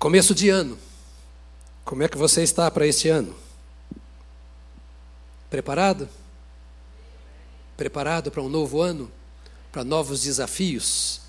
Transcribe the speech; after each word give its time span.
Começo 0.00 0.34
de 0.34 0.48
ano. 0.48 0.78
Como 1.84 2.02
é 2.02 2.08
que 2.08 2.16
você 2.16 2.42
está 2.42 2.70
para 2.70 2.86
este 2.86 3.10
ano? 3.10 3.36
Preparado? 5.50 6.08
Preparado 7.76 8.30
para 8.30 8.40
um 8.40 8.48
novo 8.48 8.80
ano? 8.80 9.12
Para 9.70 9.84
novos 9.84 10.22
desafios? 10.22 11.20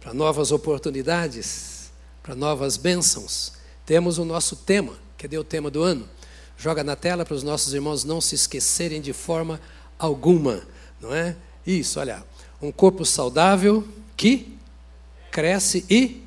Para 0.00 0.14
novas 0.14 0.52
oportunidades? 0.52 1.92
Para 2.22 2.34
novas 2.34 2.78
bênçãos? 2.78 3.52
Temos 3.84 4.16
o 4.16 4.24
nosso 4.24 4.56
tema. 4.56 4.94
Cadê 5.18 5.36
o 5.36 5.44
tema 5.44 5.70
do 5.70 5.82
ano? 5.82 6.08
Joga 6.56 6.82
na 6.82 6.96
tela 6.96 7.26
para 7.26 7.34
os 7.34 7.42
nossos 7.42 7.74
irmãos 7.74 8.04
não 8.04 8.22
se 8.22 8.34
esquecerem 8.34 9.02
de 9.02 9.12
forma 9.12 9.60
alguma, 9.98 10.62
não 10.98 11.14
é? 11.14 11.36
Isso, 11.66 12.00
olha. 12.00 12.24
Um 12.62 12.72
corpo 12.72 13.04
saudável 13.04 13.86
que 14.16 14.56
cresce 15.30 15.84
e 15.90 16.23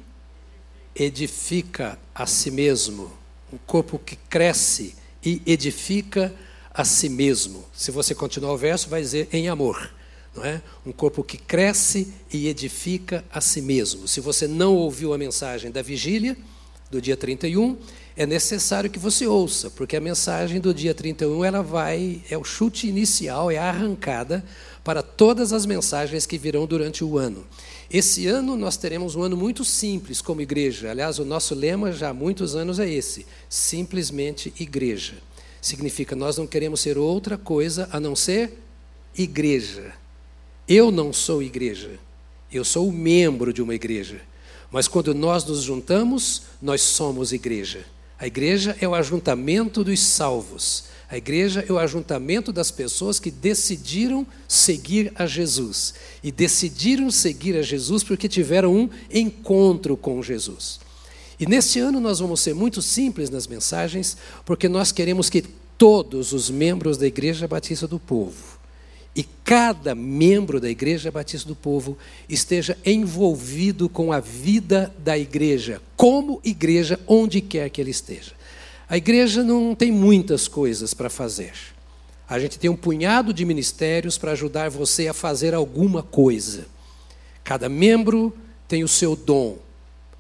edifica 0.97 1.97
a 2.13 2.25
si 2.25 2.51
mesmo. 2.51 3.11
Um 3.51 3.57
corpo 3.65 3.99
que 3.99 4.15
cresce 4.15 4.95
e 5.23 5.41
edifica 5.45 6.33
a 6.73 6.83
si 6.83 7.09
mesmo. 7.09 7.65
Se 7.73 7.91
você 7.91 8.13
continuar 8.13 8.53
o 8.53 8.57
verso, 8.57 8.89
vai 8.89 9.01
dizer 9.01 9.29
em 9.31 9.47
amor. 9.47 9.91
Não 10.35 10.43
é? 10.43 10.61
Um 10.85 10.91
corpo 10.91 11.23
que 11.23 11.37
cresce 11.37 12.13
e 12.31 12.47
edifica 12.47 13.23
a 13.31 13.41
si 13.41 13.61
mesmo. 13.61 14.07
Se 14.07 14.19
você 14.19 14.47
não 14.47 14.75
ouviu 14.75 15.13
a 15.13 15.17
mensagem 15.17 15.71
da 15.71 15.81
vigília, 15.81 16.37
do 16.89 17.01
dia 17.01 17.17
31, 17.17 17.77
é 18.15 18.25
necessário 18.25 18.89
que 18.89 18.97
você 18.97 19.27
ouça, 19.27 19.69
porque 19.69 19.95
a 19.95 20.01
mensagem 20.01 20.59
do 20.59 20.73
dia 20.73 20.93
31 20.93 21.43
ela 21.43 21.61
vai, 21.61 22.21
é 22.29 22.37
o 22.37 22.43
chute 22.43 22.87
inicial, 22.87 23.51
é 23.51 23.57
a 23.57 23.69
arrancada 23.69 24.43
para 24.83 25.03
todas 25.03 25.51
as 25.51 25.65
mensagens 25.65 26.25
que 26.25 26.37
virão 26.37 26.65
durante 26.65 27.03
o 27.03 27.17
ano. 27.17 27.45
Esse 27.89 28.27
ano 28.27 28.57
nós 28.57 28.75
teremos 28.75 29.15
um 29.15 29.23
ano 29.23 29.37
muito 29.37 29.63
simples 29.63 30.21
como 30.21 30.41
igreja. 30.41 30.91
Aliás, 30.91 31.19
o 31.19 31.25
nosso 31.25 31.55
lema 31.55 31.91
já 31.91 32.09
há 32.09 32.13
muitos 32.13 32.55
anos 32.55 32.79
é 32.79 32.89
esse: 32.89 33.25
simplesmente 33.49 34.53
igreja. 34.59 35.15
Significa 35.61 36.15
nós 36.15 36.37
não 36.37 36.45
queremos 36.45 36.81
ser 36.81 36.97
outra 36.97 37.37
coisa 37.37 37.87
a 37.91 37.99
não 37.99 38.15
ser 38.15 38.53
igreja. 39.17 39.93
Eu 40.67 40.91
não 40.91 41.13
sou 41.13 41.41
igreja. 41.41 41.97
Eu 42.51 42.65
sou 42.65 42.91
membro 42.91 43.53
de 43.53 43.61
uma 43.61 43.73
igreja. 43.73 44.21
Mas 44.69 44.87
quando 44.87 45.13
nós 45.15 45.45
nos 45.45 45.61
juntamos, 45.61 46.43
nós 46.61 46.81
somos 46.81 47.31
igreja. 47.31 47.85
A 48.19 48.27
igreja 48.27 48.75
é 48.81 48.87
o 48.87 48.95
ajuntamento 48.95 49.83
dos 49.83 49.99
salvos. 50.01 50.85
A 51.09 51.15
igreja 51.15 51.63
é 51.67 51.71
o 51.71 51.79
ajuntamento 51.79 52.51
das 52.51 52.69
pessoas 52.69 53.19
que 53.19 53.31
decidiram 53.31 54.27
seguir 54.47 55.11
a 55.15 55.25
Jesus. 55.25 55.93
E 56.21 56.31
decidiram 56.31 57.09
seguir 57.09 57.55
a 57.57 57.61
Jesus 57.61 58.03
porque 58.03 58.27
tiveram 58.27 58.75
um 58.75 58.89
encontro 59.11 59.95
com 59.95 60.21
Jesus. 60.21 60.79
E 61.39 61.45
neste 61.45 61.79
ano 61.79 61.99
nós 61.99 62.19
vamos 62.19 62.41
ser 62.41 62.53
muito 62.53 62.81
simples 62.81 63.29
nas 63.29 63.47
mensagens, 63.47 64.17
porque 64.45 64.67
nós 64.67 64.91
queremos 64.91 65.29
que 65.29 65.43
todos 65.77 66.33
os 66.33 66.49
membros 66.49 66.97
da 66.97 67.07
Igreja 67.07 67.47
Batista 67.47 67.87
do 67.87 67.99
Povo 67.99 68.57
e 69.17 69.23
cada 69.43 69.95
membro 69.95 70.59
da 70.59 70.69
Igreja 70.69 71.09
Batista 71.09 71.47
do 71.47 71.55
Povo 71.55 71.97
esteja 72.29 72.77
envolvido 72.85 73.89
com 73.89 74.11
a 74.11 74.19
vida 74.19 74.93
da 74.99 75.17
igreja, 75.17 75.81
como 75.95 76.39
igreja, 76.43 76.99
onde 77.07 77.41
quer 77.41 77.67
que 77.71 77.81
ele 77.81 77.89
esteja. 77.89 78.36
A 78.89 78.95
igreja 78.95 79.43
não 79.43 79.75
tem 79.75 79.91
muitas 79.91 80.47
coisas 80.47 80.93
para 80.93 81.09
fazer. 81.09 81.53
A 82.27 82.39
gente 82.39 82.57
tem 82.57 82.69
um 82.69 82.75
punhado 82.75 83.33
de 83.33 83.43
ministérios 83.43 84.17
para 84.17 84.31
ajudar 84.31 84.69
você 84.69 85.07
a 85.07 85.13
fazer 85.13 85.53
alguma 85.53 86.01
coisa. 86.01 86.65
Cada 87.43 87.67
membro 87.67 88.33
tem 88.67 88.83
o 88.83 88.87
seu 88.87 89.15
dom, 89.15 89.57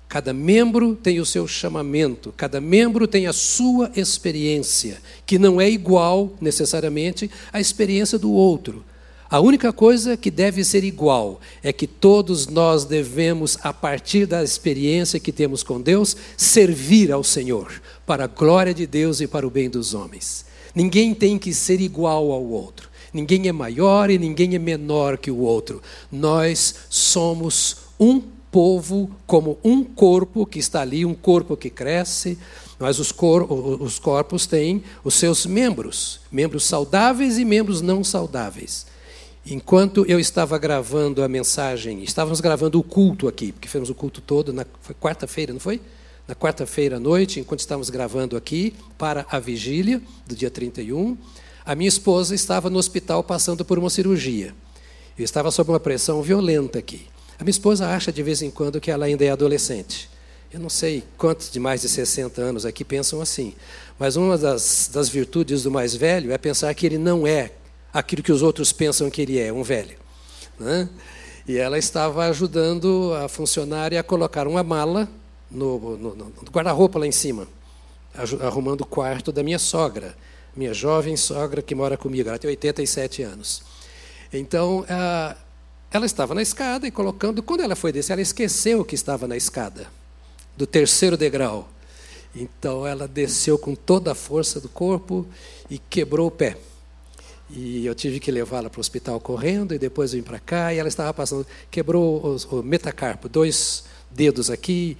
cada 0.07 0.33
membro 0.33 0.95
tem 0.95 1.19
o 1.19 1.25
seu 1.25 1.45
chamamento, 1.47 2.33
cada 2.35 2.61
membro 2.61 3.07
tem 3.07 3.27
a 3.27 3.33
sua 3.33 3.91
experiência, 3.95 5.01
que 5.25 5.37
não 5.37 5.59
é 5.59 5.69
igual 5.69 6.33
necessariamente 6.39 7.29
à 7.51 7.59
experiência 7.59 8.17
do 8.17 8.31
outro. 8.31 8.85
A 9.29 9.41
única 9.41 9.73
coisa 9.73 10.15
que 10.15 10.31
deve 10.31 10.63
ser 10.63 10.85
igual 10.85 11.41
é 11.61 11.73
que 11.73 11.85
todos 11.85 12.47
nós 12.47 12.85
devemos, 12.85 13.57
a 13.61 13.73
partir 13.73 14.25
da 14.25 14.41
experiência 14.41 15.19
que 15.19 15.33
temos 15.33 15.63
com 15.63 15.81
Deus, 15.81 16.15
servir 16.37 17.11
ao 17.11 17.25
Senhor, 17.25 17.81
para 18.05 18.23
a 18.23 18.27
glória 18.27 18.73
de 18.73 18.87
Deus 18.87 19.19
e 19.19 19.27
para 19.27 19.45
o 19.45 19.49
bem 19.49 19.69
dos 19.69 19.93
homens. 19.93 20.45
Ninguém 20.73 21.13
tem 21.13 21.37
que 21.37 21.53
ser 21.53 21.81
igual 21.81 22.31
ao 22.31 22.43
outro. 22.43 22.89
Ninguém 23.13 23.49
é 23.49 23.51
maior 23.51 24.09
e 24.09 24.17
ninguém 24.17 24.55
é 24.55 24.59
menor 24.59 25.17
que 25.17 25.31
o 25.31 25.39
outro. 25.39 25.81
Nós 26.09 26.75
somos 26.89 27.77
um 27.99 28.21
povo 28.49 29.11
como 29.25 29.57
um 29.61 29.83
corpo 29.83 30.45
que 30.45 30.59
está 30.59 30.81
ali, 30.81 31.03
um 31.03 31.13
corpo 31.13 31.57
que 31.57 31.69
cresce, 31.69 32.37
mas 32.79 32.97
os, 32.97 33.11
cor 33.11 33.51
os 33.51 33.99
corpos 33.99 34.45
têm 34.45 34.83
os 35.03 35.15
seus 35.15 35.45
membros, 35.45 36.21
membros 36.31 36.63
saudáveis 36.63 37.37
e 37.37 37.43
membros 37.43 37.81
não 37.81 38.05
saudáveis. 38.05 38.85
Enquanto 39.49 40.05
eu 40.09 40.19
estava 40.19 40.57
gravando 40.57 41.23
a 41.23 41.27
mensagem, 41.29 42.03
estávamos 42.03 42.41
gravando 42.41 42.77
o 42.77 42.83
culto 42.83 43.29
aqui, 43.29 43.53
porque 43.53 43.69
fizemos 43.69 43.89
o 43.89 43.95
culto 43.95 44.19
todo, 44.19 44.51
na, 44.51 44.65
quarta-feira, 44.99 45.53
não 45.53 45.59
foi? 45.59 45.79
Na 46.27 46.35
quarta-feira 46.35 46.97
à 46.97 46.99
noite, 46.99 47.39
enquanto 47.39 47.61
estávamos 47.61 47.89
gravando 47.89 48.35
aqui, 48.35 48.73
para 48.97 49.25
a 49.31 49.39
vigília 49.39 50.01
do 50.25 50.35
dia 50.35 50.51
31, 50.51 51.17
a 51.65 51.73
minha 51.75 51.87
esposa 51.87 52.35
estava 52.35 52.69
no 52.69 52.77
hospital 52.77 53.23
passando 53.23 53.63
por 53.63 53.79
uma 53.79 53.89
cirurgia. 53.89 54.53
Eu 55.17 55.23
estava 55.23 55.49
sob 55.49 55.71
uma 55.71 55.79
pressão 55.79 56.21
violenta 56.21 56.79
aqui. 56.79 57.07
A 57.39 57.43
minha 57.45 57.51
esposa 57.51 57.87
acha 57.87 58.11
de 58.11 58.21
vez 58.21 58.41
em 58.41 58.51
quando 58.51 58.81
que 58.81 58.91
ela 58.91 59.05
ainda 59.05 59.23
é 59.23 59.29
adolescente. 59.29 60.09
Eu 60.51 60.59
não 60.59 60.69
sei 60.69 61.05
quantos 61.17 61.49
de 61.49 61.57
mais 61.57 61.79
de 61.79 61.87
60 61.87 62.41
anos 62.41 62.65
aqui 62.65 62.83
pensam 62.83 63.21
assim, 63.21 63.53
mas 63.97 64.17
uma 64.17 64.37
das, 64.37 64.89
das 64.91 65.07
virtudes 65.07 65.63
do 65.63 65.71
mais 65.71 65.95
velho 65.95 66.33
é 66.33 66.37
pensar 66.37 66.73
que 66.73 66.85
ele 66.85 66.97
não 66.97 67.25
é 67.25 67.51
aquilo 67.99 68.21
que 68.21 68.31
os 68.31 68.41
outros 68.41 68.71
pensam 68.71 69.09
que 69.09 69.21
ele 69.21 69.39
é, 69.39 69.51
um 69.51 69.63
velho. 69.63 69.97
Né? 70.59 70.87
E 71.47 71.57
ela 71.57 71.77
estava 71.77 72.25
ajudando 72.25 73.13
a 73.13 73.27
funcionária 73.27 73.99
a 73.99 74.03
colocar 74.03 74.47
uma 74.47 74.63
mala 74.63 75.09
no, 75.49 75.97
no, 75.97 76.15
no 76.15 76.51
guarda-roupa 76.51 76.99
lá 76.99 77.07
em 77.07 77.11
cima, 77.11 77.47
arrumando 78.41 78.81
o 78.81 78.85
quarto 78.85 79.31
da 79.31 79.41
minha 79.41 79.57
sogra, 79.57 80.15
minha 80.55 80.73
jovem 80.73 81.15
sogra 81.15 81.61
que 81.61 81.73
mora 81.73 81.97
comigo, 81.97 82.29
ela 82.29 82.37
tem 82.37 82.49
87 82.49 83.23
anos. 83.23 83.63
Então, 84.31 84.85
ela 85.91 86.05
estava 86.05 86.35
na 86.35 86.41
escada 86.41 86.85
e 86.85 86.91
colocando, 86.91 87.41
quando 87.41 87.61
ela 87.61 87.75
foi 87.75 87.91
descer, 87.91 88.13
ela 88.13 88.21
esqueceu 88.21 88.83
que 88.83 88.95
estava 88.95 89.27
na 89.27 89.37
escada, 89.37 89.87
do 90.55 90.67
terceiro 90.67 91.15
degrau. 91.15 91.69
Então, 92.35 92.85
ela 92.85 93.07
desceu 93.07 93.57
com 93.57 93.73
toda 93.73 94.11
a 94.11 94.15
força 94.15 94.59
do 94.59 94.67
corpo 94.67 95.25
e 95.69 95.79
quebrou 95.79 96.27
o 96.27 96.31
pé. 96.31 96.57
E 97.49 97.85
eu 97.85 97.95
tive 97.95 98.19
que 98.19 98.29
levá-la 98.29 98.69
para 98.69 98.79
o 98.79 98.81
hospital 98.81 99.19
correndo, 99.19 99.73
e 99.73 99.79
depois 99.79 100.11
vim 100.11 100.21
para 100.21 100.39
cá, 100.39 100.73
e 100.73 100.79
ela 100.79 100.89
estava 100.89 101.13
passando, 101.13 101.45
quebrou 101.71 102.37
o, 102.51 102.57
o 102.57 102.63
metacarpo, 102.63 103.29
dois 103.29 103.85
dedos 104.11 104.49
aqui, 104.49 104.97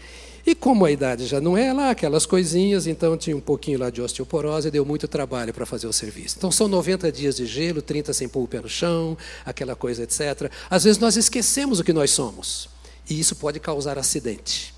e 0.47 0.55
como 0.55 0.85
a 0.85 0.91
idade 0.91 1.25
já 1.25 1.41
não 1.41 1.57
é 1.57 1.73
lá 1.73 1.89
aquelas 1.89 2.25
coisinhas, 2.25 2.87
então 2.87 3.17
tinha 3.17 3.35
um 3.35 3.41
pouquinho 3.41 3.79
lá 3.79 3.89
de 3.89 4.01
osteoporose 4.01 4.69
e 4.69 4.71
deu 4.71 4.85
muito 4.85 5.05
trabalho 5.05 5.53
para 5.53 5.65
fazer 5.65 5.87
o 5.87 5.91
serviço. 5.91 6.35
Então 6.37 6.49
são 6.49 6.69
90 6.69 7.11
dias 7.11 7.35
de 7.35 7.45
gelo, 7.45 7.81
30 7.81 8.13
sem 8.13 8.29
pôr 8.29 8.43
o 8.43 8.47
pé 8.47 8.61
no 8.61 8.69
chão, 8.69 9.17
aquela 9.45 9.75
coisa, 9.75 10.03
etc. 10.03 10.49
Às 10.69 10.85
vezes 10.85 10.99
nós 10.99 11.17
esquecemos 11.17 11.81
o 11.81 11.83
que 11.83 11.91
nós 11.91 12.11
somos, 12.11 12.69
e 13.09 13.19
isso 13.19 13.35
pode 13.35 13.59
causar 13.59 13.99
acidente. 13.99 14.73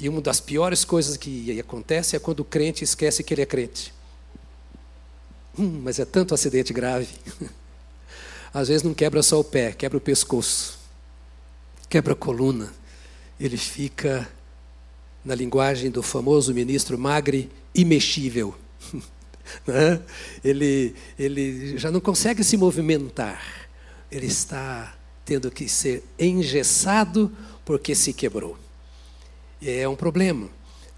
E 0.00 0.08
uma 0.08 0.22
das 0.22 0.40
piores 0.40 0.86
coisas 0.86 1.18
que 1.18 1.60
acontece 1.60 2.16
é 2.16 2.18
quando 2.18 2.40
o 2.40 2.44
crente 2.44 2.82
esquece 2.82 3.22
que 3.22 3.34
ele 3.34 3.42
é 3.42 3.46
crente. 3.46 3.92
Hum, 5.58 5.80
mas 5.82 5.98
é 5.98 6.04
tanto 6.04 6.34
acidente 6.34 6.72
grave. 6.72 7.08
Às 8.52 8.68
vezes 8.68 8.82
não 8.82 8.94
quebra 8.94 9.22
só 9.22 9.40
o 9.40 9.44
pé, 9.44 9.72
quebra 9.72 9.98
o 9.98 10.00
pescoço, 10.00 10.78
quebra 11.88 12.12
a 12.12 12.16
coluna. 12.16 12.72
Ele 13.38 13.56
fica, 13.56 14.28
na 15.24 15.34
linguagem 15.34 15.90
do 15.90 16.02
famoso 16.02 16.54
ministro 16.54 16.98
Magre, 16.98 17.50
imexível. 17.74 18.54
Né? 19.66 20.00
ele, 20.42 20.94
ele 21.18 21.76
já 21.76 21.90
não 21.90 22.00
consegue 22.00 22.42
se 22.42 22.56
movimentar. 22.56 23.68
Ele 24.10 24.26
está 24.26 24.96
tendo 25.22 25.50
que 25.50 25.68
ser 25.68 26.02
engessado 26.18 27.30
porque 27.62 27.94
se 27.94 28.14
quebrou. 28.14 28.58
É 29.62 29.86
um 29.86 29.94
problema. 29.94 30.48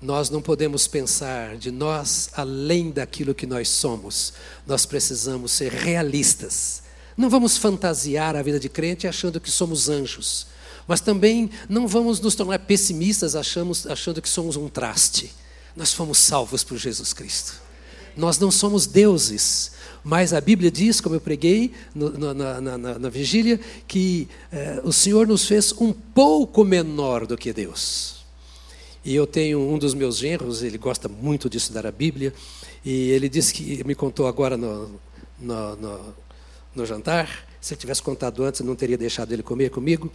Nós 0.06 0.30
não 0.30 0.40
podemos 0.40 0.86
pensar 0.86 1.56
de 1.56 1.72
nós 1.72 2.30
além 2.34 2.92
daquilo 2.92 3.34
que 3.34 3.44
nós 3.44 3.68
somos. 3.68 4.34
Nós 4.64 4.86
precisamos 4.86 5.50
ser 5.50 5.72
realistas. 5.72 6.80
Não 7.16 7.28
vamos 7.28 7.58
fantasiar 7.58 8.36
a 8.36 8.42
vida 8.42 8.60
de 8.60 8.68
crente 8.68 9.08
achando 9.08 9.40
que 9.40 9.50
somos 9.50 9.88
anjos. 9.88 10.46
Mas 10.86 11.00
também 11.00 11.50
não 11.68 11.88
vamos 11.88 12.20
nos 12.20 12.36
tornar 12.36 12.60
pessimistas 12.60 13.34
achamos, 13.34 13.84
achando 13.84 14.22
que 14.22 14.28
somos 14.28 14.54
um 14.54 14.68
traste. 14.68 15.32
Nós 15.74 15.92
fomos 15.92 16.18
salvos 16.18 16.62
por 16.62 16.78
Jesus 16.78 17.12
Cristo. 17.12 17.60
Nós 18.16 18.38
não 18.38 18.52
somos 18.52 18.86
deuses, 18.86 19.72
mas 20.04 20.32
a 20.32 20.40
Bíblia 20.40 20.70
diz, 20.70 21.00
como 21.00 21.16
eu 21.16 21.20
preguei 21.20 21.72
no, 21.92 22.16
na, 22.16 22.60
na, 22.60 22.78
na, 22.78 22.98
na, 23.00 23.08
vigília, 23.08 23.58
que 23.88 24.28
eh, 24.52 24.80
o 24.84 24.92
Senhor 24.92 25.26
nos 25.26 25.46
fez 25.46 25.72
um 25.72 25.92
pouco 25.92 26.64
menor 26.64 27.26
do 27.26 27.36
que 27.36 27.52
Deus. 27.52 28.15
E 29.06 29.14
eu 29.14 29.26
tenho 29.26 29.60
um 29.60 29.78
dos 29.78 29.94
meus 29.94 30.18
genros, 30.18 30.62
ele 30.62 30.76
gosta 30.76 31.08
muito 31.08 31.48
de 31.48 31.56
estudar 31.56 31.86
a 31.86 31.92
Bíblia, 31.92 32.34
e 32.84 33.10
ele 33.10 33.28
disse 33.28 33.54
que 33.54 33.82
me 33.84 33.94
contou 33.94 34.26
agora 34.26 34.56
no, 34.56 35.00
no, 35.40 35.76
no, 35.76 36.14
no 36.74 36.84
jantar 36.84 37.46
se 37.66 37.74
eu 37.74 37.78
tivesse 37.78 38.00
contado 38.00 38.44
antes, 38.44 38.60
eu 38.60 38.66
não 38.66 38.76
teria 38.76 38.96
deixado 38.96 39.32
ele 39.32 39.42
comer 39.42 39.70
comigo. 39.70 40.08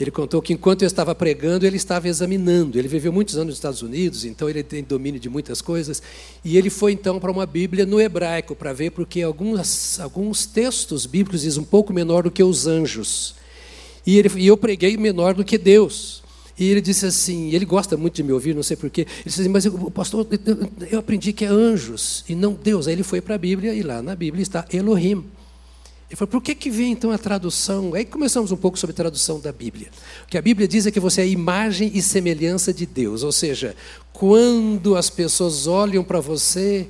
Ele 0.00 0.10
contou 0.10 0.40
que 0.40 0.54
enquanto 0.54 0.80
eu 0.80 0.86
estava 0.86 1.14
pregando, 1.14 1.66
ele 1.66 1.76
estava 1.76 2.08
examinando. 2.08 2.78
Ele 2.78 2.88
viveu 2.88 3.12
muitos 3.12 3.34
anos 3.34 3.48
nos 3.48 3.56
Estados 3.56 3.82
Unidos, 3.82 4.24
então 4.24 4.48
ele 4.48 4.62
tem 4.62 4.82
domínio 4.82 5.20
de 5.20 5.28
muitas 5.28 5.60
coisas. 5.60 6.02
E 6.42 6.56
ele 6.56 6.70
foi 6.70 6.92
então 6.92 7.20
para 7.20 7.30
uma 7.30 7.44
Bíblia 7.44 7.84
no 7.84 8.00
hebraico 8.00 8.56
para 8.56 8.72
ver, 8.72 8.92
porque 8.92 9.20
alguns, 9.20 10.00
alguns 10.00 10.46
textos 10.46 11.04
bíblicos 11.04 11.42
dizem 11.42 11.60
um 11.60 11.66
pouco 11.66 11.92
menor 11.92 12.22
do 12.22 12.30
que 12.30 12.42
os 12.42 12.66
anjos. 12.66 13.34
E, 14.06 14.18
ele, 14.18 14.30
e 14.36 14.46
eu 14.46 14.56
preguei 14.56 14.96
menor 14.96 15.34
do 15.34 15.44
que 15.44 15.58
Deus. 15.58 16.23
E 16.56 16.68
ele 16.68 16.80
disse 16.80 17.04
assim, 17.04 17.50
ele 17.52 17.64
gosta 17.64 17.96
muito 17.96 18.14
de 18.14 18.22
me 18.22 18.32
ouvir, 18.32 18.54
não 18.54 18.62
sei 18.62 18.76
porquê. 18.76 19.02
Ele 19.02 19.24
disse 19.24 19.40
assim, 19.40 19.50
mas 19.50 19.64
eu, 19.64 19.72
pastor, 19.90 20.26
eu 20.90 20.98
aprendi 21.00 21.32
que 21.32 21.44
é 21.44 21.48
anjos 21.48 22.24
e 22.28 22.34
não 22.34 22.52
Deus. 22.52 22.86
Aí 22.86 22.92
ele 22.92 23.02
foi 23.02 23.20
para 23.20 23.34
a 23.34 23.38
Bíblia 23.38 23.74
e 23.74 23.82
lá 23.82 24.00
na 24.00 24.14
Bíblia 24.14 24.42
está 24.42 24.64
Elohim. 24.72 25.24
Ele 26.08 26.16
falou, 26.16 26.30
por 26.30 26.42
que, 26.42 26.54
que 26.54 26.70
vem 26.70 26.92
então 26.92 27.10
a 27.10 27.18
tradução? 27.18 27.92
Aí 27.94 28.04
começamos 28.04 28.52
um 28.52 28.56
pouco 28.56 28.78
sobre 28.78 28.92
a 28.92 28.96
tradução 28.96 29.40
da 29.40 29.50
Bíblia. 29.50 29.88
O 30.24 30.28
que 30.28 30.38
a 30.38 30.42
Bíblia 30.42 30.68
diz 30.68 30.86
é 30.86 30.92
que 30.92 31.00
você 31.00 31.22
é 31.22 31.26
imagem 31.26 31.90
e 31.92 32.00
semelhança 32.00 32.72
de 32.72 32.86
Deus. 32.86 33.24
Ou 33.24 33.32
seja, 33.32 33.74
quando 34.12 34.96
as 34.96 35.10
pessoas 35.10 35.66
olham 35.66 36.04
para 36.04 36.20
você. 36.20 36.88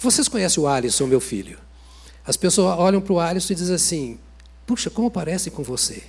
Vocês 0.00 0.28
conhecem 0.28 0.62
o 0.62 0.68
Alisson, 0.68 1.06
meu 1.06 1.20
filho? 1.20 1.58
As 2.24 2.36
pessoas 2.36 2.78
olham 2.78 3.00
para 3.00 3.12
o 3.12 3.18
Alisson 3.18 3.52
e 3.52 3.56
dizem 3.56 3.74
assim: 3.74 4.18
puxa, 4.64 4.90
como 4.90 5.10
parece 5.10 5.50
com 5.50 5.64
você? 5.64 6.02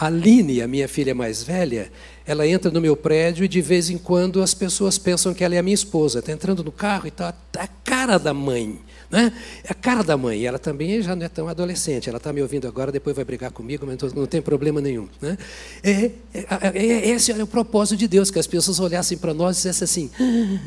A 0.00 0.06
Aline, 0.06 0.62
a 0.62 0.66
minha 0.66 0.88
filha 0.88 1.14
mais 1.14 1.42
velha, 1.42 1.92
ela 2.24 2.46
entra 2.46 2.70
no 2.70 2.80
meu 2.80 2.96
prédio 2.96 3.44
e 3.44 3.48
de 3.48 3.60
vez 3.60 3.90
em 3.90 3.98
quando 3.98 4.42
as 4.42 4.54
pessoas 4.54 4.96
pensam 4.96 5.34
que 5.34 5.44
ela 5.44 5.54
é 5.54 5.58
a 5.58 5.62
minha 5.62 5.74
esposa. 5.74 6.20
Está 6.20 6.32
entrando 6.32 6.64
no 6.64 6.72
carro 6.72 7.04
e 7.04 7.08
está 7.08 7.34
a 7.58 7.66
cara 7.84 8.16
da 8.16 8.32
mãe. 8.32 8.80
Né? 9.10 9.30
É 9.62 9.72
a 9.72 9.74
cara 9.74 10.02
da 10.02 10.16
mãe. 10.16 10.46
Ela 10.46 10.58
também 10.58 11.02
já 11.02 11.14
não 11.14 11.26
é 11.26 11.28
tão 11.28 11.48
adolescente. 11.48 12.08
Ela 12.08 12.16
está 12.16 12.32
me 12.32 12.40
ouvindo 12.40 12.66
agora, 12.66 12.90
depois 12.90 13.14
vai 13.14 13.26
brigar 13.26 13.50
comigo, 13.50 13.84
mas 13.86 14.14
não 14.14 14.24
tem 14.24 14.40
problema 14.40 14.80
nenhum. 14.80 15.06
Né? 15.20 15.36
É, 15.82 15.90
é, 15.92 16.12
é, 16.32 16.78
é 16.78 17.08
esse 17.10 17.30
é 17.30 17.42
o 17.42 17.46
propósito 17.46 17.98
de 17.98 18.08
Deus, 18.08 18.30
que 18.30 18.38
as 18.38 18.46
pessoas 18.46 18.80
olhassem 18.80 19.18
para 19.18 19.34
nós 19.34 19.58
e 19.58 19.68
dissessem 19.68 19.84
assim: 19.84 20.60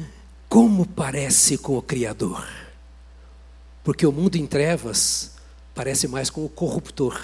como 0.48 0.86
parece 0.86 1.58
com 1.58 1.76
o 1.76 1.82
Criador? 1.82 2.48
Porque 3.84 4.06
o 4.06 4.12
mundo 4.12 4.36
em 4.36 4.46
trevas 4.46 5.32
parece 5.74 6.08
mais 6.08 6.30
com 6.30 6.46
o 6.46 6.50
corruptor, 6.50 7.20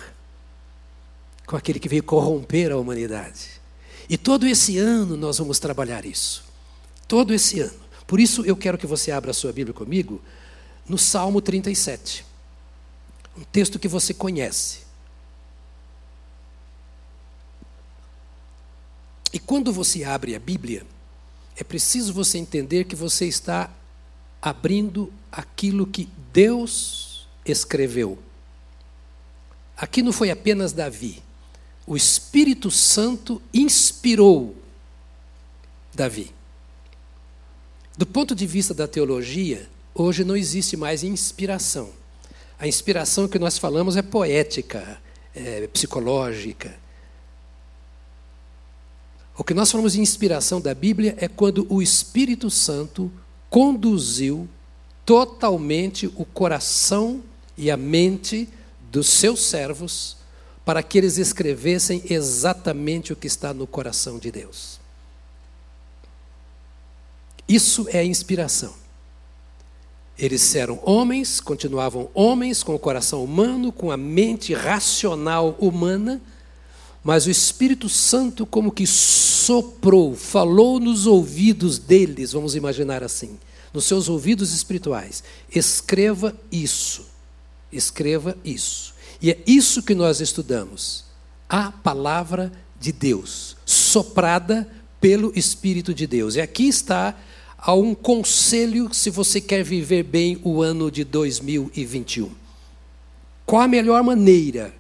com 1.50 1.58
aquele 1.58 1.80
que 1.80 1.90
veio 1.90 2.04
corromper 2.04 2.72
a 2.72 2.78
humanidade. 2.78 3.60
E 4.08 4.16
todo 4.16 4.46
esse 4.46 4.78
ano 4.78 5.18
nós 5.18 5.40
vamos 5.40 5.58
trabalhar 5.58 6.06
isso. 6.06 6.44
Todo 7.08 7.34
esse 7.34 7.60
ano. 7.60 7.80
Por 8.06 8.20
isso 8.20 8.46
eu 8.46 8.56
quero 8.56 8.78
que 8.78 8.86
você 8.86 9.12
abra 9.12 9.32
a 9.32 9.34
sua 9.34 9.52
Bíblia 9.52 9.74
comigo 9.74 10.22
no 10.88 10.96
Salmo 10.96 11.42
37. 11.42 12.24
Um 13.36 13.44
texto 13.46 13.80
que 13.80 13.88
você 13.88 14.14
conhece. 14.14 14.82
E 19.34 19.40
quando 19.40 19.74
você 19.74 20.04
abre 20.04 20.36
a 20.36 20.40
Bíblia, 20.40 20.86
é 21.58 21.64
preciso 21.64 22.14
você 22.14 22.38
entender 22.38 22.84
que 22.84 22.96
você 22.96 23.26
está 23.26 23.72
abrindo 24.40 25.12
aquilo 25.32 25.88
que 25.88 26.08
Deus 26.32 27.28
escreveu. 27.44 28.20
Aqui 29.76 30.04
não 30.04 30.14
foi 30.14 30.30
apenas 30.30 30.74
Davi. 30.74 31.24
O 31.90 31.98
Espírito 31.98 32.72
Santo 32.72 33.42
inspirou 33.54 34.56
Davi. 35.94 36.32
Do 37.98 38.06
ponto 38.06 38.34
de 38.34 38.48
vista 38.48 38.74
da 38.74 38.88
teologia, 38.88 39.68
Hoje 40.02 40.24
não 40.24 40.38
existe 40.38 40.78
mais 40.78 41.04
inspiração. 41.04 41.90
A 42.58 42.66
inspiração 42.66 43.28
que 43.28 43.38
nós 43.38 43.58
falamos 43.58 43.98
é 43.98 44.02
poética, 44.02 44.98
é 45.36 45.68
psicológica. 45.68 46.74
O 49.38 49.44
que 49.44 49.54
nós 49.54 49.70
falamos 49.70 49.92
de 49.92 50.00
inspiração 50.00 50.62
da 50.62 50.74
Bíblia 50.74 51.16
é 51.18 51.28
quando 51.28 51.68
o 51.70 51.82
Espírito 51.82 52.50
Santo 52.50 53.12
conduziu 53.50 54.48
totalmente 55.06 56.08
o 56.08 56.24
coração 56.24 57.22
e 57.58 57.70
a 57.70 57.76
mente 57.76 58.48
dos 58.90 59.08
seus 59.10 59.44
servos 59.44 60.16
para 60.66 60.84
que 60.84 60.98
eles 60.98 61.18
escrevessem 61.18 62.04
exatamente 62.10 63.12
o 63.12 63.16
que 63.16 63.28
está 63.28 63.54
no 63.54 63.66
coração 63.66 64.20
de 64.20 64.32
Deus. 64.32 64.80
Isso 67.48 67.88
é 67.90 68.04
inspiração. 68.04 68.74
Eles 70.18 70.54
eram 70.54 70.80
homens, 70.84 71.40
continuavam 71.40 72.10
homens, 72.14 72.62
com 72.62 72.76
o 72.76 72.80
coração 72.80 73.24
humano, 73.24 73.72
com 73.72 73.90
a 73.90 73.98
mente 73.98 74.54
racional 74.54 75.56
humana, 75.60 76.22
mas 77.02 77.26
o 77.26 77.32
Espírito 77.32 77.88
Santo, 77.88 78.46
como 78.46 78.72
que 78.72 78.86
soprou, 78.86 80.14
falou 80.16 80.80
nos 80.80 81.08
ouvidos 81.08 81.80
deles, 81.80 82.34
vamos 82.34 82.54
imaginar 82.54 83.02
assim, 83.02 83.40
nos 83.74 83.86
seus 83.86 84.10
ouvidos 84.10 84.54
espirituais: 84.54 85.24
escreva 85.56 86.36
isso, 86.52 87.06
escreva 87.72 88.38
isso. 88.44 88.94
E 89.22 89.32
é 89.32 89.38
isso 89.46 89.84
que 89.84 89.94
nós 89.94 90.22
estudamos, 90.22 91.04
a 91.48 91.72
palavra 91.72 92.52
de 92.80 92.92
Deus, 92.92 93.58
soprada 93.66 94.68
pelo 95.02 95.32
Espírito 95.36 95.94
de 95.94 96.08
Deus. 96.08 96.36
E 96.36 96.42
aqui 96.42 96.68
está 96.68 97.16
a 97.58 97.74
um 97.74 97.94
conselho 97.94 98.94
se 98.94 99.10
você 99.10 99.42
quer 99.42 99.64
viver 99.64 100.04
bem 100.04 100.40
o 100.44 100.62
ano 100.62 100.90
de 100.90 101.04
2021. 101.04 102.32
Qual 103.46 103.62
a 103.62 103.68
melhor 103.68 104.02
maneira? 104.04 104.74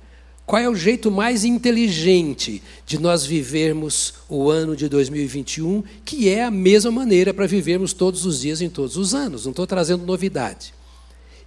Qual 0.45 0.61
é 0.61 0.67
o 0.67 0.75
jeito 0.75 1.11
mais 1.11 1.43
inteligente 1.43 2.63
de 2.85 2.97
nós 2.97 3.25
vivermos 3.25 4.15
o 4.27 4.49
ano 4.49 4.75
de 4.75 4.89
2021, 4.89 5.83
que 6.03 6.29
é 6.29 6.43
a 6.43 6.49
mesma 6.49 6.89
maneira 6.89 7.33
para 7.33 7.45
vivermos 7.45 7.93
todos 7.93 8.25
os 8.25 8.41
dias 8.41 8.61
em 8.61 8.69
todos 8.69 8.97
os 8.97 9.13
anos? 9.13 9.45
Não 9.45 9.51
estou 9.51 9.67
trazendo 9.67 10.05
novidade. 10.05 10.73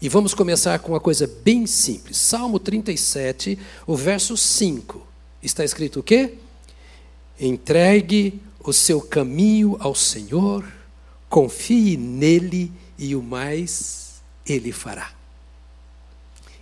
E 0.03 0.09
vamos 0.09 0.35
começar 0.35 0.79
com 0.81 0.93
uma 0.93 1.01
coisa 1.01 1.31
bem 1.43 1.67
simples. 1.67 2.19
Salmo 2.19 2.59
37, 2.59 3.59
o 3.87 3.97
verso 3.97 4.37
5. 4.37 5.07
Está 5.43 5.65
escrito 5.65 6.01
o 6.01 6.03
quê? 6.03 6.35
Entregue 7.41 8.39
o 8.63 8.73
seu 8.73 9.01
caminho 9.01 9.79
ao 9.81 9.95
Senhor 9.95 10.65
Confie 11.33 11.97
nele 11.97 12.71
e 12.99 13.17
o 13.17 13.23
mais 13.23 14.23
ele 14.47 14.71
fará. 14.71 15.13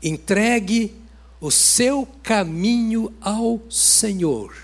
Entregue 0.01 0.95
o 1.41 1.51
seu 1.51 2.07
caminho 2.23 3.13
ao 3.21 3.61
Senhor. 3.69 4.55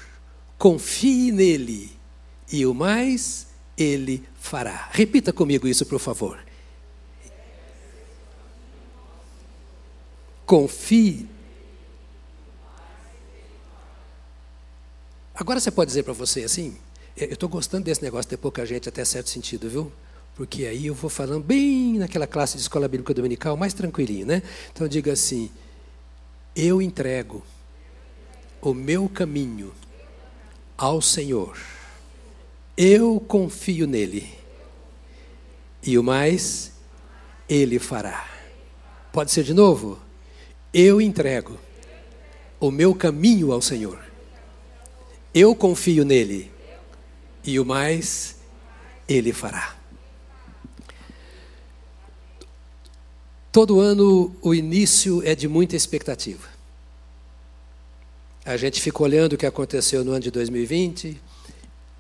Confie 0.56 1.33
nele 1.33 1.90
e 2.52 2.64
o 2.64 2.73
mais 2.73 3.49
ele 3.76 4.23
fará. 4.38 4.88
Repita 4.92 5.33
comigo 5.33 5.66
isso, 5.66 5.85
por 5.85 5.99
favor. 5.99 6.38
Confie. 10.47 11.29
Agora 15.35 15.61
você 15.61 15.71
pode 15.71 15.88
dizer 15.88 16.05
para 16.05 16.12
você 16.12 16.45
assim: 16.45 16.76
eu 17.17 17.33
estou 17.33 17.49
gostando 17.49 17.85
desse 17.85 18.03
negócio 18.03 18.25
de 18.25 18.31
ter 18.31 18.37
pouca 18.37 18.65
gente 18.65 18.88
até 18.88 19.05
certo 19.05 19.29
sentido, 19.29 19.69
viu? 19.69 19.93
Porque 20.35 20.67
aí 20.67 20.87
eu 20.87 20.95
vou 20.95 21.11
falando 21.11 21.43
bem 21.43 21.99
naquela 21.99 22.26
classe 22.26 22.57
de 22.57 22.62
escola 22.62 22.87
bíblica 22.87 23.12
dominical, 23.12 23.57
mais 23.57 23.75
tranquilinho, 23.75 24.25
né? 24.25 24.43
Então 24.73 24.87
diga 24.87 25.12
assim: 25.12 25.50
eu 26.55 26.81
entrego 26.81 27.43
o 28.62 28.73
meu 28.73 29.09
caminho 29.09 29.75
ao 30.76 31.03
Senhor. 31.03 31.59
Eu 32.76 33.19
confio 33.21 33.87
nele. 33.87 34.33
E 35.83 35.99
o 35.99 36.03
mais, 36.03 36.73
ele 37.49 37.79
fará. 37.79 38.29
Pode 39.12 39.33
ser 39.33 39.43
de 39.43 39.55
novo? 39.55 40.05
Eu 40.73 41.00
entrego 41.00 41.58
o 42.61 42.70
meu 42.70 42.94
caminho 42.94 43.52
ao 43.52 43.62
Senhor. 43.62 44.02
Eu 45.32 45.54
confio 45.54 46.04
nele 46.04 46.50
e 47.44 47.61
o 47.61 47.64
mais 47.64 48.37
ele 49.08 49.32
fará. 49.32 49.76
Todo 53.52 53.80
ano 53.80 54.37
o 54.42 54.54
início 54.54 55.23
é 55.25 55.35
de 55.35 55.49
muita 55.49 55.76
expectativa. 55.76 56.49
A 58.44 58.56
gente 58.56 58.80
fica 58.80 59.02
olhando 59.02 59.32
o 59.32 59.37
que 59.38 59.46
aconteceu 59.46 60.04
no 60.04 60.12
ano 60.12 60.20
de 60.20 60.30
2020, 60.30 61.20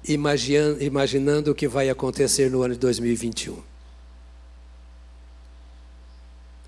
imaginando, 0.06 1.50
o 1.50 1.54
que 1.54 1.66
vai 1.66 1.88
acontecer 1.88 2.50
no 2.50 2.62
ano 2.62 2.74
de 2.74 2.80
2021. 2.80 3.56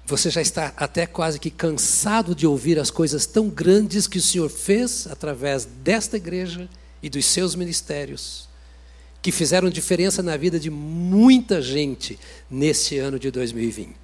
Você 0.08 0.30
já 0.30 0.40
está 0.40 0.72
até 0.74 1.06
quase 1.06 1.38
que 1.38 1.50
cansado 1.50 2.34
de 2.34 2.46
ouvir 2.46 2.78
as 2.78 2.90
coisas 2.90 3.26
tão 3.26 3.50
grandes 3.50 4.06
que 4.06 4.16
o 4.16 4.22
Senhor 4.22 4.48
fez 4.48 5.06
através 5.06 5.66
desta 5.66 6.16
igreja 6.16 6.66
e 7.02 7.10
dos 7.10 7.26
seus 7.26 7.54
ministérios 7.54 8.48
que 9.20 9.30
fizeram 9.30 9.68
diferença 9.68 10.22
na 10.22 10.34
vida 10.34 10.58
de 10.58 10.70
muita 10.70 11.60
gente 11.60 12.18
neste 12.50 12.96
ano 12.96 13.18
de 13.18 13.30
2020. 13.30 13.94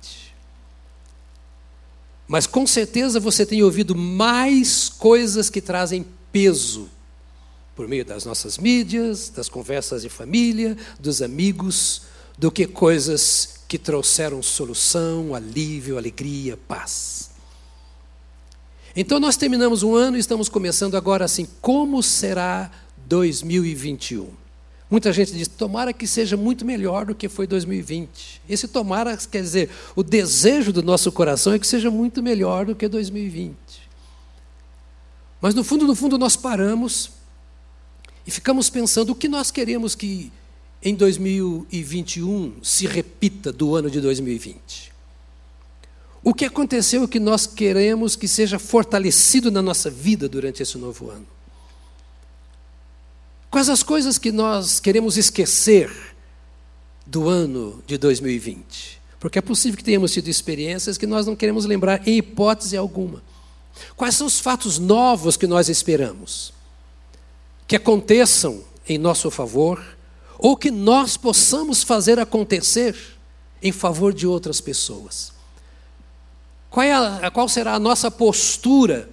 Mas 2.29 2.47
com 2.47 2.67
certeza 2.67 3.19
você 3.19 3.47
tem 3.47 3.63
ouvido 3.63 3.97
mais 3.97 4.91
coisas 4.91 5.49
que 5.49 5.63
trazem 5.63 6.05
peso 6.31 6.91
por 7.75 7.89
meio 7.89 8.05
das 8.05 8.27
nossas 8.27 8.59
mídias, 8.59 9.31
das 9.31 9.49
conversas 9.49 10.03
de 10.03 10.11
família, 10.11 10.77
dos 11.01 11.23
amigos, 11.23 12.03
do 12.37 12.53
que 12.53 12.67
coisas 12.67 13.64
que 13.75 13.79
trouxeram 13.79 14.41
solução, 14.41 15.35
alívio, 15.35 15.99
alegria, 15.99 16.57
paz. 16.57 17.31
Então 18.95 19.19
nós 19.19 19.37
terminamos 19.37 19.83
um 19.83 19.97
ano 19.97 20.17
e 20.17 20.21
estamos 20.21 20.49
começando 20.49 20.97
agora 20.97 21.25
assim, 21.25 21.45
como 21.61 22.01
será 22.01 22.71
2021? 23.09 24.29
Muita 24.89 25.13
gente 25.13 25.33
diz: 25.33 25.49
tomara 25.49 25.93
que 25.93 26.07
seja 26.07 26.37
muito 26.37 26.65
melhor 26.65 27.07
do 27.07 27.17
que 27.17 27.29
foi 27.29 27.49
2020. 27.49 28.43
Esse 28.49 28.69
tomara 28.69 29.17
quer 29.17 29.43
dizer, 29.43 29.71
o 29.97 30.05
desejo 30.05 30.73
do 30.73 30.81
nosso 30.81 31.11
coração 31.11 31.53
é 31.53 31.59
que 31.59 31.67
seja 31.67 31.91
muito 31.91 32.23
melhor 32.23 32.67
do 32.67 32.77
que 32.77 32.87
2020. 32.87 33.57
Mas 35.41 35.53
no 35.53 35.65
fundo, 35.65 35.85
no 35.85 35.97
fundo, 35.97 36.17
nós 36.17 36.37
paramos 36.37 37.11
e 38.25 38.31
ficamos 38.31 38.71
pensando 38.71 39.11
o 39.11 39.15
que 39.17 39.27
nós 39.27 39.51
queremos 39.51 39.97
que 39.97 40.31
em 40.85 40.95
2021 40.95 42.63
se 42.63 42.87
repita 42.87 43.51
do 43.51 43.75
ano 43.75 43.91
de 43.91 44.01
2020. 44.01 44.93
O 46.23 46.35
que 46.35 46.45
aconteceu 46.45 47.09
que 47.09 47.19
nós 47.19 47.47
queremos 47.47 48.15
que 48.15 48.29
seja 48.29 48.59
fortalecido 48.59 49.51
na 49.51 49.63
nossa 49.63 49.91
vida 49.91 50.29
durante 50.29 50.63
esse 50.63 50.77
novo 50.77 51.11
ano? 51.11 51.27
Quais 53.51 53.69
as 53.69 53.83
coisas 53.83 54.19
que 54.19 54.33
nós 54.33 54.81
queremos 54.81 55.17
esquecer 55.17 55.91
do 57.07 57.29
ano 57.29 57.83
de 57.87 57.97
2020? 57.97 59.01
Porque 59.21 59.39
é 59.39 59.43
possível 59.43 59.79
que 59.79 59.85
tenhamos 59.85 60.13
tido 60.13 60.29
experiências 60.29 60.99
que 60.99 61.07
nós 61.07 61.27
não 61.27 61.37
queremos 61.37 61.65
lembrar 61.65 62.07
em 62.07 62.19
hipótese 62.19 62.77
alguma. 62.77 63.23
Quais 63.97 64.17
são 64.17 64.27
os 64.27 64.39
fatos 64.39 64.79
novos 64.79 65.37
que 65.37 65.47
nós 65.47 65.69
esperamos? 65.69 66.53
Que 67.67 67.77
aconteçam 67.77 68.63
em 68.89 68.99
nosso 68.99 69.31
favor, 69.31 69.83
ou 70.39 70.57
que 70.57 70.71
nós 70.71 71.17
possamos 71.17 71.83
fazer 71.83 72.19
acontecer 72.19 72.97
em 73.63 73.73
favor 73.73 74.13
de 74.13 74.27
outras 74.27 74.61
pessoas. 74.61 75.33
Qual, 76.71 76.85
é 76.85 76.93
a, 76.93 77.31
qual 77.31 77.49
será 77.49 77.75
a 77.75 77.79
nossa 77.79 78.11
postura 78.11 79.09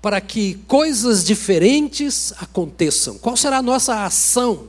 para 0.00 0.20
que 0.20 0.54
coisas 0.66 1.24
diferentes 1.24 2.32
aconteçam? 2.38 3.18
Qual 3.18 3.36
será 3.36 3.58
a 3.58 3.62
nossa 3.62 4.04
ação 4.04 4.68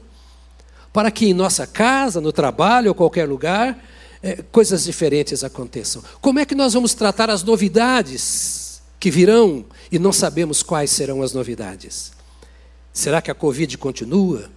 para 0.91 1.09
que 1.09 1.27
em 1.27 1.33
nossa 1.33 1.65
casa, 1.65 2.19
no 2.19 2.33
trabalho 2.33 2.89
ou 2.89 2.95
qualquer 2.95 3.29
lugar, 3.29 3.81
é, 4.21 4.41
coisas 4.51 4.83
diferentes 4.83 5.43
aconteçam? 5.43 6.03
Como 6.19 6.39
é 6.39 6.45
que 6.45 6.55
nós 6.55 6.73
vamos 6.73 6.93
tratar 6.93 7.29
as 7.29 7.43
novidades 7.43 8.81
que 8.99 9.09
virão 9.09 9.63
e 9.91 9.97
não 9.97 10.11
sabemos 10.11 10.61
quais 10.61 10.91
serão 10.91 11.21
as 11.21 11.33
novidades? 11.33 12.11
Será 12.91 13.21
que 13.21 13.31
a 13.31 13.35
Covid 13.35 13.77
continua? 13.77 14.49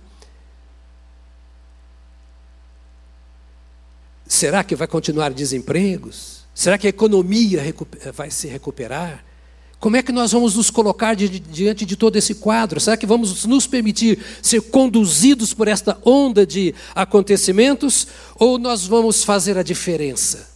Será 4.26 4.64
que 4.64 4.74
vai 4.74 4.86
continuar 4.86 5.32
desempregos? 5.32 6.44
Será 6.54 6.78
que 6.78 6.86
a 6.86 6.90
economia 6.90 7.62
vai 8.12 8.30
se 8.30 8.46
recuperar? 8.46 9.24
Como 9.78 9.96
é 9.96 10.02
que 10.02 10.12
nós 10.12 10.32
vamos 10.32 10.54
nos 10.56 10.70
colocar 10.70 11.14
diante 11.14 11.84
de 11.84 11.94
todo 11.94 12.16
esse 12.16 12.36
quadro? 12.36 12.80
Será 12.80 12.96
que 12.96 13.04
vamos 13.04 13.44
nos 13.44 13.66
permitir 13.66 14.18
ser 14.40 14.62
conduzidos 14.62 15.52
por 15.52 15.68
esta 15.68 15.98
onda 16.04 16.46
de 16.46 16.74
acontecimentos? 16.94 18.06
Ou 18.36 18.58
nós 18.58 18.86
vamos 18.86 19.24
fazer 19.24 19.58
a 19.58 19.62
diferença? 19.62 20.48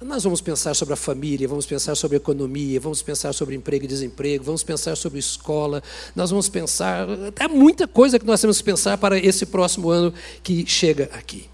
Nós 0.00 0.24
vamos 0.24 0.40
pensar 0.40 0.74
sobre 0.74 0.94
a 0.94 0.96
família, 0.96 1.46
vamos 1.46 1.64
pensar 1.64 1.94
sobre 1.94 2.16
a 2.16 2.18
economia, 2.18 2.80
vamos 2.80 3.02
pensar 3.02 3.32
sobre 3.32 3.54
emprego 3.54 3.84
e 3.84 3.88
desemprego, 3.88 4.44
vamos 4.44 4.62
pensar 4.62 4.96
sobre 4.96 5.18
escola, 5.18 5.82
nós 6.14 6.30
vamos 6.30 6.48
pensar. 6.48 7.06
Há 7.38 7.48
muita 7.48 7.86
coisa 7.86 8.18
que 8.18 8.26
nós 8.26 8.40
temos 8.40 8.58
que 8.58 8.64
pensar 8.64 8.98
para 8.98 9.16
esse 9.16 9.46
próximo 9.46 9.90
ano 9.90 10.12
que 10.42 10.66
chega 10.66 11.08
aqui. 11.12 11.48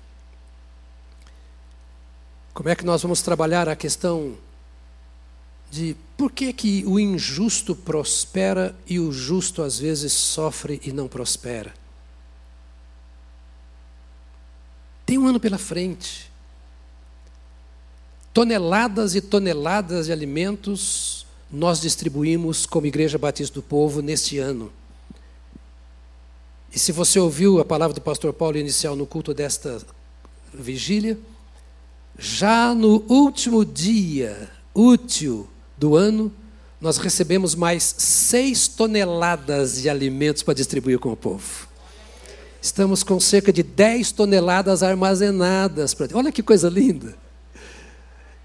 Como 2.55 2.69
é 2.69 2.77
que 2.77 2.85
nós 2.85 3.03
vamos 3.03 3.23
trabalhar 3.23 3.69
a 3.69 3.77
questão 3.77 4.37
de 5.73 5.97
por 6.19 6.31
que, 6.31 6.53
que 6.53 6.85
o 6.87 7.01
injusto 7.01 7.75
prospera 7.75 8.77
e 8.87 9.01
o 9.01 9.11
justo 9.11 9.63
às 9.63 9.79
vezes 9.79 10.13
sofre 10.13 10.79
e 10.85 10.93
não 10.93 11.09
prospera. 11.09 11.73
Tem 15.07 15.17
um 15.17 15.27
ano 15.27 15.41
pela 15.41 15.57
frente. 15.57 16.31
Toneladas 18.35 19.15
e 19.15 19.23
toneladas 19.23 20.07
de 20.07 20.13
alimentos 20.13 21.27
nós 21.51 21.81
distribuímos 21.81 22.67
como 22.67 22.87
Igreja 22.87 23.17
Batista 23.17 23.55
do 23.55 23.63
Povo 23.63 24.03
neste 24.03 24.39
ano. 24.39 24.71
E 26.71 26.79
se 26.79 26.93
você 26.93 27.19
ouviu 27.19 27.61
a 27.61 27.65
palavra 27.65 27.95
do 27.95 28.01
pastor 28.03 28.35
Paulo 28.35 28.59
inicial 28.59 28.95
no 28.95 29.07
culto 29.07 29.33
desta 29.33 29.81
vigília, 30.53 31.19
já 32.23 32.73
no 32.73 33.05
último 33.09 33.65
dia 33.65 34.49
útil 34.73 35.49
do 35.77 35.97
ano, 35.97 36.33
nós 36.81 36.97
recebemos 36.97 37.57
mais 37.57 37.97
seis 37.99 38.69
toneladas 38.69 39.83
de 39.83 39.91
alimentos 39.91 40.41
para 40.45 40.55
distribuir 40.55 41.01
com 41.01 41.11
o 41.11 41.17
povo. 41.17 41.67
Estamos 42.61 43.03
com 43.03 43.19
cerca 43.19 43.53
de 43.53 43.65
10 43.65 44.13
toneladas 44.13 44.85
armazenadas. 44.85 45.95
Pra... 45.95 46.07
Olha 46.15 46.31
que 46.31 46.45
coisa 46.45 46.69
linda. 46.69 47.13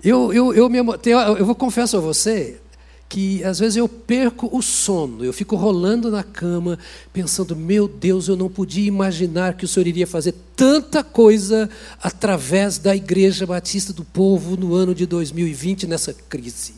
Eu, 0.04 0.34
eu, 0.34 0.56
eu, 0.56 0.68
me, 0.70 0.80
eu 0.80 1.46
vou 1.46 1.54
confessar 1.54 2.00
a 2.00 2.02
você, 2.02 2.60
que 3.10 3.44
às 3.44 3.60
vezes 3.60 3.78
eu 3.78 3.88
perco 3.88 4.50
o 4.52 4.62
sono, 4.62 5.24
eu 5.24 5.32
fico 5.32 5.56
rolando 5.56 6.12
na 6.12 6.24
cama, 6.24 6.78
pensando: 7.14 7.56
meu 7.56 7.88
Deus, 7.88 8.28
eu 8.28 8.36
não 8.36 8.50
podia 8.50 8.86
imaginar 8.88 9.56
que 9.56 9.66
o 9.66 9.68
Senhor 9.68 9.88
iria 9.88 10.06
fazer 10.06 10.34
tanta 10.56 11.04
coisa 11.04 11.70
através 12.02 12.78
da 12.78 12.96
Igreja 12.96 13.46
Batista 13.46 13.94
do 13.94 14.04
Povo 14.04 14.58
no 14.58 14.76
ano 14.76 14.94
de 14.94 15.06
2020, 15.06 15.88
nessa 15.88 16.14
crise. 16.14 16.76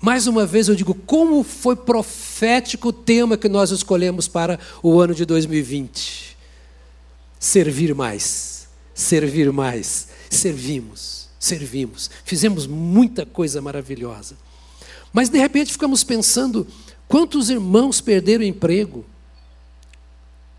Mais 0.00 0.26
uma 0.26 0.46
vez 0.46 0.68
eu 0.68 0.74
digo: 0.74 0.94
como 0.94 1.42
foi 1.44 1.76
profético 1.76 2.88
o 2.88 2.92
tema 2.92 3.36
que 3.36 3.48
nós 3.48 3.70
escolhemos 3.70 4.28
para 4.28 4.58
o 4.82 4.98
ano 4.98 5.14
de 5.14 5.26
2020? 5.26 6.36
Servir 7.38 7.94
mais, 7.94 8.66
servir 8.94 9.52
mais, 9.52 10.08
servimos, 10.30 11.28
servimos, 11.38 12.10
fizemos 12.24 12.66
muita 12.66 13.26
coisa 13.26 13.60
maravilhosa. 13.60 14.36
Mas 15.12 15.28
de 15.28 15.38
repente 15.38 15.72
ficamos 15.72 16.02
pensando: 16.02 16.66
quantos 17.06 17.50
irmãos 17.50 18.00
perderam 18.00 18.44
emprego? 18.44 19.04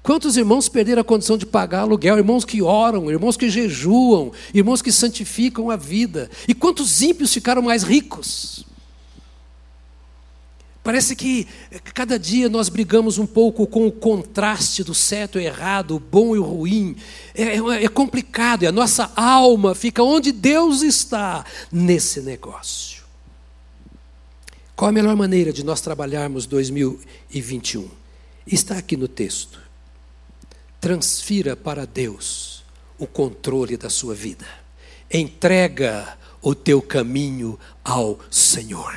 Quantos 0.03 0.36
irmãos 0.36 0.67
perderam 0.67 1.01
a 1.01 1.05
condição 1.05 1.38
de 1.38 1.45
pagar 1.45 1.79
aluguel? 1.79 2.17
Irmãos 2.17 2.43
que 2.43 2.62
oram, 2.62 3.10
irmãos 3.10 3.38
que 3.38 3.50
jejuam, 3.50 4.33
irmãos 4.53 4.81
que 4.81 4.91
santificam 4.91 5.72
a 5.72 5.77
vida. 5.77 6.29
E 6.45 6.53
quantos 6.53 7.01
ímpios 7.01 7.33
ficaram 7.33 7.62
mais 7.62 7.83
ricos? 7.83 8.65
Parece 10.83 11.15
que 11.15 11.48
cada 11.93 12.19
dia 12.19 12.50
nós 12.50 12.67
brigamos 12.67 13.17
um 13.17 13.25
pouco 13.25 13.65
com 13.65 13.88
o 13.88 13.91
contraste 13.91 14.83
do 14.83 14.93
certo 14.93 15.39
e 15.39 15.45
errado, 15.45 15.95
o 15.95 16.00
bom 16.00 16.36
e 16.36 16.39
o 16.39 16.43
ruim. 16.43 16.98
É, 17.33 17.43
é, 17.43 17.86
é 17.86 17.88
complicado 17.88 18.63
e 18.63 18.67
a 18.67 18.72
nossa 18.74 19.10
alma 19.15 19.74
fica 19.74 20.03
onde 20.03 20.33
Deus 20.33 20.81
está 20.81 21.45
nesse 21.72 22.19
negócio. 22.19 23.02
Qual 24.75 24.89
a 24.89 24.92
melhor 24.92 25.15
maneira 25.15 25.53
de 25.53 25.63
nós 25.63 25.82
trabalharmos 25.82 26.46
2021? 26.46 27.89
Está 28.46 28.77
aqui 28.77 28.98
no 28.98 29.08
texto. 29.08 29.62
Transfira 30.82 31.56
para 31.56 31.86
Deus 31.86 32.63
o 32.98 33.06
controle 33.06 33.77
da 33.77 33.89
sua 33.89 34.15
vida. 34.15 34.46
Entrega 35.12 36.18
o 36.42 36.56
teu 36.56 36.82
caminho 36.82 37.58
ao 37.84 38.20
Senhor. 38.30 38.94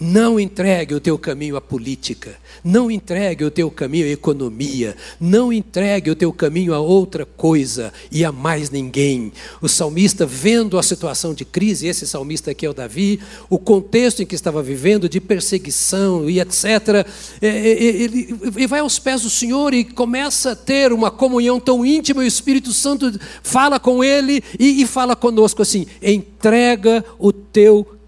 Não 0.00 0.40
entregue 0.40 0.94
o 0.94 1.00
teu 1.00 1.18
caminho 1.18 1.56
à 1.56 1.60
política, 1.60 2.34
não 2.64 2.90
entregue 2.90 3.44
o 3.44 3.50
teu 3.50 3.70
caminho 3.70 4.06
à 4.06 4.08
economia, 4.08 4.96
não 5.20 5.52
entregue 5.52 6.10
o 6.10 6.16
teu 6.16 6.32
caminho 6.32 6.72
a 6.72 6.80
outra 6.80 7.26
coisa 7.26 7.92
e 8.10 8.24
a 8.24 8.32
mais 8.32 8.70
ninguém. 8.70 9.30
O 9.60 9.68
salmista, 9.68 10.24
vendo 10.24 10.78
a 10.78 10.82
situação 10.82 11.34
de 11.34 11.44
crise, 11.44 11.86
esse 11.86 12.06
salmista 12.06 12.50
aqui 12.50 12.64
é 12.64 12.70
o 12.70 12.72
Davi, 12.72 13.20
o 13.50 13.58
contexto 13.58 14.22
em 14.22 14.26
que 14.26 14.34
estava 14.34 14.62
vivendo, 14.62 15.06
de 15.06 15.20
perseguição 15.20 16.30
e 16.30 16.40
etc., 16.40 17.06
é, 17.42 17.46
é, 17.46 17.48
é, 17.48 17.84
ele, 17.84 18.66
vai 18.66 18.80
aos 18.80 18.98
pés 18.98 19.20
do 19.20 19.28
Senhor 19.28 19.74
e 19.74 19.84
começa 19.84 20.52
a 20.52 20.56
ter 20.56 20.94
uma 20.94 21.10
comunhão 21.10 21.60
tão 21.60 21.84
íntima, 21.84 22.22
e 22.22 22.24
o 22.24 22.28
Espírito 22.28 22.72
Santo 22.72 23.20
fala 23.42 23.78
com 23.78 24.02
ele 24.02 24.42
e, 24.58 24.80
e 24.82 24.86
fala 24.86 25.14
conosco 25.14 25.60
assim: 25.60 25.86
entrega 26.02 27.04
o 27.18 27.32
teu 27.32 27.84
caminho 27.84 27.99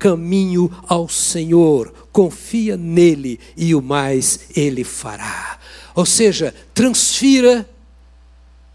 ao 0.89 1.09
Senhor, 1.09 1.93
confia 2.11 2.77
nele 2.77 3.39
e 3.57 3.75
o 3.75 3.83
mais 3.83 4.49
ele 4.57 4.85
fará. 4.85 5.59
Ou 5.95 6.07
seja, 6.07 6.55
transfira 6.75 7.69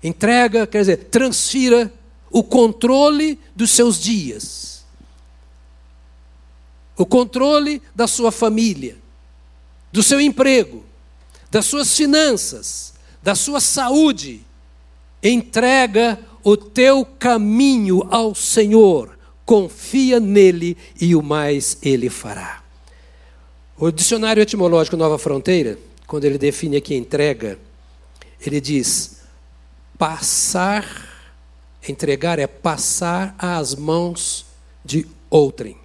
Entrega, 0.03 0.67
quer 0.67 0.79
dizer, 0.81 0.97
transfira 1.05 1.91
o 2.29 2.43
controle 2.43 3.39
dos 3.55 3.71
seus 3.71 3.99
dias, 3.99 4.85
o 6.95 7.05
controle 7.05 7.81
da 7.95 8.07
sua 8.07 8.31
família, 8.31 8.97
do 9.91 10.03
seu 10.03 10.21
emprego, 10.21 10.85
das 11.49 11.65
suas 11.65 11.95
finanças, 11.95 12.93
da 13.23 13.33
sua 13.35 13.59
saúde. 13.59 14.41
Entrega 15.23 16.19
o 16.43 16.55
teu 16.55 17.03
caminho 17.03 18.07
ao 18.11 18.35
Senhor, 18.35 19.16
confia 19.47 20.19
nele 20.19 20.77
e 20.99 21.15
o 21.15 21.23
mais 21.23 21.77
ele 21.81 22.09
fará. 22.09 22.61
O 23.77 23.89
dicionário 23.89 24.43
etimológico 24.43 24.97
Nova 24.97 25.17
Fronteira, 25.17 25.79
quando 26.05 26.25
ele 26.25 26.37
define 26.37 26.75
aqui 26.75 26.93
entrega, 26.93 27.57
ele 28.45 28.59
diz: 28.59 29.21
passar, 29.97 30.85
entregar 31.87 32.39
é 32.39 32.45
passar 32.45 33.33
às 33.39 33.73
mãos 33.73 34.45
de 34.83 35.07
outrem. 35.29 35.77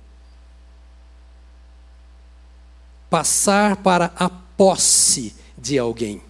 Passar 3.09 3.76
para 3.76 4.12
a 4.16 4.28
posse 4.28 5.37
de 5.57 5.78
alguém. 5.78 6.21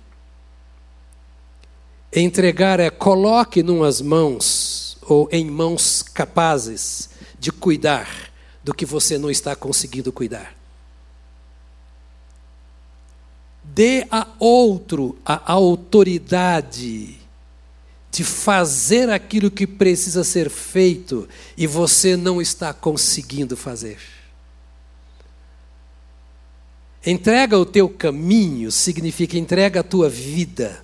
Entregar 2.13 2.79
é 2.79 2.91
coloque 2.91 3.63
numas 3.63 4.03
mãos 4.03 4.99
ou 5.01 5.29
em 5.33 5.47
mãos 5.47 6.03
capazes 6.03 7.12
de 7.43 7.51
cuidar 7.51 8.09
do 8.63 8.73
que 8.73 8.87
você 8.87 9.19
não 9.19 9.29
está 9.29 9.57
conseguindo 9.57 10.13
cuidar. 10.13 10.55
Dê 13.65 14.07
a 14.13 14.29
outro 14.39 15.19
a 15.25 15.53
autoridade 15.53 17.19
de 18.13 18.23
fazer 18.23 19.11
aquilo 19.11 19.51
que 19.51 19.67
precisa 19.67 20.23
ser 20.23 20.49
feito 20.49 21.29
e 21.57 21.67
você 21.67 22.17
não 22.17 22.41
está 22.41 22.73
conseguindo 22.73 23.57
fazer. 23.57 23.99
Entrega 27.05 27.59
o 27.59 27.67
teu 27.67 27.89
caminho 27.89 28.71
significa 28.71 29.37
entrega 29.37 29.81
a 29.81 29.85
tua 29.85 30.09
vida 30.09 30.81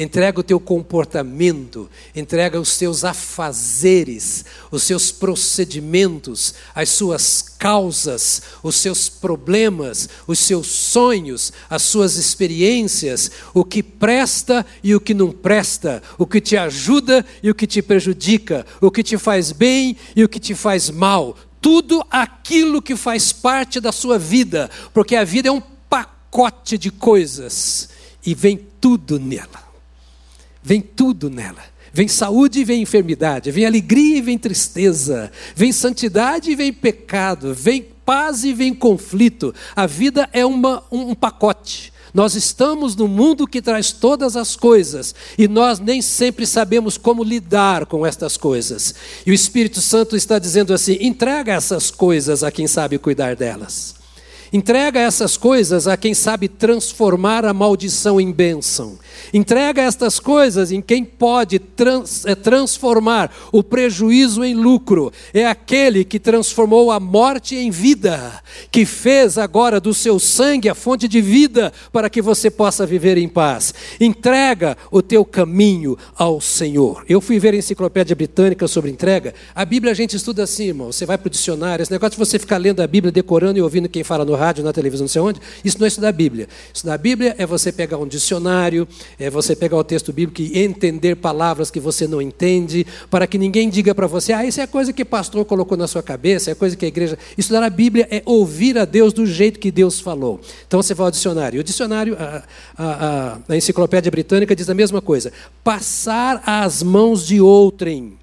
entrega 0.00 0.40
o 0.40 0.42
teu 0.42 0.58
comportamento, 0.58 1.90
entrega 2.16 2.58
os 2.58 2.78
teus 2.78 3.04
afazeres, 3.04 4.46
os 4.70 4.82
seus 4.82 5.12
procedimentos, 5.12 6.54
as 6.74 6.88
suas 6.88 7.42
causas, 7.42 8.40
os 8.62 8.76
seus 8.76 9.10
problemas, 9.10 10.08
os 10.26 10.38
seus 10.38 10.68
sonhos, 10.68 11.52
as 11.68 11.82
suas 11.82 12.16
experiências, 12.16 13.30
o 13.52 13.62
que 13.62 13.82
presta 13.82 14.64
e 14.82 14.94
o 14.94 15.00
que 15.00 15.12
não 15.12 15.30
presta, 15.30 16.02
o 16.16 16.26
que 16.26 16.40
te 16.40 16.56
ajuda 16.56 17.22
e 17.42 17.50
o 17.50 17.54
que 17.54 17.66
te 17.66 17.82
prejudica, 17.82 18.64
o 18.80 18.90
que 18.90 19.02
te 19.02 19.18
faz 19.18 19.52
bem 19.52 19.98
e 20.16 20.24
o 20.24 20.28
que 20.30 20.40
te 20.40 20.54
faz 20.54 20.88
mal. 20.88 21.36
Tudo 21.60 22.02
aquilo 22.10 22.80
que 22.80 22.96
faz 22.96 23.34
parte 23.34 23.78
da 23.78 23.92
sua 23.92 24.18
vida, 24.18 24.70
porque 24.94 25.14
a 25.14 25.24
vida 25.24 25.50
é 25.50 25.52
um 25.52 25.60
pacote 25.90 26.78
de 26.78 26.90
coisas 26.90 27.90
e 28.24 28.34
vem 28.34 28.58
tudo 28.80 29.20
nela. 29.20 29.69
Vem 30.62 30.80
tudo 30.80 31.30
nela. 31.30 31.62
Vem 31.92 32.06
saúde 32.06 32.60
e 32.60 32.64
vem 32.64 32.82
enfermidade, 32.82 33.50
vem 33.50 33.66
alegria 33.66 34.18
e 34.18 34.22
vem 34.22 34.38
tristeza, 34.38 35.30
vem 35.56 35.72
santidade 35.72 36.50
e 36.50 36.54
vem 36.54 36.72
pecado, 36.72 37.52
vem 37.52 37.84
paz 38.04 38.44
e 38.44 38.52
vem 38.52 38.72
conflito. 38.72 39.52
A 39.74 39.86
vida 39.86 40.28
é 40.32 40.46
uma, 40.46 40.84
um 40.90 41.14
pacote. 41.16 41.92
Nós 42.12 42.34
estamos 42.34 42.96
no 42.96 43.06
mundo 43.06 43.46
que 43.46 43.62
traz 43.62 43.92
todas 43.92 44.36
as 44.36 44.56
coisas 44.56 45.14
e 45.38 45.46
nós 45.46 45.78
nem 45.78 46.02
sempre 46.02 46.46
sabemos 46.46 46.96
como 46.96 47.22
lidar 47.22 47.86
com 47.86 48.04
estas 48.04 48.36
coisas. 48.36 48.94
E 49.24 49.30
o 49.30 49.34
Espírito 49.34 49.80
Santo 49.80 50.16
está 50.16 50.38
dizendo 50.38 50.74
assim: 50.74 50.98
entrega 51.00 51.52
essas 51.52 51.90
coisas 51.90 52.42
a 52.42 52.50
quem 52.50 52.66
sabe 52.66 52.98
cuidar 52.98 53.36
delas. 53.36 53.99
Entrega 54.52 54.98
essas 54.98 55.36
coisas 55.36 55.86
a 55.86 55.96
quem 55.96 56.12
sabe 56.12 56.48
transformar 56.48 57.44
a 57.44 57.54
maldição 57.54 58.20
em 58.20 58.32
bênção. 58.32 58.98
Entrega 59.32 59.82
estas 59.82 60.18
coisas 60.18 60.72
em 60.72 60.80
quem 60.80 61.04
pode 61.04 61.60
trans, 61.60 62.24
é, 62.26 62.34
transformar 62.34 63.32
o 63.52 63.62
prejuízo 63.62 64.42
em 64.42 64.54
lucro. 64.54 65.12
É 65.32 65.46
aquele 65.46 66.04
que 66.04 66.18
transformou 66.18 66.90
a 66.90 66.98
morte 66.98 67.54
em 67.54 67.70
vida, 67.70 68.42
que 68.72 68.84
fez 68.84 69.38
agora 69.38 69.78
do 69.78 69.94
seu 69.94 70.18
sangue 70.18 70.68
a 70.68 70.74
fonte 70.74 71.06
de 71.06 71.20
vida 71.20 71.72
para 71.92 72.10
que 72.10 72.20
você 72.20 72.50
possa 72.50 72.84
viver 72.84 73.16
em 73.18 73.28
paz. 73.28 73.72
Entrega 74.00 74.76
o 74.90 75.00
teu 75.00 75.24
caminho 75.24 75.96
ao 76.16 76.40
Senhor. 76.40 77.04
Eu 77.08 77.20
fui 77.20 77.38
ver 77.38 77.54
a 77.54 77.58
enciclopédia 77.58 78.16
britânica 78.16 78.66
sobre 78.66 78.90
entrega. 78.90 79.32
A 79.54 79.64
Bíblia 79.64 79.92
a 79.92 79.94
gente 79.94 80.16
estuda 80.16 80.42
assim, 80.42 80.68
irmão. 80.68 80.90
Você 80.90 81.06
vai 81.06 81.16
para 81.16 81.28
o 81.28 81.30
dicionário, 81.30 81.82
esse 81.84 81.92
negócio 81.92 82.12
de 82.12 82.18
você 82.18 82.36
ficar 82.36 82.58
lendo 82.58 82.80
a 82.80 82.86
Bíblia, 82.86 83.12
decorando 83.12 83.58
e 83.58 83.62
ouvindo 83.62 83.88
quem 83.88 84.02
fala 84.02 84.24
no 84.24 84.39
rádio, 84.40 84.64
na 84.64 84.72
televisão, 84.72 85.04
não 85.04 85.08
sei 85.08 85.20
onde, 85.20 85.40
isso 85.64 85.78
não 85.78 85.84
é 85.84 85.88
estudar 85.88 86.08
a 86.08 86.12
Bíblia. 86.12 86.48
Estudar 86.72 86.94
a 86.94 86.98
Bíblia 86.98 87.34
é 87.38 87.46
você 87.46 87.70
pegar 87.70 87.98
um 87.98 88.06
dicionário, 88.06 88.88
é 89.18 89.28
você 89.28 89.54
pegar 89.54 89.76
o 89.76 89.84
texto 89.84 90.12
bíblico 90.12 90.40
e 90.40 90.58
entender 90.58 91.16
palavras 91.16 91.70
que 91.70 91.78
você 91.78 92.06
não 92.06 92.20
entende, 92.20 92.86
para 93.10 93.26
que 93.26 93.38
ninguém 93.38 93.68
diga 93.68 93.94
para 93.94 94.06
você, 94.06 94.32
ah, 94.32 94.44
isso 94.44 94.60
é 94.60 94.66
coisa 94.66 94.92
que 94.92 95.02
o 95.02 95.06
pastor 95.06 95.44
colocou 95.44 95.76
na 95.76 95.86
sua 95.86 96.02
cabeça, 96.02 96.50
é 96.50 96.54
coisa 96.54 96.76
que 96.76 96.84
a 96.84 96.88
igreja. 96.88 97.18
Estudar 97.36 97.62
a 97.62 97.70
Bíblia 97.70 98.08
é 98.10 98.22
ouvir 98.24 98.78
a 98.78 98.84
Deus 98.84 99.12
do 99.12 99.26
jeito 99.26 99.60
que 99.60 99.70
Deus 99.70 100.00
falou. 100.00 100.40
Então 100.66 100.82
você 100.82 100.94
vai 100.94 101.06
ao 101.06 101.10
dicionário. 101.10 101.60
O 101.60 101.64
dicionário, 101.64 102.16
a, 102.18 102.42
a, 102.76 102.84
a, 102.84 103.38
a 103.48 103.56
enciclopédia 103.56 104.10
britânica 104.10 104.56
diz 104.56 104.68
a 104.68 104.74
mesma 104.74 105.02
coisa: 105.02 105.32
passar 105.62 106.42
às 106.46 106.82
mãos 106.82 107.26
de 107.26 107.40
outrem. 107.40 108.18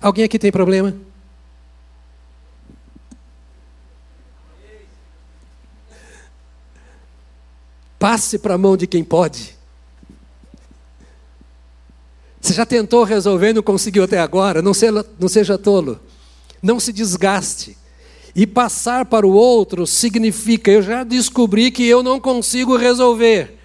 Alguém 0.00 0.24
aqui 0.24 0.38
tem 0.38 0.50
problema? 0.50 0.94
Passe 8.02 8.36
para 8.36 8.54
a 8.54 8.58
mão 8.58 8.76
de 8.76 8.84
quem 8.84 9.04
pode. 9.04 9.56
Você 12.40 12.52
já 12.52 12.66
tentou 12.66 13.04
resolver 13.04 13.50
e 13.50 13.52
não 13.52 13.62
conseguiu 13.62 14.02
até 14.02 14.18
agora? 14.18 14.60
Não 14.60 14.74
seja, 14.74 15.06
não 15.20 15.28
seja 15.28 15.56
tolo. 15.56 16.00
Não 16.60 16.80
se 16.80 16.92
desgaste. 16.92 17.78
E 18.34 18.44
passar 18.44 19.04
para 19.04 19.24
o 19.24 19.30
outro 19.30 19.86
significa: 19.86 20.68
eu 20.68 20.82
já 20.82 21.04
descobri 21.04 21.70
que 21.70 21.86
eu 21.86 22.02
não 22.02 22.18
consigo 22.18 22.76
resolver. 22.76 23.56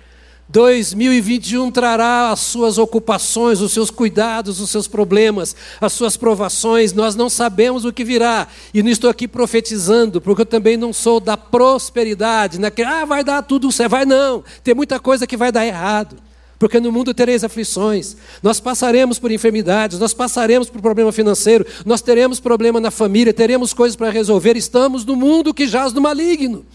2021 0.50 1.70
trará 1.72 2.32
as 2.32 2.40
suas 2.40 2.78
ocupações, 2.78 3.60
os 3.60 3.74
seus 3.74 3.92
cuidados, 3.92 4.62
os 4.62 4.70
seus 4.70 4.88
problemas, 4.88 5.56
as 5.82 5.92
suas 5.92 6.16
provações. 6.16 6.94
Nós 6.94 7.16
não 7.16 7.30
sabemos 7.30 7.84
o 7.84 7.92
que 7.92 8.04
virá. 8.04 8.48
E 8.74 8.82
não 8.82 8.90
estou 8.90 9.10
aqui 9.10 9.28
profetizando, 9.28 10.22
porque 10.22 10.44
eu 10.44 10.46
também 10.46 10.78
não 10.78 10.94
sou 10.94 11.20
da 11.20 11.36
prosperidade, 11.36 12.60
naquele, 12.60 12.88
ah, 12.88 13.04
vai 13.04 13.24
dar 13.24 13.42
tudo 13.42 13.72
certo. 13.72 13.92
Vai 13.92 14.06
não. 14.06 14.44
Tem 14.64 14.74
muita 14.74 15.00
coisa 15.00 15.28
que 15.28 15.36
vai 15.36 15.52
dar 15.52 15.66
errado. 15.66 16.16
Porque 16.58 16.80
no 16.80 16.92
mundo 16.92 17.14
tereis 17.14 17.44
aflições, 17.44 18.16
nós 18.42 18.60
passaremos 18.60 19.20
por 19.20 19.32
enfermidades, 19.32 20.00
nós 20.00 20.12
passaremos 20.14 20.70
por 20.70 20.82
problema 20.82 21.12
financeiro, 21.12 21.64
nós 21.86 22.02
teremos 22.02 22.40
problema 22.40 22.80
na 22.80 22.90
família, 22.90 23.32
teremos 23.32 23.74
coisas 23.74 23.96
para 23.96 24.10
resolver. 24.10 24.58
Estamos 24.58 25.06
no 25.06 25.16
mundo 25.16 25.54
que 25.54 25.68
jaz 25.68 25.94
no 25.94 26.02
maligno. 26.02 26.66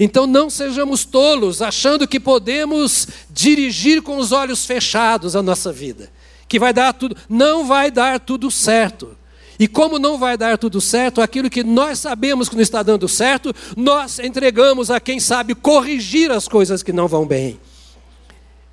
Então 0.00 0.26
não 0.26 0.48
sejamos 0.48 1.04
tolos 1.04 1.60
achando 1.60 2.08
que 2.08 2.18
podemos 2.18 3.06
dirigir 3.28 4.00
com 4.00 4.16
os 4.16 4.32
olhos 4.32 4.64
fechados 4.64 5.36
a 5.36 5.42
nossa 5.42 5.70
vida, 5.70 6.10
que 6.48 6.58
vai 6.58 6.72
dar 6.72 6.94
tudo, 6.94 7.14
não 7.28 7.66
vai 7.66 7.90
dar 7.90 8.18
tudo 8.18 8.50
certo. 8.50 9.14
E 9.58 9.68
como 9.68 9.98
não 9.98 10.16
vai 10.16 10.38
dar 10.38 10.56
tudo 10.56 10.80
certo, 10.80 11.20
aquilo 11.20 11.50
que 11.50 11.62
nós 11.62 11.98
sabemos 11.98 12.48
que 12.48 12.54
não 12.54 12.62
está 12.62 12.82
dando 12.82 13.06
certo, 13.06 13.54
nós 13.76 14.18
entregamos 14.18 14.90
a 14.90 14.98
quem 14.98 15.20
sabe 15.20 15.54
corrigir 15.54 16.30
as 16.30 16.48
coisas 16.48 16.82
que 16.82 16.94
não 16.94 17.06
vão 17.06 17.26
bem. 17.26 17.60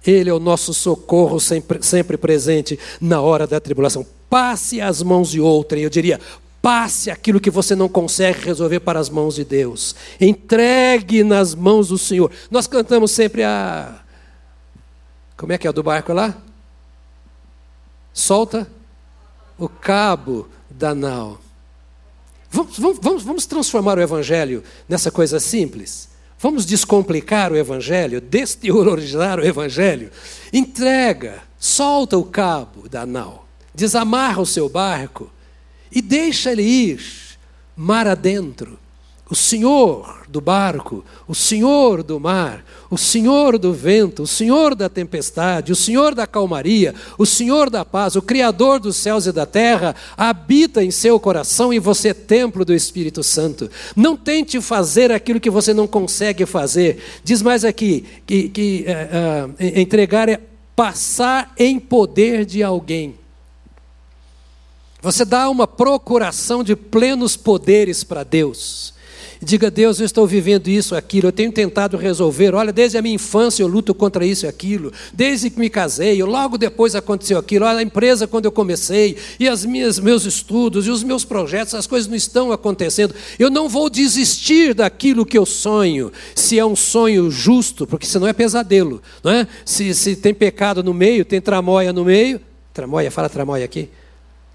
Ele 0.06 0.30
é 0.30 0.34
o 0.34 0.40
nosso 0.40 0.74
socorro 0.74 1.42
sempre, 1.42 1.84
sempre 1.84 2.16
presente 2.16 2.80
na 3.02 3.20
hora 3.20 3.46
da 3.46 3.60
tribulação. 3.60 4.08
Passe 4.30 4.80
as 4.80 5.04
mãos 5.04 5.32
de 5.32 5.42
outrem, 5.42 5.84
eu 5.84 5.90
diria, 5.90 6.22
Passe 6.62 7.10
aquilo 7.10 7.40
que 7.40 7.50
você 7.50 7.76
não 7.76 7.88
consegue 7.88 8.46
resolver 8.46 8.80
para 8.80 9.00
as 9.00 9.10
mãos 9.10 9.36
de 9.36 9.46
Deus. 9.46 9.96
Entregue 10.20 11.24
nas 11.24 11.54
mãos 11.56 11.90
do 11.90 11.98
Senhor. 11.98 12.32
Nós 12.50 12.68
cantamos 12.68 13.12
sempre 13.12 13.44
a. 13.44 14.02
Como 15.36 15.54
é 15.54 15.58
que 15.58 15.68
é 15.68 15.70
o 15.70 15.74
do 15.74 15.84
barco 15.84 16.14
lá? 16.14 16.36
Solta 18.14 18.68
o 19.58 19.70
cabo 19.70 20.48
da 20.70 20.96
nau. 20.96 21.40
Vamos, 22.50 22.78
vamos, 23.02 23.24
vamos 23.24 23.46
transformar 23.46 23.98
o 23.98 24.02
Evangelho 24.02 24.64
nessa 24.90 25.12
coisa 25.12 25.40
simples. 25.40 26.10
Vamos 26.40 26.66
descomplicar 26.66 27.52
o 27.52 27.58
Evangelho, 27.58 28.22
desteologizar 28.22 29.40
o 29.40 29.46
Evangelho. 29.46 30.12
Entrega, 30.54 31.42
solta 31.60 32.18
o 32.18 32.24
cabo 32.24 32.88
da 32.88 33.06
nau, 33.06 33.48
desamarra 33.74 34.42
o 34.42 34.46
seu 34.46 34.70
barco 34.70 35.32
e 35.92 36.02
deixa 36.02 36.52
ele 36.52 36.64
ir 36.64 37.00
mar 37.76 38.08
adentro. 38.08 38.80
o 39.30 39.36
Senhor 39.36 40.26
do 40.30 40.40
barco, 40.40 41.04
o 41.28 41.36
Senhor 41.36 42.02
do 42.02 42.18
mar, 42.18 42.64
o 42.90 42.98
Senhor 42.98 43.58
do 43.58 43.74
vento, 43.74 44.24
o 44.24 44.28
Senhor 44.28 44.74
da 44.74 44.88
tempestade, 44.88 45.72
o 45.72 45.76
Senhor 45.76 46.16
da 46.16 46.26
calmaria, 46.26 46.96
o 47.18 47.26
Senhor 47.26 47.70
da 47.70 47.84
paz, 47.84 48.16
o 48.16 48.22
Criador 48.22 48.80
dos 48.80 48.96
céus 48.96 49.26
e 49.26 49.34
da 49.34 49.46
terra, 49.46 49.96
habita 50.16 50.82
em 50.82 50.92
seu 50.92 51.20
coração 51.20 51.74
e 51.74 51.80
você 51.80 52.10
é 52.10 52.14
templo 52.14 52.64
do 52.64 52.74
Espírito 52.74 53.22
Santo. 53.22 53.70
Não 53.96 54.16
tente 54.16 54.62
fazer 54.62 55.12
aquilo 55.12 55.42
que 55.42 55.50
você 55.50 55.74
não 55.74 55.88
consegue 55.88 56.46
fazer. 56.46 57.04
Diz 57.22 57.42
mais 57.42 57.66
aqui 57.66 58.06
que, 58.26 58.48
que 58.48 58.86
é, 58.88 59.50
é, 59.60 59.82
entregar 59.82 60.30
é 60.30 60.40
passar 60.74 61.54
em 61.58 61.80
poder 61.80 62.46
de 62.46 62.64
alguém. 62.64 63.16
Você 65.02 65.24
dá 65.24 65.50
uma 65.50 65.68
procuração 65.68 66.64
de 66.64 66.76
plenos 66.76 67.38
poderes 67.38 68.04
para 68.04 68.24
Deus. 68.24 68.96
Diga, 69.40 69.70
Deus, 69.70 70.00
eu 70.00 70.06
estou 70.06 70.26
vivendo 70.26 70.68
isso, 70.68 70.96
aquilo, 70.96 71.28
eu 71.28 71.32
tenho 71.32 71.52
tentado 71.52 71.96
resolver. 71.96 72.56
Olha, 72.56 72.74
desde 72.74 72.98
a 72.98 73.02
minha 73.04 73.14
infância 73.14 73.62
eu 73.62 73.68
luto 73.68 73.94
contra 73.94 74.26
isso 74.26 74.46
e 74.46 74.50
aquilo. 74.50 74.92
Desde 75.14 75.52
que 75.52 75.60
me 75.60 75.70
casei, 75.70 76.22
logo 76.24 76.58
depois 76.58 76.96
aconteceu 76.96 77.38
aquilo. 77.38 77.66
Olha, 77.66 77.80
a 77.80 77.84
empresa 77.84 78.26
quando 78.26 78.46
eu 78.46 78.52
comecei, 78.52 79.16
e 79.40 79.48
as 79.48 79.64
minhas 79.64 80.00
meus 80.00 80.26
estudos, 80.26 80.88
e 80.88 80.90
os 80.90 81.04
meus 81.04 81.24
projetos, 81.24 81.76
as 81.76 81.86
coisas 81.86 82.10
não 82.10 82.16
estão 82.16 82.52
acontecendo. 82.52 83.14
Eu 83.38 83.52
não 83.52 83.70
vou 83.70 83.92
desistir 83.92 84.74
daquilo 84.74 85.26
que 85.26 85.38
eu 85.38 85.46
sonho, 85.46 86.12
se 86.34 86.58
é 86.58 86.66
um 86.66 86.76
sonho 86.76 87.30
justo, 87.30 87.86
porque 87.86 88.08
senão 88.08 88.28
é 88.28 88.34
pesadelo. 88.34 89.02
Não 89.24 89.32
é? 89.32 89.48
se, 89.64 89.94
se 89.94 90.16
tem 90.16 90.34
pecado 90.34 90.84
no 90.84 90.94
meio, 90.96 91.24
tem 91.24 91.40
tramóia 91.40 91.94
no 91.94 92.04
meio. 92.04 92.42
Tramóia, 92.74 93.12
fala 93.12 93.30
tramóia 93.30 93.66
aqui. 93.66 93.88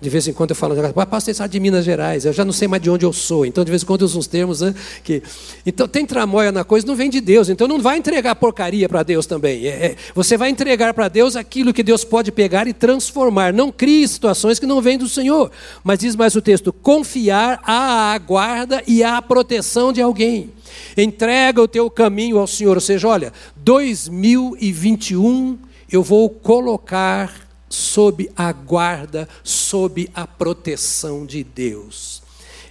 De 0.03 0.11
vez 0.11 0.27
em 0.27 0.33
quando 0.33 0.51
eu 0.51 0.57
falo, 0.57 0.75
ah, 0.75 1.07
pastor, 1.07 1.33
você 1.33 1.49
de 1.49 1.61
Minas 1.61 1.85
Gerais, 1.85 2.25
eu 2.25 2.33
já 2.33 2.45
não 2.45 2.53
sei 2.53 2.67
mais 2.67 2.83
de 2.83 2.91
onde 2.91 3.07
eu 3.07 3.12
sou, 3.12 3.47
então 3.47 3.65
de 3.65 3.71
vez 3.71 3.85
em 3.85 3.87
quando 3.87 4.01
eu 4.01 4.07
uso 4.07 4.19
uns 4.19 4.27
termos 4.27 4.61
né, 4.61 4.75
que. 5.05 5.23
Então 5.65 5.87
tem 5.87 6.05
tramóia 6.05 6.51
na 6.51 6.65
coisa, 6.65 6.85
não 6.85 6.97
vem 6.97 7.09
de 7.09 7.21
Deus, 7.21 7.49
então 7.49 7.69
não 7.69 7.81
vai 7.81 7.99
entregar 7.99 8.35
porcaria 8.35 8.88
para 8.88 9.05
Deus 9.05 9.27
também. 9.27 9.65
É, 9.65 9.71
é, 9.71 9.97
você 10.12 10.37
vai 10.37 10.51
entregar 10.51 10.93
para 10.93 11.07
Deus 11.07 11.37
aquilo 11.37 11.73
que 11.73 11.85
Deus 11.85 12.03
pode 12.03 12.33
pegar 12.33 12.67
e 12.67 12.73
transformar. 12.73 13.53
Não 13.53 13.71
crie 13.71 14.09
situações 14.09 14.59
que 14.59 14.67
não 14.67 14.83
vêm 14.83 14.99
do 14.99 15.09
Senhor. 15.09 15.53
Mas 15.85 16.01
diz 16.01 16.17
mais 16.17 16.35
o 16.35 16.43
texto: 16.43 16.73
confiar 16.73 17.61
à 17.62 18.19
guarda 18.19 18.83
e 18.88 19.05
à 19.05 19.23
proteção 19.23 19.93
de 19.93 20.03
alguém. 20.03 20.51
Entrega 20.97 21.62
o 21.62 21.69
teu 21.69 21.88
caminho 21.88 22.41
ao 22.41 22.49
Senhor, 22.49 22.77
ou 22.77 22.81
seja, 22.81 23.07
olha, 23.07 23.33
2021 23.57 25.59
eu 25.93 26.03
vou 26.03 26.29
colocar 26.29 27.52
sob 27.72 28.30
a 28.37 28.52
guarda, 28.52 29.26
sob 29.42 30.11
a 30.14 30.26
proteção 30.26 31.24
de 31.24 31.42
Deus. 31.42 32.22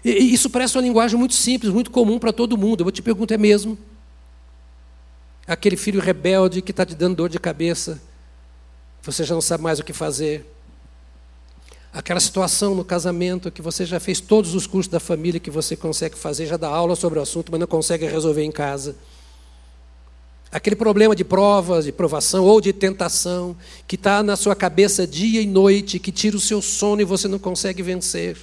E 0.05 0.11
isso 0.11 0.49
parece 0.49 0.77
uma 0.77 0.83
linguagem 0.83 1.17
muito 1.17 1.33
simples, 1.33 1.73
muito 1.73 1.89
comum 1.89 2.19
para 2.19 2.31
todo 2.31 2.57
mundo. 2.57 2.81
Eu 2.81 2.85
vou 2.85 2.91
te 2.91 3.01
perguntar, 3.01 3.35
é 3.35 3.37
mesmo? 3.37 3.77
Aquele 5.47 5.75
filho 5.75 5.99
rebelde 5.99 6.61
que 6.61 6.69
está 6.69 6.85
te 6.85 6.93
dando 6.93 7.15
dor 7.15 7.29
de 7.29 7.39
cabeça, 7.39 7.99
você 9.01 9.23
já 9.23 9.33
não 9.33 9.41
sabe 9.41 9.63
mais 9.63 9.79
o 9.79 9.83
que 9.83 9.91
fazer. 9.91 10.45
Aquela 11.91 12.19
situação 12.19 12.75
no 12.75 12.85
casamento 12.85 13.51
que 13.51 13.61
você 13.61 13.85
já 13.85 13.99
fez 13.99 14.19
todos 14.19 14.53
os 14.53 14.67
cursos 14.67 14.89
da 14.89 14.99
família 14.99 15.39
que 15.39 15.49
você 15.49 15.75
consegue 15.75 16.15
fazer, 16.15 16.45
já 16.45 16.57
dá 16.57 16.67
aula 16.67 16.95
sobre 16.95 17.17
o 17.17 17.21
assunto, 17.23 17.51
mas 17.51 17.59
não 17.59 17.67
consegue 17.67 18.05
resolver 18.05 18.43
em 18.43 18.51
casa. 18.51 18.95
Aquele 20.51 20.75
problema 20.75 21.15
de 21.15 21.23
provas, 21.23 21.85
de 21.85 21.93
provação 21.93 22.43
ou 22.43 22.59
de 22.59 22.73
tentação, 22.73 23.55
que 23.87 23.95
está 23.95 24.21
na 24.21 24.35
sua 24.35 24.55
cabeça 24.55 25.07
dia 25.07 25.41
e 25.41 25.45
noite, 25.47 25.97
que 25.97 26.11
tira 26.11 26.35
o 26.35 26.41
seu 26.41 26.61
sono 26.61 27.01
e 27.01 27.05
você 27.05 27.27
não 27.27 27.39
consegue 27.39 27.81
vencer. 27.81 28.35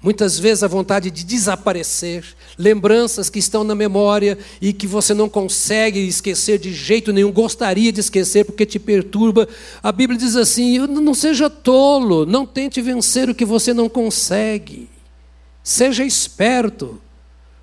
Muitas 0.00 0.38
vezes 0.38 0.62
a 0.62 0.68
vontade 0.68 1.10
de 1.10 1.24
desaparecer, 1.24 2.24
lembranças 2.56 3.28
que 3.28 3.40
estão 3.40 3.64
na 3.64 3.74
memória 3.74 4.38
e 4.60 4.72
que 4.72 4.86
você 4.86 5.12
não 5.12 5.28
consegue 5.28 5.98
esquecer 6.06 6.58
de 6.60 6.72
jeito 6.72 7.12
nenhum, 7.12 7.32
gostaria 7.32 7.90
de 7.90 7.98
esquecer 7.98 8.44
porque 8.44 8.64
te 8.64 8.78
perturba. 8.78 9.48
A 9.82 9.90
Bíblia 9.90 10.16
diz 10.16 10.36
assim: 10.36 10.78
não 10.78 11.14
seja 11.14 11.50
tolo, 11.50 12.24
não 12.24 12.46
tente 12.46 12.80
vencer 12.80 13.28
o 13.28 13.34
que 13.34 13.44
você 13.44 13.74
não 13.74 13.88
consegue. 13.88 14.88
Seja 15.64 16.04
esperto. 16.04 17.00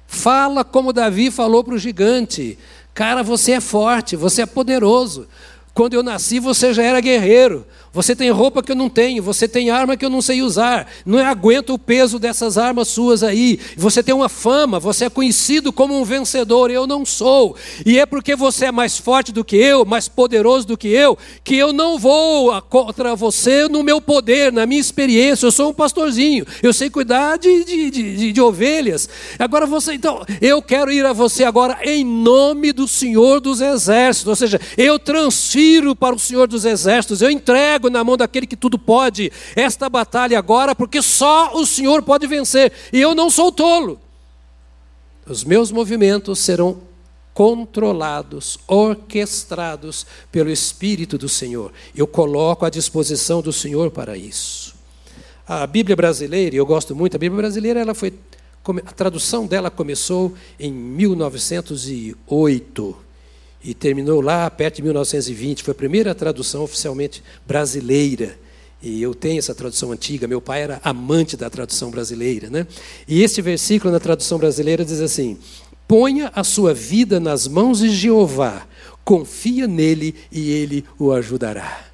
Fala 0.05 0.63
como 0.65 0.91
Davi 0.91 1.31
falou 1.31 1.63
para 1.63 1.75
o 1.75 1.79
gigante: 1.79 2.57
Cara, 2.93 3.23
você 3.23 3.53
é 3.53 3.59
forte, 3.59 4.15
você 4.15 4.43
é 4.43 4.45
poderoso. 4.45 5.27
Quando 5.73 5.95
eu 5.95 6.03
nasci, 6.03 6.39
você 6.39 6.71
já 6.71 6.83
era 6.83 7.01
guerreiro. 7.01 7.65
Você 7.91 8.15
tem 8.15 8.29
roupa 8.29 8.61
que 8.61 8.71
eu 8.71 8.75
não 8.75 8.89
tenho, 8.89 9.21
você 9.21 9.47
tem 9.47 9.69
arma 9.69 9.95
que 9.97 10.05
eu 10.05 10.09
não 10.09 10.21
sei 10.21 10.41
usar. 10.41 10.87
Não 11.03 11.17
aguento 11.19 11.73
o 11.73 11.79
peso 11.79 12.19
dessas 12.19 12.59
armas 12.59 12.87
suas 12.87 13.23
aí. 13.23 13.59
Você 13.75 14.03
tem 14.03 14.13
uma 14.13 14.29
fama, 14.29 14.79
você 14.79 15.05
é 15.05 15.09
conhecido 15.09 15.73
como 15.73 15.99
um 15.99 16.03
vencedor, 16.03 16.69
eu 16.69 16.85
não 16.85 17.03
sou. 17.05 17.55
E 17.85 17.99
é 17.99 18.05
porque 18.05 18.35
você 18.35 18.65
é 18.65 18.71
mais 18.71 18.99
forte 18.99 19.31
do 19.31 19.43
que 19.43 19.55
eu, 19.55 19.83
mais 19.83 20.07
poderoso 20.07 20.67
do 20.67 20.77
que 20.77 20.87
eu, 20.87 21.17
que 21.43 21.55
eu 21.55 21.73
não 21.73 21.97
vou 21.97 22.59
contra 22.63 23.15
você 23.15 23.67
no 23.67 23.83
meu 23.83 23.99
poder, 23.99 24.51
na 24.51 24.67
minha 24.67 24.81
experiência. 24.81 25.47
Eu 25.47 25.51
sou 25.51 25.71
um 25.71 25.73
pastorzinho, 25.73 26.45
eu 26.61 26.73
sei 26.73 26.89
cuidar 26.89 27.37
de, 27.37 27.63
de, 27.63 27.89
de, 27.89 28.31
de 28.31 28.41
ovelhas. 28.41 29.09
Agora 29.39 29.65
você, 29.65 29.93
então, 29.93 30.23
eu 30.39 30.61
quero 30.61 30.91
ir 30.91 31.05
a 31.05 31.13
você 31.13 31.43
agora 31.43 31.79
em 31.83 32.03
nome 32.03 32.71
do 32.71 32.87
Senhor 32.87 33.39
dos 33.39 33.59
Exércitos. 33.59 34.29
Ou 34.29 34.35
seja, 34.35 34.61
eu 34.77 34.99
transfiro 34.99 35.62
para 35.99 36.15
o 36.15 36.19
Senhor 36.19 36.47
dos 36.47 36.65
Exércitos, 36.65 37.21
eu 37.21 37.29
entrego 37.29 37.89
na 37.89 38.03
mão 38.03 38.17
daquele 38.17 38.47
que 38.47 38.55
tudo 38.55 38.77
pode 38.77 39.31
esta 39.55 39.89
batalha 39.89 40.37
agora, 40.37 40.75
porque 40.75 41.01
só 41.01 41.55
o 41.55 41.65
Senhor 41.65 42.03
pode 42.03 42.27
vencer, 42.27 42.71
e 42.91 42.99
eu 42.99 43.15
não 43.15 43.29
sou 43.29 43.51
tolo. 43.51 43.99
Os 45.25 45.43
meus 45.43 45.71
movimentos 45.71 46.39
serão 46.39 46.81
controlados, 47.33 48.59
orquestrados 48.67 50.05
pelo 50.31 50.51
Espírito 50.51 51.17
do 51.17 51.27
Senhor. 51.27 51.71
Eu 51.95 52.05
coloco 52.05 52.65
à 52.65 52.69
disposição 52.69 53.41
do 53.41 53.51
Senhor 53.51 53.89
para 53.89 54.15
isso. 54.17 54.75
A 55.47 55.65
Bíblia 55.65 55.95
brasileira, 55.95 56.55
eu 56.55 56.65
gosto 56.65 56.95
muito, 56.95 57.15
a 57.15 57.19
Bíblia 57.19 57.41
brasileira, 57.41 57.79
ela 57.79 57.93
foi 57.93 58.13
a 58.85 58.93
tradução 58.93 59.45
dela 59.45 59.69
começou 59.69 60.33
em 60.57 60.71
1908 60.71 63.02
e 63.63 63.73
terminou 63.73 64.19
lá 64.19 64.49
perto 64.49 64.77
de 64.77 64.83
1920. 64.83 65.63
Foi 65.63 65.71
a 65.71 65.75
primeira 65.75 66.13
tradução 66.13 66.63
oficialmente 66.63 67.23
brasileira. 67.47 68.37
E 68.81 69.01
eu 69.01 69.15
tenho 69.15 69.39
essa 69.39 69.55
tradução 69.55 69.91
antiga. 69.91 70.27
Meu 70.27 70.41
pai 70.41 70.61
era 70.61 70.81
amante 70.83 71.37
da 71.37 71.49
tradução 71.49 71.89
brasileira. 71.89 72.49
Né? 72.49 72.67
E 73.07 73.23
este 73.23 73.41
versículo 73.41 73.93
na 73.93 73.99
tradução 73.99 74.37
brasileira 74.37 74.83
diz 74.83 74.99
assim: 74.99 75.37
Ponha 75.87 76.31
a 76.35 76.43
sua 76.43 76.73
vida 76.73 77.19
nas 77.19 77.47
mãos 77.47 77.79
de 77.79 77.89
Jeová, 77.89 78.67
confia 79.05 79.67
nele 79.67 80.13
e 80.29 80.51
ele 80.51 80.83
o 80.99 81.13
ajudará. 81.13 81.85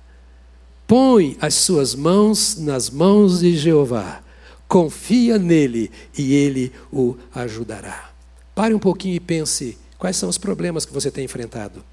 Põe 0.88 1.38
as 1.40 1.54
suas 1.54 1.94
mãos 1.94 2.58
nas 2.58 2.90
mãos 2.90 3.42
de 3.42 3.56
Jeová, 3.56 4.24
confia 4.68 5.38
nele 5.38 5.92
e 6.18 6.34
ele 6.34 6.72
o 6.92 7.16
ajudará. 7.36 8.10
Pare 8.56 8.74
um 8.74 8.80
pouquinho 8.80 9.16
e 9.16 9.20
pense 9.20 9.78
Quais 10.00 10.16
são 10.16 10.30
os 10.30 10.38
problemas 10.38 10.86
que 10.86 10.94
você 10.94 11.12
tem 11.12 11.26
enfrentado? 11.26 11.84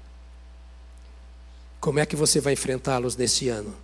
Como 1.79 1.99
é 1.99 2.05
que 2.05 2.15
você 2.15 2.39
vai 2.39 2.53
enfrentá-los 2.53 3.17
neste 3.17 3.49
ano? 3.49 3.75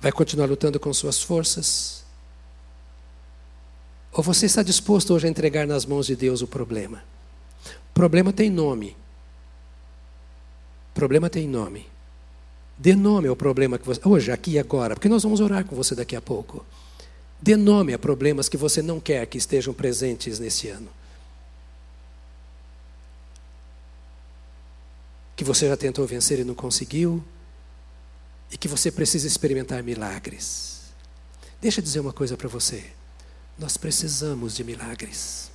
Vai 0.00 0.12
continuar 0.12 0.46
lutando 0.46 0.78
com 0.78 0.94
suas 0.94 1.20
forças? 1.20 2.04
Ou 4.12 4.22
você 4.22 4.46
está 4.46 4.62
disposto 4.62 5.12
hoje 5.12 5.26
a 5.26 5.30
entregar 5.30 5.66
nas 5.66 5.84
mãos 5.84 6.06
de 6.06 6.14
Deus 6.14 6.42
o 6.42 6.46
problema? 6.46 7.02
Problema 7.92 8.32
tem 8.32 8.48
nome. 8.48 8.96
Problema 10.94 11.28
tem 11.28 11.48
nome. 11.48 11.88
Dê 12.78 12.94
nome 12.94 13.26
ao 13.26 13.34
problema 13.34 13.78
que 13.78 13.86
você. 13.86 14.00
Hoje, 14.04 14.30
aqui 14.30 14.52
e 14.52 14.58
agora, 14.60 14.94
porque 14.94 15.08
nós 15.08 15.24
vamos 15.24 15.40
orar 15.40 15.64
com 15.64 15.74
você 15.74 15.94
daqui 15.96 16.14
a 16.14 16.20
pouco. 16.20 16.64
Dê 17.42 17.56
nome 17.56 17.92
a 17.92 17.98
problemas 17.98 18.48
que 18.48 18.56
você 18.56 18.80
não 18.80 19.00
quer 19.00 19.26
que 19.26 19.38
estejam 19.38 19.74
presentes 19.74 20.38
nesse 20.38 20.68
ano. 20.68 20.88
Que 25.44 25.48
você 25.48 25.68
já 25.68 25.76
tentou 25.76 26.06
vencer 26.06 26.38
e 26.38 26.44
não 26.44 26.54
conseguiu, 26.54 27.22
e 28.50 28.56
que 28.56 28.66
você 28.66 28.90
precisa 28.90 29.26
experimentar 29.26 29.82
milagres. 29.82 30.84
Deixa 31.60 31.80
eu 31.80 31.84
dizer 31.84 32.00
uma 32.00 32.14
coisa 32.14 32.34
para 32.34 32.48
você. 32.48 32.92
Nós 33.58 33.76
precisamos 33.76 34.54
de 34.54 34.64
milagres. 34.64 35.50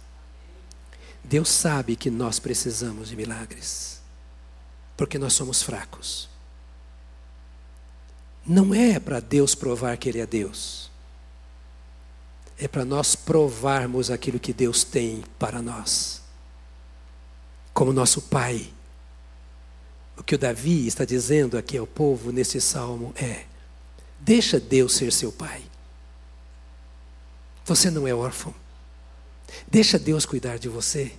Deus 1.23 1.49
sabe 1.49 1.95
que 1.95 2.11
nós 2.11 2.37
precisamos 2.37 3.09
de 3.09 3.15
milagres, 3.15 3.99
porque 4.95 5.17
nós 5.17 5.33
somos 5.33 5.63
fracos. 5.63 6.29
Não 8.45 8.75
é 8.75 8.99
para 8.99 9.19
Deus 9.19 9.55
provar 9.55 9.97
que 9.97 10.07
Ele 10.07 10.19
é 10.19 10.27
Deus, 10.27 10.91
é 12.59 12.67
para 12.67 12.85
nós 12.85 13.15
provarmos 13.15 14.11
aquilo 14.11 14.39
que 14.39 14.53
Deus 14.53 14.83
tem 14.83 15.23
para 15.39 15.63
nós, 15.63 16.21
como 17.73 17.91
nosso 17.91 18.21
Pai 18.21 18.71
o 20.19 20.23
que 20.23 20.35
o 20.35 20.37
Davi 20.37 20.85
está 20.85 21.05
dizendo 21.05 21.57
aqui 21.57 21.77
ao 21.77 21.87
povo 21.87 22.31
nesse 22.31 22.59
salmo 22.59 23.13
é: 23.15 23.45
deixa 24.19 24.59
Deus 24.59 24.93
ser 24.93 25.13
seu 25.13 25.31
pai. 25.31 25.63
Você 27.65 27.89
não 27.89 28.05
é 28.05 28.13
órfão. 28.13 28.53
Deixa 29.67 29.97
Deus 29.97 30.25
cuidar 30.25 30.59
de 30.59 30.67
você. 30.67 31.13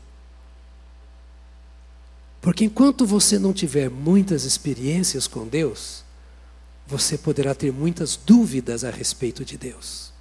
Porque 2.43 2.65
enquanto 2.65 3.07
você 3.07 3.39
não 3.39 3.53
tiver 3.53 3.89
muitas 3.89 4.45
experiências 4.45 5.27
com 5.27 5.47
Deus, 5.47 6.05
você 6.87 7.17
poderá 7.17 7.55
ter 7.55 7.73
muitas 7.73 8.17
dúvidas 8.17 8.85
a 8.85 8.91
respeito 8.91 9.45
de 9.45 9.57
Deus. 9.57 10.13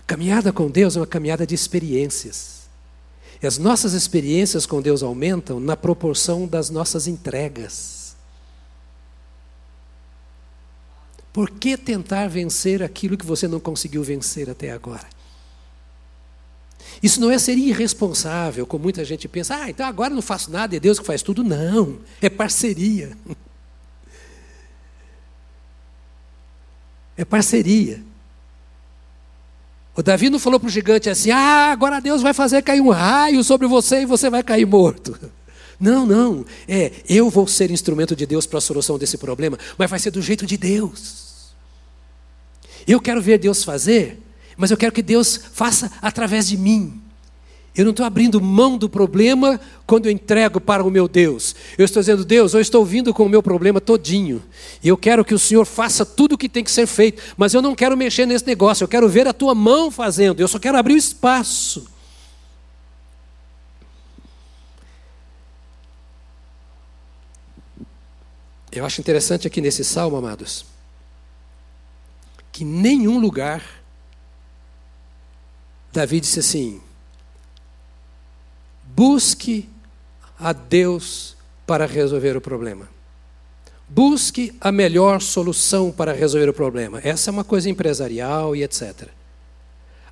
A 0.00 0.02
caminhada 0.06 0.52
com 0.52 0.70
Deus 0.70 0.96
é 0.96 1.00
uma 1.00 1.06
caminhada 1.06 1.46
de 1.46 1.54
experiências. 1.54 2.63
E 3.44 3.46
as 3.46 3.58
nossas 3.58 3.92
experiências 3.92 4.64
com 4.64 4.80
Deus 4.80 5.02
aumentam 5.02 5.60
na 5.60 5.76
proporção 5.76 6.46
das 6.46 6.70
nossas 6.70 7.06
entregas. 7.06 8.16
Por 11.30 11.50
que 11.50 11.76
tentar 11.76 12.26
vencer 12.26 12.82
aquilo 12.82 13.18
que 13.18 13.26
você 13.26 13.46
não 13.46 13.60
conseguiu 13.60 14.02
vencer 14.02 14.48
até 14.48 14.72
agora? 14.72 15.06
Isso 17.02 17.20
não 17.20 17.30
é 17.30 17.36
ser 17.38 17.58
irresponsável, 17.58 18.66
como 18.66 18.84
muita 18.84 19.04
gente 19.04 19.28
pensa, 19.28 19.56
ah, 19.56 19.68
então 19.68 19.86
agora 19.86 20.14
não 20.14 20.22
faço 20.22 20.50
nada, 20.50 20.74
é 20.74 20.80
Deus 20.80 20.98
que 20.98 21.04
faz 21.04 21.20
tudo. 21.20 21.44
Não, 21.44 21.98
é 22.22 22.30
parceria. 22.30 23.14
É 27.16 27.24
parceria. 27.24 28.02
O 29.96 30.02
Davi 30.02 30.28
não 30.28 30.38
falou 30.38 30.58
para 30.58 30.66
o 30.66 30.70
gigante 30.70 31.08
assim: 31.08 31.30
ah, 31.30 31.70
agora 31.70 32.00
Deus 32.00 32.20
vai 32.20 32.34
fazer 32.34 32.62
cair 32.62 32.80
um 32.80 32.90
raio 32.90 33.44
sobre 33.44 33.66
você 33.66 34.02
e 34.02 34.06
você 34.06 34.28
vai 34.28 34.42
cair 34.42 34.66
morto. 34.66 35.18
Não, 35.80 36.06
não. 36.06 36.46
É, 36.68 36.92
eu 37.08 37.28
vou 37.28 37.48
ser 37.48 37.68
instrumento 37.68 38.14
de 38.14 38.24
Deus 38.24 38.46
para 38.46 38.58
a 38.58 38.60
solução 38.60 38.96
desse 38.96 39.18
problema, 39.18 39.58
mas 39.76 39.90
vai 39.90 39.98
ser 39.98 40.12
do 40.12 40.22
jeito 40.22 40.46
de 40.46 40.56
Deus. 40.56 41.52
Eu 42.86 43.00
quero 43.00 43.20
ver 43.20 43.38
Deus 43.38 43.64
fazer, 43.64 44.22
mas 44.56 44.70
eu 44.70 44.76
quero 44.76 44.92
que 44.92 45.02
Deus 45.02 45.36
faça 45.52 45.90
através 46.00 46.46
de 46.46 46.56
mim. 46.56 47.02
Eu 47.76 47.84
não 47.84 47.90
estou 47.90 48.06
abrindo 48.06 48.40
mão 48.40 48.78
do 48.78 48.88
problema 48.88 49.60
quando 49.84 50.06
eu 50.06 50.12
entrego 50.12 50.60
para 50.60 50.84
o 50.84 50.90
meu 50.90 51.08
Deus. 51.08 51.56
Eu 51.76 51.84
estou 51.84 52.00
dizendo, 52.00 52.24
Deus, 52.24 52.54
eu 52.54 52.60
estou 52.60 52.84
vindo 52.84 53.12
com 53.12 53.26
o 53.26 53.28
meu 53.28 53.42
problema 53.42 53.80
todinho. 53.80 54.40
E 54.82 54.86
eu 54.86 54.96
quero 54.96 55.24
que 55.24 55.34
o 55.34 55.38
Senhor 55.38 55.64
faça 55.64 56.06
tudo 56.06 56.34
o 56.34 56.38
que 56.38 56.48
tem 56.48 56.62
que 56.62 56.70
ser 56.70 56.86
feito. 56.86 57.20
Mas 57.36 57.52
eu 57.52 57.60
não 57.60 57.74
quero 57.74 57.96
mexer 57.96 58.26
nesse 58.26 58.46
negócio. 58.46 58.84
Eu 58.84 58.88
quero 58.88 59.08
ver 59.08 59.26
a 59.26 59.32
tua 59.32 59.56
mão 59.56 59.90
fazendo. 59.90 60.38
Eu 60.38 60.46
só 60.46 60.60
quero 60.60 60.78
abrir 60.78 60.94
o 60.94 60.96
espaço. 60.96 61.88
Eu 68.70 68.84
acho 68.84 69.00
interessante 69.00 69.46
aqui 69.46 69.60
nesse 69.60 69.84
salmo, 69.84 70.16
amados, 70.16 70.64
que 72.50 72.64
nenhum 72.64 73.20
lugar 73.20 73.62
Davi 75.92 76.18
disse 76.18 76.40
assim: 76.40 76.80
busque 78.94 79.68
a 80.38 80.52
Deus 80.52 81.36
para 81.66 81.86
resolver 81.86 82.36
o 82.36 82.40
problema. 82.40 82.88
Busque 83.88 84.56
a 84.60 84.72
melhor 84.72 85.20
solução 85.20 85.92
para 85.92 86.12
resolver 86.12 86.48
o 86.48 86.54
problema. 86.54 87.00
Essa 87.02 87.30
é 87.30 87.32
uma 87.32 87.44
coisa 87.44 87.68
empresarial 87.68 88.56
e 88.56 88.62
etc. 88.62 89.08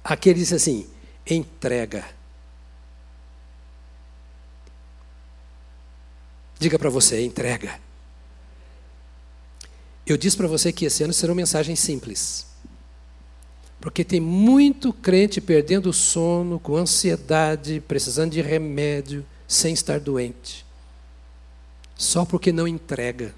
Aqui 0.04 0.30
ele 0.30 0.40
diz 0.40 0.52
assim: 0.52 0.86
entrega. 1.28 2.04
Diga 6.58 6.78
para 6.78 6.90
você, 6.90 7.24
entrega. 7.24 7.80
Eu 10.06 10.16
disse 10.16 10.36
para 10.36 10.46
você 10.46 10.72
que 10.72 10.84
esse 10.84 11.02
ano 11.02 11.12
será 11.12 11.32
uma 11.32 11.36
mensagem 11.36 11.74
simples. 11.74 12.51
Porque 13.82 14.04
tem 14.04 14.20
muito 14.20 14.92
crente 14.92 15.40
perdendo 15.40 15.90
o 15.90 15.92
sono, 15.92 16.60
com 16.60 16.76
ansiedade, 16.76 17.82
precisando 17.86 18.30
de 18.30 18.40
remédio, 18.40 19.26
sem 19.48 19.74
estar 19.74 19.98
doente. 19.98 20.64
Só 21.96 22.24
porque 22.24 22.52
não 22.52 22.68
entrega. 22.68 23.34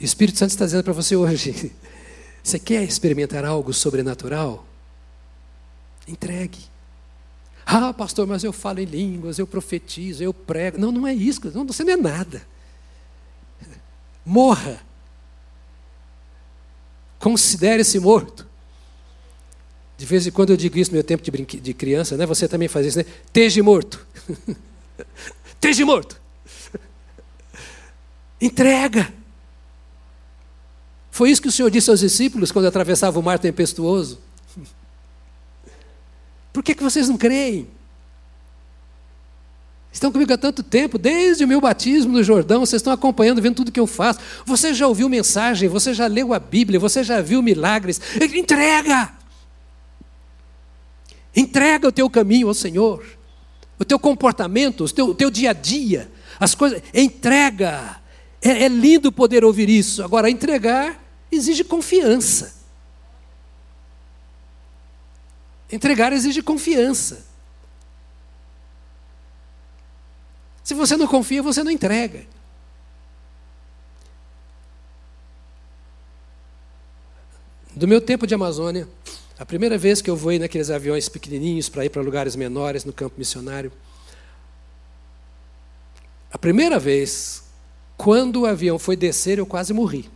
O 0.00 0.04
Espírito 0.04 0.38
Santo 0.38 0.50
está 0.50 0.64
dizendo 0.64 0.84
para 0.84 0.92
você 0.92 1.16
hoje: 1.16 1.72
você 2.40 2.56
quer 2.56 2.84
experimentar 2.84 3.44
algo 3.44 3.74
sobrenatural? 3.74 4.64
Entregue. 6.06 6.60
Ah, 7.66 7.92
pastor, 7.92 8.28
mas 8.28 8.44
eu 8.44 8.52
falo 8.52 8.78
em 8.78 8.84
línguas, 8.84 9.40
eu 9.40 9.46
profetizo, 9.46 10.22
eu 10.22 10.32
prego. 10.32 10.78
Não, 10.78 10.92
não 10.92 11.04
é 11.04 11.12
isso. 11.12 11.40
Não, 11.52 11.66
você 11.66 11.82
não 11.82 11.94
é 11.94 11.96
nada. 11.96 12.46
Morra. 14.24 14.80
Considere-se 17.18 17.98
morto. 17.98 18.47
De 19.98 20.06
vez 20.06 20.24
em 20.28 20.30
quando 20.30 20.50
eu 20.50 20.56
digo 20.56 20.78
isso 20.78 20.92
no 20.92 20.94
meu 20.94 21.02
tempo 21.02 21.24
de, 21.24 21.30
brinque... 21.30 21.58
de 21.58 21.74
criança, 21.74 22.16
né? 22.16 22.24
Você 22.24 22.46
também 22.46 22.68
faz 22.68 22.86
isso, 22.86 22.98
né? 22.98 23.04
Teje 23.32 23.60
morto. 23.60 24.06
Teje 25.60 25.84
morto. 25.84 26.20
Entrega. 28.40 29.12
Foi 31.10 31.32
isso 31.32 31.42
que 31.42 31.48
o 31.48 31.52
Senhor 31.52 31.68
disse 31.68 31.90
aos 31.90 31.98
discípulos 31.98 32.52
quando 32.52 32.66
atravessava 32.66 33.18
o 33.18 33.22
mar 33.22 33.40
tempestuoso. 33.40 34.20
Por 36.52 36.62
que, 36.62 36.76
que 36.76 36.82
vocês 36.82 37.08
não 37.08 37.18
creem? 37.18 37.66
Estão 39.92 40.12
comigo 40.12 40.32
há 40.32 40.38
tanto 40.38 40.62
tempo, 40.62 40.96
desde 40.96 41.44
o 41.44 41.48
meu 41.48 41.60
batismo 41.60 42.12
no 42.12 42.22
Jordão, 42.22 42.60
vocês 42.60 42.78
estão 42.78 42.92
acompanhando, 42.92 43.42
vendo 43.42 43.56
tudo 43.56 43.72
que 43.72 43.80
eu 43.80 43.86
faço. 43.86 44.20
Você 44.46 44.72
já 44.72 44.86
ouviu 44.86 45.08
mensagem, 45.08 45.68
você 45.68 45.92
já 45.92 46.06
leu 46.06 46.32
a 46.32 46.38
Bíblia, 46.38 46.78
você 46.78 47.02
já 47.02 47.20
viu 47.20 47.42
milagres. 47.42 48.00
Entrega! 48.32 49.17
Entrega 51.34 51.88
o 51.88 51.92
teu 51.92 52.08
caminho 52.08 52.48
ao 52.48 52.54
Senhor, 52.54 53.04
o 53.78 53.84
teu 53.84 53.98
comportamento, 53.98 54.84
o 54.84 54.92
teu, 54.92 55.06
o 55.06 55.14
teu 55.14 55.30
dia 55.30 55.50
a 55.50 55.52
dia, 55.52 56.10
as 56.38 56.54
coisas. 56.54 56.82
Entrega. 56.92 58.00
É, 58.40 58.64
é 58.64 58.68
lindo 58.68 59.10
poder 59.10 59.44
ouvir 59.44 59.68
isso. 59.68 60.02
Agora, 60.02 60.30
entregar 60.30 61.02
exige 61.30 61.64
confiança. 61.64 62.56
Entregar 65.70 66.12
exige 66.12 66.42
confiança. 66.42 67.26
Se 70.64 70.74
você 70.74 70.96
não 70.96 71.06
confia, 71.06 71.42
você 71.42 71.62
não 71.62 71.70
entrega. 71.70 72.26
Do 77.74 77.86
meu 77.86 78.00
tempo 78.00 78.26
de 78.26 78.34
Amazônia, 78.34 78.88
a 79.38 79.46
primeira 79.46 79.78
vez 79.78 80.02
que 80.02 80.10
eu 80.10 80.16
voei 80.16 80.38
naqueles 80.38 80.68
aviões 80.68 81.08
pequenininhos 81.08 81.68
para 81.68 81.84
ir 81.84 81.90
para 81.90 82.02
lugares 82.02 82.34
menores 82.34 82.84
no 82.84 82.92
campo 82.92 83.14
missionário, 83.16 83.70
a 86.30 86.36
primeira 86.36 86.78
vez, 86.78 87.44
quando 87.96 88.40
o 88.40 88.46
avião 88.46 88.78
foi 88.78 88.96
descer, 88.96 89.38
eu 89.38 89.46
quase 89.46 89.72
morri. 89.72 90.10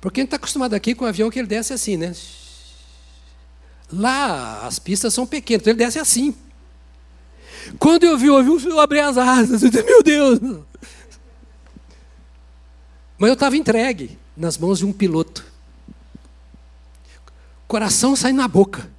Porque 0.00 0.20
a 0.20 0.22
gente 0.22 0.28
está 0.28 0.36
acostumado 0.36 0.74
aqui 0.74 0.94
com 0.94 1.04
o 1.04 1.08
avião 1.08 1.28
que 1.28 1.40
ele 1.40 1.48
desce 1.48 1.72
assim, 1.72 1.96
né? 1.96 2.14
Lá 3.92 4.64
as 4.66 4.78
pistas 4.78 5.12
são 5.12 5.26
pequenas, 5.26 5.62
então 5.62 5.72
ele 5.72 5.84
desce 5.84 5.98
assim. 5.98 6.34
Quando 7.78 8.04
eu 8.04 8.16
vi 8.16 8.30
o 8.30 8.36
avião, 8.36 8.58
eu 8.60 8.78
abri 8.78 9.00
as 9.00 9.18
asas, 9.18 9.60
eu 9.64 9.70
disse, 9.70 9.84
meu 9.84 10.02
Deus! 10.02 10.38
Mas 13.18 13.28
eu 13.28 13.34
estava 13.34 13.56
entregue 13.56 14.16
nas 14.36 14.56
mãos 14.56 14.78
de 14.78 14.86
um 14.86 14.92
piloto 14.92 15.49
coração 17.70 18.16
sai 18.16 18.32
na 18.32 18.48
boca. 18.48 18.90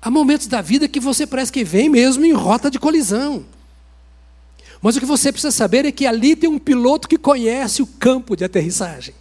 Há 0.00 0.08
momentos 0.08 0.46
da 0.46 0.62
vida 0.62 0.86
que 0.86 1.00
você 1.00 1.26
parece 1.26 1.50
que 1.50 1.64
vem 1.64 1.88
mesmo 1.88 2.24
em 2.24 2.30
rota 2.30 2.70
de 2.70 2.78
colisão. 2.78 3.44
Mas 4.80 4.94
o 4.94 5.00
que 5.00 5.04
você 5.04 5.32
precisa 5.32 5.50
saber 5.50 5.84
é 5.84 5.90
que 5.90 6.06
ali 6.06 6.36
tem 6.36 6.48
um 6.48 6.56
piloto 6.58 7.08
que 7.08 7.18
conhece 7.18 7.82
o 7.82 7.86
campo 7.86 8.36
de 8.36 8.44
aterrissagem. 8.44 9.12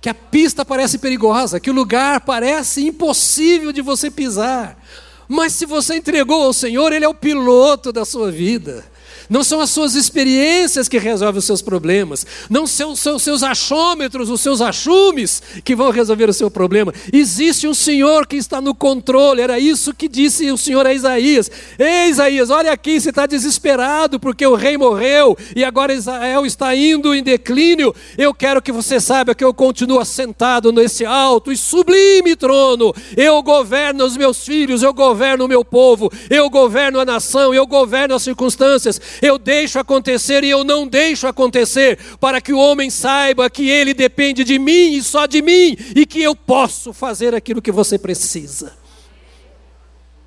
Que 0.00 0.08
a 0.08 0.14
pista 0.14 0.64
parece 0.64 0.96
perigosa, 0.96 1.58
que 1.58 1.70
o 1.70 1.74
lugar 1.74 2.20
parece 2.20 2.86
impossível 2.86 3.72
de 3.72 3.82
você 3.82 4.12
pisar. 4.12 4.80
Mas 5.26 5.54
se 5.54 5.66
você 5.66 5.96
entregou 5.96 6.40
ao 6.40 6.52
Senhor, 6.52 6.92
Ele 6.92 7.04
é 7.04 7.08
o 7.08 7.14
piloto 7.14 7.92
da 7.92 8.04
sua 8.04 8.30
vida. 8.30 8.84
Não 9.32 9.42
são 9.42 9.62
as 9.62 9.70
suas 9.70 9.94
experiências 9.94 10.88
que 10.88 10.98
resolvem 10.98 11.38
os 11.38 11.46
seus 11.46 11.62
problemas. 11.62 12.26
Não 12.50 12.66
são 12.66 12.92
os 12.92 13.22
seus 13.22 13.42
achômetros, 13.42 14.28
os 14.28 14.42
seus 14.42 14.60
achumes 14.60 15.42
que 15.64 15.74
vão 15.74 15.90
resolver 15.90 16.28
o 16.28 16.34
seu 16.34 16.50
problema. 16.50 16.92
Existe 17.10 17.66
um 17.66 17.72
Senhor 17.72 18.26
que 18.26 18.36
está 18.36 18.60
no 18.60 18.74
controle. 18.74 19.40
Era 19.40 19.58
isso 19.58 19.94
que 19.94 20.06
disse 20.06 20.50
o 20.50 20.58
Senhor 20.58 20.86
a 20.86 20.92
Isaías. 20.92 21.50
Ei, 21.78 22.10
Isaías, 22.10 22.50
olha 22.50 22.70
aqui, 22.72 23.00
você 23.00 23.08
está 23.08 23.24
desesperado 23.24 24.20
porque 24.20 24.46
o 24.46 24.54
rei 24.54 24.76
morreu 24.76 25.34
e 25.56 25.64
agora 25.64 25.94
Israel 25.94 26.44
está 26.44 26.74
indo 26.76 27.14
em 27.14 27.22
declínio. 27.22 27.94
Eu 28.18 28.34
quero 28.34 28.60
que 28.60 28.70
você 28.70 29.00
saiba 29.00 29.34
que 29.34 29.42
eu 29.42 29.54
continuo 29.54 29.98
assentado 29.98 30.70
nesse 30.70 31.06
alto 31.06 31.50
e 31.50 31.56
sublime 31.56 32.36
trono. 32.36 32.92
Eu 33.16 33.42
governo 33.42 34.04
os 34.04 34.14
meus 34.14 34.44
filhos, 34.44 34.82
eu 34.82 34.92
governo 34.92 35.46
o 35.46 35.48
meu 35.48 35.64
povo, 35.64 36.12
eu 36.28 36.50
governo 36.50 37.00
a 37.00 37.04
nação, 37.06 37.54
eu 37.54 37.66
governo 37.66 38.14
as 38.14 38.22
circunstâncias. 38.22 39.00
Eu 39.22 39.38
deixo 39.38 39.78
acontecer 39.78 40.42
e 40.42 40.50
eu 40.50 40.64
não 40.64 40.84
deixo 40.84 41.28
acontecer, 41.28 41.96
para 42.18 42.40
que 42.40 42.52
o 42.52 42.58
homem 42.58 42.90
saiba 42.90 43.48
que 43.48 43.70
ele 43.70 43.94
depende 43.94 44.42
de 44.42 44.58
mim 44.58 44.96
e 44.96 45.02
só 45.02 45.26
de 45.26 45.40
mim, 45.40 45.76
e 45.94 46.04
que 46.04 46.20
eu 46.20 46.34
posso 46.34 46.92
fazer 46.92 47.32
aquilo 47.32 47.62
que 47.62 47.70
você 47.70 47.96
precisa. 47.96 48.76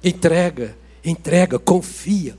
Entrega, 0.01 0.77
entrega, 1.03 1.59
confia. 1.59 2.37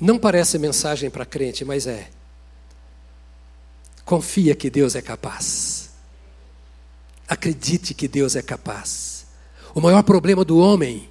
Não 0.00 0.18
parece 0.18 0.58
mensagem 0.58 1.10
para 1.10 1.26
crente, 1.26 1.62
mas 1.62 1.86
é. 1.86 2.08
Confia 4.02 4.54
que 4.54 4.70
Deus 4.70 4.94
é 4.94 5.02
capaz. 5.02 5.90
Acredite 7.28 7.92
que 7.92 8.08
Deus 8.08 8.34
é 8.34 8.40
capaz. 8.40 9.26
O 9.74 9.80
maior 9.80 10.02
problema 10.02 10.42
do 10.42 10.58
homem 10.58 11.08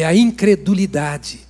é 0.00 0.04
a 0.04 0.14
incredulidade. 0.14 1.40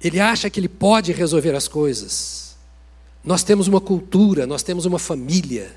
Ele 0.00 0.20
acha 0.20 0.50
que 0.50 0.60
ele 0.60 0.68
pode 0.68 1.12
resolver 1.12 1.54
as 1.54 1.66
coisas. 1.66 2.56
Nós 3.24 3.42
temos 3.42 3.68
uma 3.68 3.80
cultura, 3.80 4.46
nós 4.46 4.62
temos 4.62 4.84
uma 4.84 4.98
família. 4.98 5.74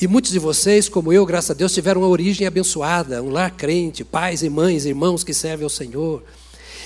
E 0.00 0.08
muitos 0.08 0.32
de 0.32 0.38
vocês, 0.38 0.88
como 0.88 1.12
eu, 1.12 1.24
graças 1.26 1.50
a 1.50 1.54
Deus, 1.54 1.72
tiveram 1.72 2.00
uma 2.00 2.08
origem 2.08 2.46
abençoada, 2.46 3.22
um 3.22 3.30
lar 3.30 3.50
crente, 3.50 4.02
pais 4.02 4.42
e 4.42 4.48
mães, 4.48 4.86
irmãos 4.86 5.22
que 5.22 5.34
servem 5.34 5.64
ao 5.64 5.70
Senhor. 5.70 6.24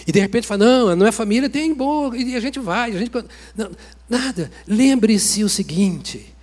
E 0.07 0.13
de 0.13 0.21
repente 0.21 0.47
fala, 0.47 0.65
não, 0.65 0.97
não 0.97 1.07
é 1.07 1.13
família, 1.13 1.49
tem 1.49 1.73
boa, 1.73 2.15
e 2.17 2.35
a 2.35 2.41
gente 2.41 2.59
vai. 2.59 2.95
A 2.95 2.99
gente... 2.99 3.13
Não, 3.57 3.71
nada. 4.09 4.51
Lembre-se 4.67 5.43
o 5.45 5.49
seguinte: 5.49 6.34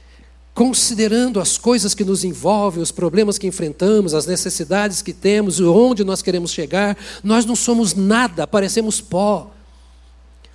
considerando 0.54 1.40
as 1.40 1.58
coisas 1.58 1.94
que 1.94 2.04
nos 2.04 2.24
envolvem, 2.24 2.84
os 2.84 2.92
problemas 2.92 3.38
que 3.38 3.48
enfrentamos, 3.48 4.14
as 4.14 4.26
necessidades 4.26 5.02
que 5.02 5.14
temos 5.14 5.60
e 5.60 5.64
onde 5.64 6.04
nós 6.04 6.22
queremos 6.22 6.52
chegar, 6.52 6.98
nós 7.24 7.46
não 7.46 7.56
somos 7.56 7.94
nada, 7.94 8.46
parecemos 8.46 9.00
pó. 9.00 9.52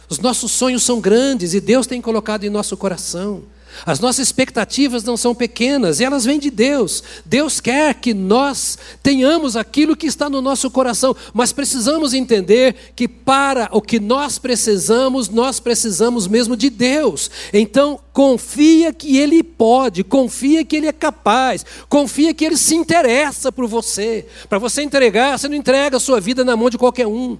Os 0.08 0.18
nossos 0.18 0.52
sonhos 0.52 0.82
são 0.82 1.00
grandes 1.00 1.54
e 1.54 1.60
Deus 1.60 1.86
tem 1.86 2.00
colocado 2.00 2.44
em 2.44 2.50
nosso 2.50 2.76
coração. 2.76 3.42
As 3.84 4.00
nossas 4.00 4.26
expectativas 4.28 5.04
não 5.04 5.16
são 5.16 5.34
pequenas, 5.34 6.00
elas 6.00 6.24
vêm 6.24 6.38
de 6.38 6.50
Deus. 6.50 7.02
Deus 7.24 7.60
quer 7.60 7.94
que 7.94 8.14
nós 8.14 8.78
tenhamos 9.02 9.56
aquilo 9.56 9.96
que 9.96 10.06
está 10.06 10.30
no 10.30 10.40
nosso 10.40 10.70
coração, 10.70 11.14
mas 11.34 11.52
precisamos 11.52 12.14
entender 12.14 12.92
que 12.94 13.06
para 13.06 13.68
o 13.72 13.82
que 13.82 14.00
nós 14.00 14.38
precisamos, 14.38 15.28
nós 15.28 15.60
precisamos 15.60 16.26
mesmo 16.26 16.56
de 16.56 16.70
Deus. 16.70 17.30
Então, 17.52 18.00
confia 18.12 18.92
que 18.92 19.18
Ele 19.18 19.42
pode, 19.42 20.02
confia 20.02 20.64
que 20.64 20.76
Ele 20.76 20.86
é 20.86 20.92
capaz, 20.92 21.64
confia 21.88 22.32
que 22.32 22.44
Ele 22.44 22.56
se 22.56 22.74
interessa 22.74 23.52
por 23.52 23.66
você. 23.66 24.26
Para 24.48 24.58
você 24.58 24.82
entregar, 24.82 25.38
você 25.38 25.48
não 25.48 25.56
entrega 25.56 25.98
a 25.98 26.00
sua 26.00 26.20
vida 26.20 26.44
na 26.44 26.56
mão 26.56 26.70
de 26.70 26.78
qualquer 26.78 27.06
um. 27.06 27.36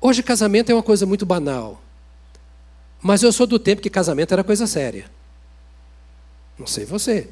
Hoje, 0.00 0.22
casamento 0.22 0.70
é 0.70 0.74
uma 0.74 0.82
coisa 0.82 1.06
muito 1.06 1.26
banal. 1.26 1.80
Mas 3.00 3.22
eu 3.22 3.32
sou 3.32 3.46
do 3.46 3.58
tempo 3.58 3.80
que 3.80 3.90
casamento 3.90 4.32
era 4.32 4.42
coisa 4.42 4.66
séria. 4.66 5.10
Não 6.58 6.66
sei 6.66 6.84
você. 6.84 7.28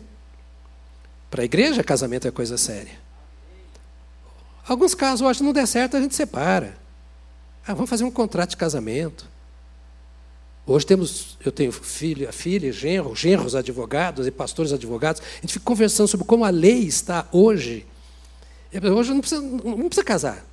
Para 1.31 1.43
a 1.43 1.45
igreja, 1.45 1.83
casamento 1.83 2.29
é 2.29 2.31
coisa 2.31 2.57
séria. 2.57 2.99
Alguns 4.67 4.95
casos, 4.95 5.37
que 5.37 5.43
não 5.43 5.53
der 5.53 5.67
certo, 5.67 5.97
a 5.97 6.01
gente 6.01 6.15
separa. 6.15 6.77
Ah, 7.67 7.75
vamos 7.75 7.91
fazer 7.91 8.05
um 8.05 8.11
contrato 8.11 8.51
de 8.51 8.57
casamento. 8.57 9.29
Hoje 10.65 10.87
temos, 10.87 11.37
eu 11.45 11.53
tenho 11.53 11.73
filha, 11.73 12.33
filha, 12.33 12.73
genro, 12.73 13.15
genros 13.15 13.55
advogados 13.55 14.27
e 14.27 14.31
pastores 14.31 14.73
advogados. 14.73 15.21
A 15.21 15.41
gente 15.41 15.55
fica 15.55 15.65
conversando 15.65 16.09
sobre 16.09 16.27
como 16.27 16.45
a 16.45 16.51
lei 16.51 16.85
está 16.85 17.27
hoje. 17.33 17.87
Hoje 18.95 19.11
não 19.13 19.21
precisa, 19.21 19.43
não 19.43 19.89
precisa 19.89 20.05
casar. 20.05 20.45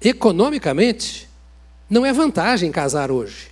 Economicamente, 0.00 1.29
não 1.90 2.06
é 2.06 2.12
vantagem 2.12 2.70
casar 2.70 3.10
hoje. 3.10 3.50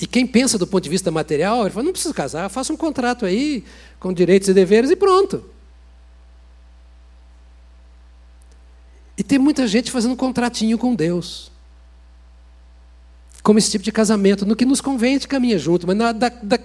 E 0.00 0.06
quem 0.06 0.26
pensa 0.26 0.56
do 0.56 0.66
ponto 0.66 0.82
de 0.82 0.88
vista 0.88 1.10
material, 1.10 1.62
ele 1.62 1.70
fala, 1.70 1.84
não 1.84 1.92
precisa 1.92 2.14
casar, 2.14 2.48
faça 2.48 2.72
um 2.72 2.76
contrato 2.76 3.26
aí, 3.26 3.64
com 3.98 4.12
direitos 4.12 4.48
e 4.48 4.54
deveres 4.54 4.90
e 4.90 4.96
pronto. 4.96 5.44
E 9.18 9.22
tem 9.22 9.38
muita 9.38 9.66
gente 9.66 9.90
fazendo 9.90 10.12
um 10.12 10.16
contratinho 10.16 10.78
com 10.78 10.94
Deus. 10.94 11.52
Como 13.42 13.58
esse 13.58 13.70
tipo 13.70 13.84
de 13.84 13.92
casamento, 13.92 14.46
no 14.46 14.56
que 14.56 14.64
nos 14.64 14.80
convém 14.80 15.10
a 15.10 15.12
gente 15.14 15.28
caminha 15.28 15.58
junto, 15.58 15.86
mas 15.86 15.98
da, 15.98 16.12
da, 16.12 16.58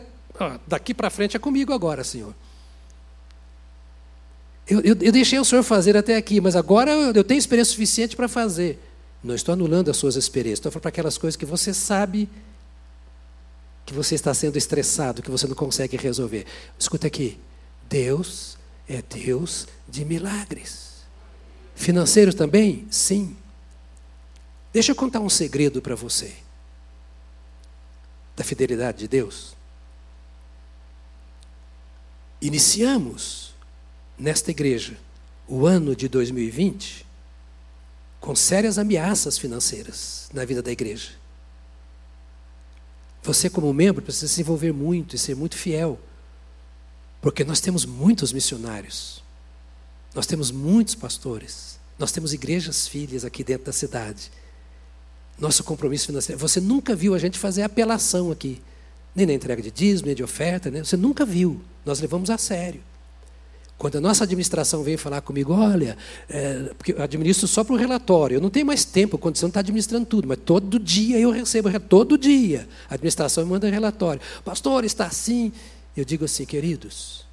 daqui 0.65 0.93
para 0.93 1.09
frente 1.09 1.35
é 1.35 1.39
comigo 1.39 1.73
agora, 1.73 2.03
Senhor. 2.03 2.33
Eu, 4.67 4.79
eu, 4.79 4.97
eu, 5.01 5.11
deixei 5.11 5.37
o 5.37 5.45
Senhor 5.45 5.61
fazer 5.63 5.97
até 5.97 6.15
aqui, 6.15 6.39
mas 6.39 6.55
agora 6.55 6.91
eu, 6.91 7.11
eu 7.11 7.23
tenho 7.23 7.37
experiência 7.37 7.73
suficiente 7.73 8.15
para 8.15 8.29
fazer. 8.29 8.79
Não 9.25 9.33
estou 9.33 9.53
anulando 9.53 9.89
as 9.89 9.97
suas 9.97 10.15
experiências, 10.15 10.59
estou 10.59 10.71
falando 10.71 10.83
para 10.83 10.89
aquelas 10.89 11.17
coisas 11.17 11.35
que 11.35 11.47
você 11.47 11.73
sabe 11.73 12.29
que 13.83 13.91
você 13.91 14.13
está 14.13 14.31
sendo 14.35 14.55
estressado, 14.55 15.23
que 15.23 15.31
você 15.31 15.47
não 15.47 15.55
consegue 15.55 15.97
resolver. 15.97 16.45
Escuta 16.77 17.07
aqui. 17.07 17.39
Deus 17.89 18.55
é 18.87 19.01
Deus 19.01 19.67
de 19.89 20.05
milagres. 20.05 21.05
Financeiros 21.73 22.35
também? 22.35 22.87
Sim. 22.91 23.35
Deixa 24.71 24.91
eu 24.91 24.95
contar 24.95 25.21
um 25.21 25.29
segredo 25.29 25.81
para 25.81 25.95
você 25.95 26.35
da 28.35 28.43
fidelidade 28.43 28.99
de 28.99 29.07
Deus. 29.07 29.55
Iniciamos 32.39 33.55
nesta 34.19 34.51
igreja 34.51 34.97
o 35.47 35.65
ano 35.65 35.95
de 35.95 36.07
2020 36.07 37.04
com 38.25 38.35
sérias 38.35 38.79
ameaças 38.79 39.37
financeiras 39.37 40.29
na 40.33 40.43
vida 40.43 40.59
da 40.59 40.71
igreja. 40.71 41.11
Você, 43.21 43.51
como 43.51 43.71
membro, 43.71 44.01
precisa 44.01 44.27
se 44.27 44.41
envolver 44.41 44.73
muito 44.73 45.15
e 45.15 45.19
ser 45.19 45.35
muito 45.35 45.55
fiel, 45.55 45.99
porque 47.21 47.43
nós 47.43 47.59
temos 47.59 47.85
muitos 47.85 48.33
missionários, 48.33 49.23
nós 50.15 50.25
temos 50.25 50.49
muitos 50.49 50.95
pastores, 50.95 51.77
nós 51.99 52.11
temos 52.11 52.33
igrejas 52.33 52.87
filhas 52.87 53.23
aqui 53.23 53.43
dentro 53.43 53.67
da 53.67 53.71
cidade. 53.71 54.31
Nosso 55.37 55.63
compromisso 55.63 56.07
financeiro. 56.07 56.39
Você 56.39 56.59
nunca 56.59 56.95
viu 56.95 57.13
a 57.13 57.19
gente 57.19 57.37
fazer 57.37 57.61
apelação 57.61 58.31
aqui, 58.31 58.59
nem 59.13 59.27
na 59.27 59.33
entrega 59.33 59.61
de 59.61 59.69
dízimo, 59.69 60.07
nem 60.07 60.15
de 60.15 60.23
oferta, 60.23 60.71
né? 60.71 60.83
você 60.83 60.97
nunca 60.97 61.25
viu. 61.25 61.61
Nós 61.85 61.99
levamos 61.99 62.31
a 62.31 62.39
sério. 62.39 62.81
Quando 63.77 63.97
a 63.97 64.01
nossa 64.01 64.23
administração 64.23 64.83
veio 64.83 64.97
falar 64.97 65.19
comigo, 65.21 65.51
olha, 65.51 65.97
é, 66.29 66.71
porque 66.77 66.93
eu 66.93 67.01
administro 67.01 67.45
só 67.45 67.61
para 67.63 67.73
o 67.73 67.77
relatório, 67.77 68.35
eu 68.35 68.41
não 68.41 68.49
tenho 68.49 68.65
mais 68.65 68.85
tempo, 68.85 69.17
condição 69.17 69.49
de 69.49 69.51
estar 69.51 69.59
administrando 69.59 70.05
tudo, 70.05 70.27
mas 70.27 70.39
todo 70.45 70.79
dia 70.79 71.19
eu 71.19 71.29
recebo, 71.29 71.69
todo 71.81 72.17
dia, 72.17 72.67
a 72.89 72.93
administração 72.93 73.43
me 73.43 73.51
manda 73.51 73.69
relatório. 73.69 74.21
Pastor, 74.45 74.85
está 74.85 75.05
assim. 75.07 75.51
Eu 75.95 76.05
digo 76.05 76.23
assim, 76.23 76.45
queridos, 76.45 77.25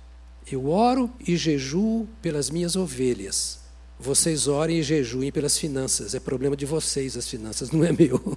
eu 0.51 0.69
oro 0.69 1.11
e 1.27 1.37
jejuo 1.37 2.09
pelas 2.21 2.51
minhas 2.51 2.75
ovelhas. 2.75 3.61
Vocês 3.99 4.49
orem 4.49 4.79
e 4.79 4.83
jejuem 4.83 5.31
pelas 5.31 5.57
finanças. 5.57 6.13
É 6.15 6.21
problema 6.21 6.57
de 6.57 6.67
vocês 6.67 7.17
as 7.17 7.29
finanças, 7.29 7.71
não 7.71 7.85
é 7.85 7.93
meu. 7.93 8.37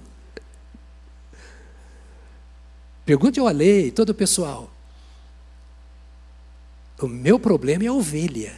Pergunte 3.04 3.40
ao 3.40 3.48
Alei, 3.48 3.90
todo 3.90 4.10
o 4.10 4.14
pessoal. 4.14 4.75
O 7.00 7.06
meu 7.06 7.38
problema 7.38 7.84
é 7.84 7.88
a 7.88 7.92
ovelha. 7.92 8.52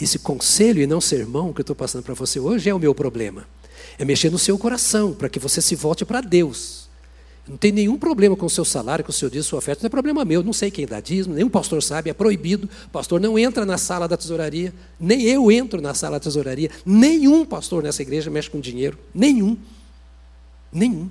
Esse 0.00 0.18
conselho 0.18 0.82
e 0.82 0.86
não 0.86 1.00
sermão 1.00 1.52
que 1.52 1.60
eu 1.60 1.62
estou 1.62 1.76
passando 1.76 2.02
para 2.02 2.14
você 2.14 2.38
hoje 2.38 2.68
é 2.68 2.74
o 2.74 2.78
meu 2.78 2.94
problema. 2.94 3.46
É 3.98 4.04
mexer 4.04 4.30
no 4.30 4.38
seu 4.38 4.58
coração, 4.58 5.12
para 5.12 5.28
que 5.28 5.38
você 5.38 5.60
se 5.60 5.74
volte 5.74 6.04
para 6.04 6.20
Deus. 6.20 6.88
Não 7.46 7.56
tem 7.56 7.70
nenhum 7.70 7.98
problema 7.98 8.34
com 8.34 8.46
o 8.46 8.50
seu 8.50 8.64
salário, 8.64 9.04
com 9.04 9.10
o 9.10 9.14
seu 9.14 9.28
dízimo, 9.28 9.50
sua 9.50 9.58
oferta, 9.58 9.82
não 9.82 9.86
é 9.86 9.90
problema 9.90 10.24
meu, 10.24 10.42
não 10.42 10.52
sei 10.52 10.70
quem 10.70 10.86
dá 10.86 10.98
dízimo, 10.98 11.34
nenhum 11.34 11.50
pastor 11.50 11.82
sabe, 11.82 12.08
é 12.08 12.14
proibido. 12.14 12.68
O 12.86 12.90
pastor 12.90 13.20
não 13.20 13.38
entra 13.38 13.66
na 13.66 13.76
sala 13.76 14.08
da 14.08 14.16
tesouraria, 14.16 14.72
nem 14.98 15.22
eu 15.24 15.52
entro 15.52 15.80
na 15.80 15.92
sala 15.92 16.16
da 16.16 16.20
tesouraria, 16.20 16.70
nenhum 16.86 17.44
pastor 17.44 17.82
nessa 17.82 18.00
igreja 18.00 18.30
mexe 18.30 18.48
com 18.48 18.60
dinheiro, 18.60 18.98
nenhum. 19.14 19.58
Nenhum. 20.72 21.10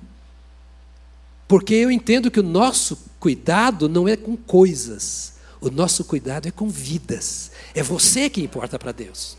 Porque 1.46 1.74
eu 1.74 1.90
entendo 1.90 2.30
que 2.30 2.40
o 2.40 2.44
nosso 2.44 2.98
cuidado 3.20 3.88
não 3.88 4.08
é 4.08 4.16
com 4.16 4.36
coisas, 4.36 5.33
o 5.60 5.70
nosso 5.70 6.04
cuidado 6.04 6.46
é 6.46 6.50
com 6.50 6.68
vidas. 6.68 7.50
É 7.74 7.82
você 7.82 8.28
que 8.28 8.42
importa 8.42 8.78
para 8.78 8.92
Deus. 8.92 9.36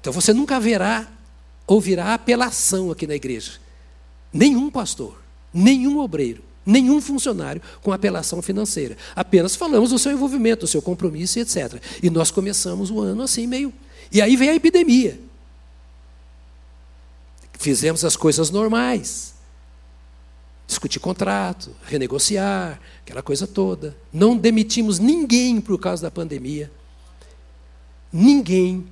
Então 0.00 0.12
você 0.12 0.32
nunca 0.32 0.58
verá, 0.58 1.06
ouvirá 1.66 2.14
apelação 2.14 2.90
aqui 2.90 3.06
na 3.06 3.14
igreja. 3.14 3.52
Nenhum 4.32 4.70
pastor, 4.70 5.20
nenhum 5.52 5.98
obreiro, 5.98 6.42
nenhum 6.64 7.00
funcionário 7.00 7.60
com 7.82 7.92
apelação 7.92 8.40
financeira. 8.40 8.96
Apenas 9.14 9.56
falamos 9.56 9.90
do 9.90 9.98
seu 9.98 10.12
envolvimento, 10.12 10.62
do 10.62 10.68
seu 10.68 10.80
compromisso 10.80 11.38
e 11.38 11.42
etc. 11.42 11.82
E 12.02 12.10
nós 12.10 12.30
começamos 12.30 12.90
o 12.90 13.00
ano 13.00 13.22
assim 13.22 13.46
meio. 13.46 13.72
E 14.12 14.20
aí 14.20 14.36
vem 14.36 14.50
a 14.50 14.54
epidemia. 14.54 15.20
Fizemos 17.58 18.04
as 18.04 18.16
coisas 18.16 18.50
normais. 18.50 19.34
Discutir 20.70 21.00
contrato, 21.00 21.70
renegociar, 21.84 22.80
aquela 23.02 23.22
coisa 23.22 23.46
toda. 23.46 23.96
Não 24.12 24.36
demitimos 24.36 24.98
ninguém 24.98 25.60
por 25.60 25.78
causa 25.78 26.02
da 26.02 26.10
pandemia. 26.10 26.70
Ninguém. 28.12 28.86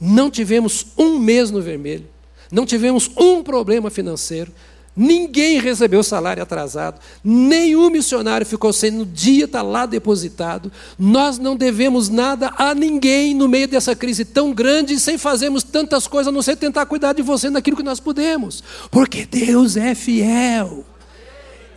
Não 0.00 0.30
tivemos 0.30 0.86
um 0.96 1.18
mês 1.18 1.50
no 1.50 1.62
vermelho. 1.62 2.06
Não 2.50 2.66
tivemos 2.66 3.10
um 3.16 3.42
problema 3.42 3.90
financeiro. 3.90 4.52
Ninguém 5.00 5.60
recebeu 5.60 6.02
salário 6.02 6.42
atrasado, 6.42 6.98
nenhum 7.22 7.88
missionário 7.88 8.44
ficou 8.44 8.72
sem 8.72 8.90
no 8.90 9.06
dia, 9.06 9.44
está 9.44 9.62
lá 9.62 9.86
depositado. 9.86 10.72
Nós 10.98 11.38
não 11.38 11.54
devemos 11.54 12.08
nada 12.08 12.52
a 12.58 12.74
ninguém 12.74 13.32
no 13.32 13.46
meio 13.46 13.68
dessa 13.68 13.94
crise 13.94 14.24
tão 14.24 14.52
grande, 14.52 14.98
sem 14.98 15.16
fazermos 15.16 15.62
tantas 15.62 16.08
coisas, 16.08 16.26
a 16.26 16.32
não 16.32 16.42
ser 16.42 16.56
tentar 16.56 16.84
cuidar 16.86 17.12
de 17.12 17.22
você 17.22 17.48
naquilo 17.48 17.76
que 17.76 17.82
nós 17.84 18.00
podemos, 18.00 18.60
porque 18.90 19.24
Deus 19.24 19.76
é 19.76 19.94
fiel. 19.94 20.84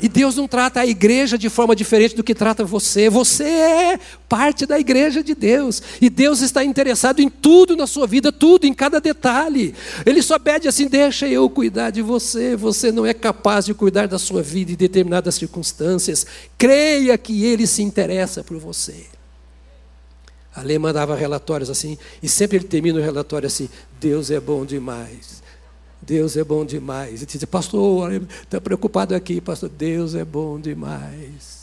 E 0.02 0.10
Deus 0.10 0.36
não 0.36 0.48
trata 0.48 0.80
a 0.80 0.86
igreja 0.86 1.38
de 1.38 1.48
forma 1.48 1.76
diferente 1.76 2.16
do 2.16 2.24
que 2.24 2.34
trata 2.34 2.66
você. 2.66 3.10
Você 3.10 3.44
é 3.44 4.00
parte 4.28 4.66
da 4.66 4.80
igreja 4.80 5.24
de 5.24 5.36
Deus. 5.36 5.82
E 6.02 6.10
Deus 6.10 6.42
está 6.42 6.64
interessado 6.66 7.22
em 7.22 7.30
tudo 7.30 7.76
na 7.76 7.86
sua 7.86 8.08
vida, 8.08 8.32
tudo, 8.32 8.66
em 8.66 8.74
cada 8.74 9.00
detalhe. 9.00 9.76
Ele 10.04 10.24
só 10.24 10.40
pede 10.40 10.68
assim: 10.68 10.88
deixa 10.88 11.28
eu 11.28 11.48
cuidar 11.50 11.92
de 11.92 12.02
você. 12.02 12.56
Você 12.56 12.92
não 12.92 13.06
é 13.06 13.14
capaz 13.14 13.66
de 13.66 13.76
cuidar 13.76 14.08
da 14.08 14.18
sua 14.18 14.42
vida 14.42 14.72
em 14.72 14.76
determinadas 14.76 15.36
circunstâncias. 15.36 16.26
Creia 16.58 17.16
que 17.18 17.46
Ele 17.46 17.68
se 17.68 17.84
interessa 17.84 18.44
por 18.44 18.58
você. 18.58 19.06
A 20.54 20.62
lei 20.62 20.78
mandava 20.78 21.16
relatórios 21.16 21.70
assim, 21.70 21.98
e 22.22 22.28
sempre 22.28 22.58
ele 22.58 22.68
termina 22.68 23.00
o 23.00 23.04
relatório 23.04 23.48
assim: 23.48 23.70
Deus 24.00 24.30
é 24.32 24.40
bom 24.40 24.66
demais. 24.66 25.41
Deus 26.02 26.36
é 26.36 26.44
bom 26.44 26.66
demais. 26.66 27.22
E 27.22 27.26
diz, 27.26 27.44
pastor, 27.46 28.12
está 28.14 28.60
preocupado 28.60 29.14
aqui, 29.14 29.40
pastor. 29.40 29.70
Deus 29.70 30.16
é 30.16 30.26
bom 30.26 30.60
demais. 30.60 31.62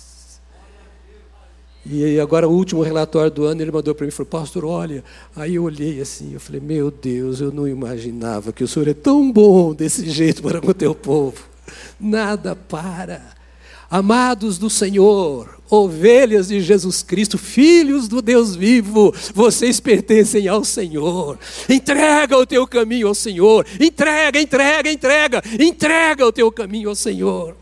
E 1.91 2.21
agora 2.21 2.47
o 2.47 2.53
último 2.53 2.83
relatório 2.83 3.31
do 3.31 3.45
ano 3.45 3.63
ele 3.63 3.73
mandou 3.73 3.95
para 3.95 4.05
mim 4.05 4.11
falou, 4.11 4.29
pastor, 4.29 4.65
olha, 4.65 5.03
aí 5.35 5.55
eu 5.55 5.65
olhei 5.65 6.01
assim, 6.01 6.35
eu 6.35 6.41
falei, 6.41 6.61
meu 6.61 6.91
Deus, 6.91 7.41
eu 7.41 7.51
não 7.51 7.67
imaginava 7.67 8.53
que 8.53 8.63
o 8.63 8.69
Senhor 8.69 8.89
é 8.89 8.95
tão 8.95 9.33
bom 9.33 9.73
desse 9.73 10.09
jeito 10.11 10.43
para 10.43 10.61
com 10.61 10.71
o 10.71 10.75
teu 10.75 10.95
povo. 10.95 11.45
Nada 11.99 12.55
para. 12.55 13.23
Amados 13.91 14.59
do 14.59 14.69
Senhor, 14.69 15.58
ovelhas 15.71 16.49
de 16.49 16.61
Jesus 16.61 17.03
Cristo, 17.03 17.37
filhos 17.37 18.09
do 18.09 18.23
Deus 18.23 18.57
vivo, 18.57 19.15
vocês 19.35 19.81
pertencem 19.81 20.49
ao 20.49 20.65
Senhor. 20.65 21.39
Entrega 21.69 22.37
o 22.37 22.47
teu 22.47 22.67
caminho 22.67 23.09
ao 23.09 23.15
Senhor. 23.15 23.67
Entrega, 23.81 24.41
entrega, 24.41 24.91
entrega. 24.91 25.43
Entrega 25.59 26.27
o 26.27 26.33
teu 26.33 26.51
caminho 26.51 26.89
ao 26.89 26.95
Senhor. 26.95 27.57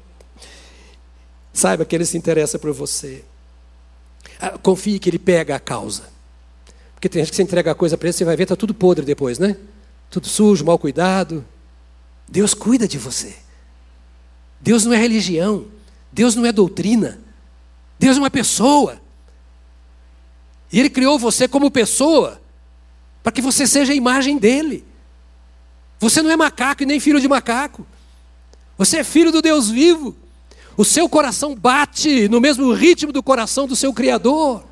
Saiba 1.53 1.85
que 1.85 1.97
Ele 1.97 2.05
se 2.05 2.17
interessa 2.17 2.59
por 2.59 2.73
você. 2.73 3.25
Ah, 4.39 4.59
confie 4.59 4.99
que 4.99 5.09
Ele 5.09 5.19
pega 5.19 5.57
a 5.57 5.61
causa. 5.61 6.05
Porque 6.95 7.09
tem 7.09 7.23
gente 7.23 7.31
que 7.31 7.37
você 7.37 7.43
entrega 7.43 7.71
a 7.71 7.75
coisa 7.75 7.97
para 7.97 8.09
Ele, 8.09 8.13
você 8.13 8.25
vai 8.25 8.37
ver, 8.37 8.45
está 8.45 8.57
tudo 8.57 8.75
podre 8.75 9.05
depois, 9.05 9.39
né? 9.39 9.57
Tudo 10.11 10.29
sujo, 10.29 10.65
mal 10.65 10.79
cuidado. 10.79 11.45
Deus 12.29 12.55
cuida 12.55 12.87
de 12.87 12.99
você. 12.99 13.35
Deus 14.61 14.85
não 14.85 14.93
é 14.93 14.97
religião. 14.97 15.67
Deus 16.13 16.35
não 16.35 16.45
é 16.47 16.53
doutrina. 16.53 17.19
Deus 17.99 18.17
é 18.17 18.21
uma 18.21 18.31
pessoa. 18.31 19.01
E 20.73 20.79
Ele 20.81 20.91
criou 20.91 21.19
você 21.19 21.49
como 21.49 21.71
pessoa, 21.71 22.41
para 23.23 23.33
que 23.33 23.41
você 23.41 23.67
seja 23.67 23.93
a 23.93 23.97
imagem 23.97 24.39
dele. 24.39 24.85
Você 25.99 26.23
não 26.23 26.31
é 26.31 26.37
macaco 26.37 26.83
e 26.83 26.87
nem 26.87 27.01
filho 27.01 27.21
de 27.21 27.29
macaco. 27.29 27.87
Você 28.77 28.99
é 28.99 29.05
filho 29.05 29.33
do 29.33 29.41
Deus 29.41 29.71
vivo. 29.71 30.15
O 30.77 30.85
seu 30.85 31.09
coração 31.09 31.55
bate 31.55 32.29
no 32.29 32.41
mesmo 32.41 32.73
ritmo 32.73 33.11
do 33.13 33.23
coração 33.23 33.67
do 33.67 33.75
seu 33.75 33.95
Criador. 33.95 34.63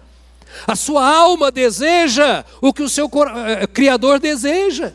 A 0.66 0.76
sua 0.76 1.06
alma 1.08 1.50
deseja 1.50 2.44
o 2.60 2.72
que 2.72 2.82
o 2.82 2.88
seu 2.88 3.10
eh, 3.46 3.66
Criador 3.66 4.20
deseja. 4.20 4.92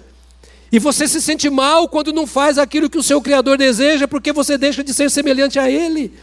E 0.72 0.78
você 0.78 1.08
se 1.08 1.20
sente 1.20 1.50
mal 1.50 1.90
quando 1.90 2.14
não 2.14 2.28
faz 2.28 2.60
aquilo 2.60 2.90
que 2.90 2.98
o 2.98 3.04
seu 3.04 3.20
Criador 3.22 3.58
deseja, 3.58 4.08
porque 4.08 4.32
você 4.32 4.58
deixa 4.58 4.84
de 4.84 4.94
ser 4.94 5.10
semelhante 5.10 5.58
a 5.58 5.70
Ele. 5.70 6.14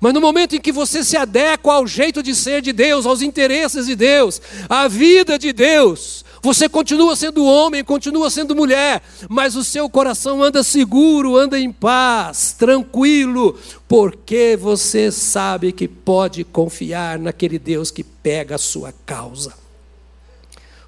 Mas 0.00 0.14
no 0.14 0.20
momento 0.20 0.56
em 0.56 0.60
que 0.60 0.72
você 0.72 1.04
se 1.04 1.14
adequa 1.14 1.74
ao 1.74 1.86
jeito 1.86 2.22
de 2.22 2.34
ser 2.34 2.62
de 2.62 2.72
Deus, 2.72 3.04
aos 3.04 3.20
interesses 3.20 3.84
de 3.84 3.94
Deus, 3.94 4.40
à 4.66 4.88
vida 4.88 5.38
de 5.38 5.52
Deus, 5.52 6.24
você 6.42 6.70
continua 6.70 7.14
sendo 7.14 7.44
homem, 7.44 7.84
continua 7.84 8.30
sendo 8.30 8.56
mulher, 8.56 9.02
mas 9.28 9.56
o 9.56 9.62
seu 9.62 9.90
coração 9.90 10.42
anda 10.42 10.62
seguro, 10.62 11.36
anda 11.36 11.58
em 11.58 11.70
paz, 11.70 12.56
tranquilo, 12.58 13.58
porque 13.86 14.56
você 14.58 15.12
sabe 15.12 15.70
que 15.70 15.86
pode 15.86 16.44
confiar 16.44 17.18
naquele 17.18 17.58
Deus 17.58 17.90
que 17.90 18.02
pega 18.02 18.54
a 18.54 18.58
sua 18.58 18.94
causa. 19.04 19.52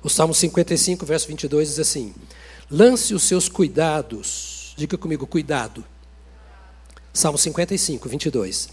O 0.02 0.08
Salmo 0.08 0.32
55, 0.32 1.04
verso 1.04 1.28
22 1.28 1.68
diz 1.68 1.78
assim: 1.78 2.14
Lance 2.70 3.12
os 3.12 3.22
seus 3.24 3.46
cuidados, 3.46 4.72
diga 4.74 4.96
comigo, 4.96 5.26
cuidado. 5.26 5.84
Salmo 7.12 7.36
55, 7.36 8.08
22 8.08 8.70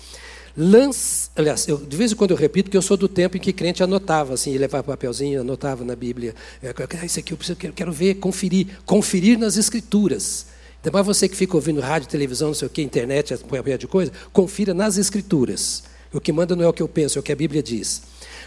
Lance, 0.62 1.30
aliás, 1.38 1.66
eu, 1.70 1.78
de 1.78 1.96
vez 1.96 2.12
em 2.12 2.16
quando 2.16 2.32
eu 2.32 2.38
repito 2.38 2.70
que 2.70 2.76
eu 2.76 2.82
sou 2.82 2.98
do 2.98 3.08
tempo 3.08 3.38
em 3.38 3.40
que 3.40 3.54
crente 3.54 3.82
anotava, 3.82 4.34
assim, 4.34 4.58
levava 4.58 4.84
papelzinho, 4.84 5.40
anotava 5.40 5.86
na 5.86 5.96
Bíblia. 5.96 6.36
Ah, 6.62 7.06
isso 7.06 7.18
aqui 7.18 7.32
eu 7.32 7.38
preciso, 7.38 7.58
quero, 7.58 7.72
quero 7.72 7.94
ver, 7.94 8.16
conferir, 8.16 8.68
conferir 8.86 9.40
nas 9.40 9.56
Escrituras. 9.56 10.48
Ainda 10.84 10.92
mais 10.92 11.06
você 11.06 11.30
que 11.30 11.36
fica 11.38 11.56
ouvindo 11.56 11.80
rádio, 11.80 12.10
televisão, 12.10 12.50
não 12.50 12.54
sei 12.54 12.68
o 12.68 12.70
que, 12.70 12.82
internet, 12.82 13.38
papel 13.38 13.78
de 13.78 13.88
coisa, 13.88 14.12
confira 14.34 14.74
nas 14.74 14.98
Escrituras. 14.98 15.86
O 16.12 16.20
que 16.20 16.34
manda 16.34 16.58
não 16.58 16.66
é 16.66 16.68
o 16.68 16.74
que 16.74 16.84
eu 16.84 16.90
penso, 16.90 17.18
é 17.18 17.22
o 17.22 17.24
que 17.24 17.32
a 17.32 17.38
Bíblia 17.38 17.64
diz. 17.64 18.02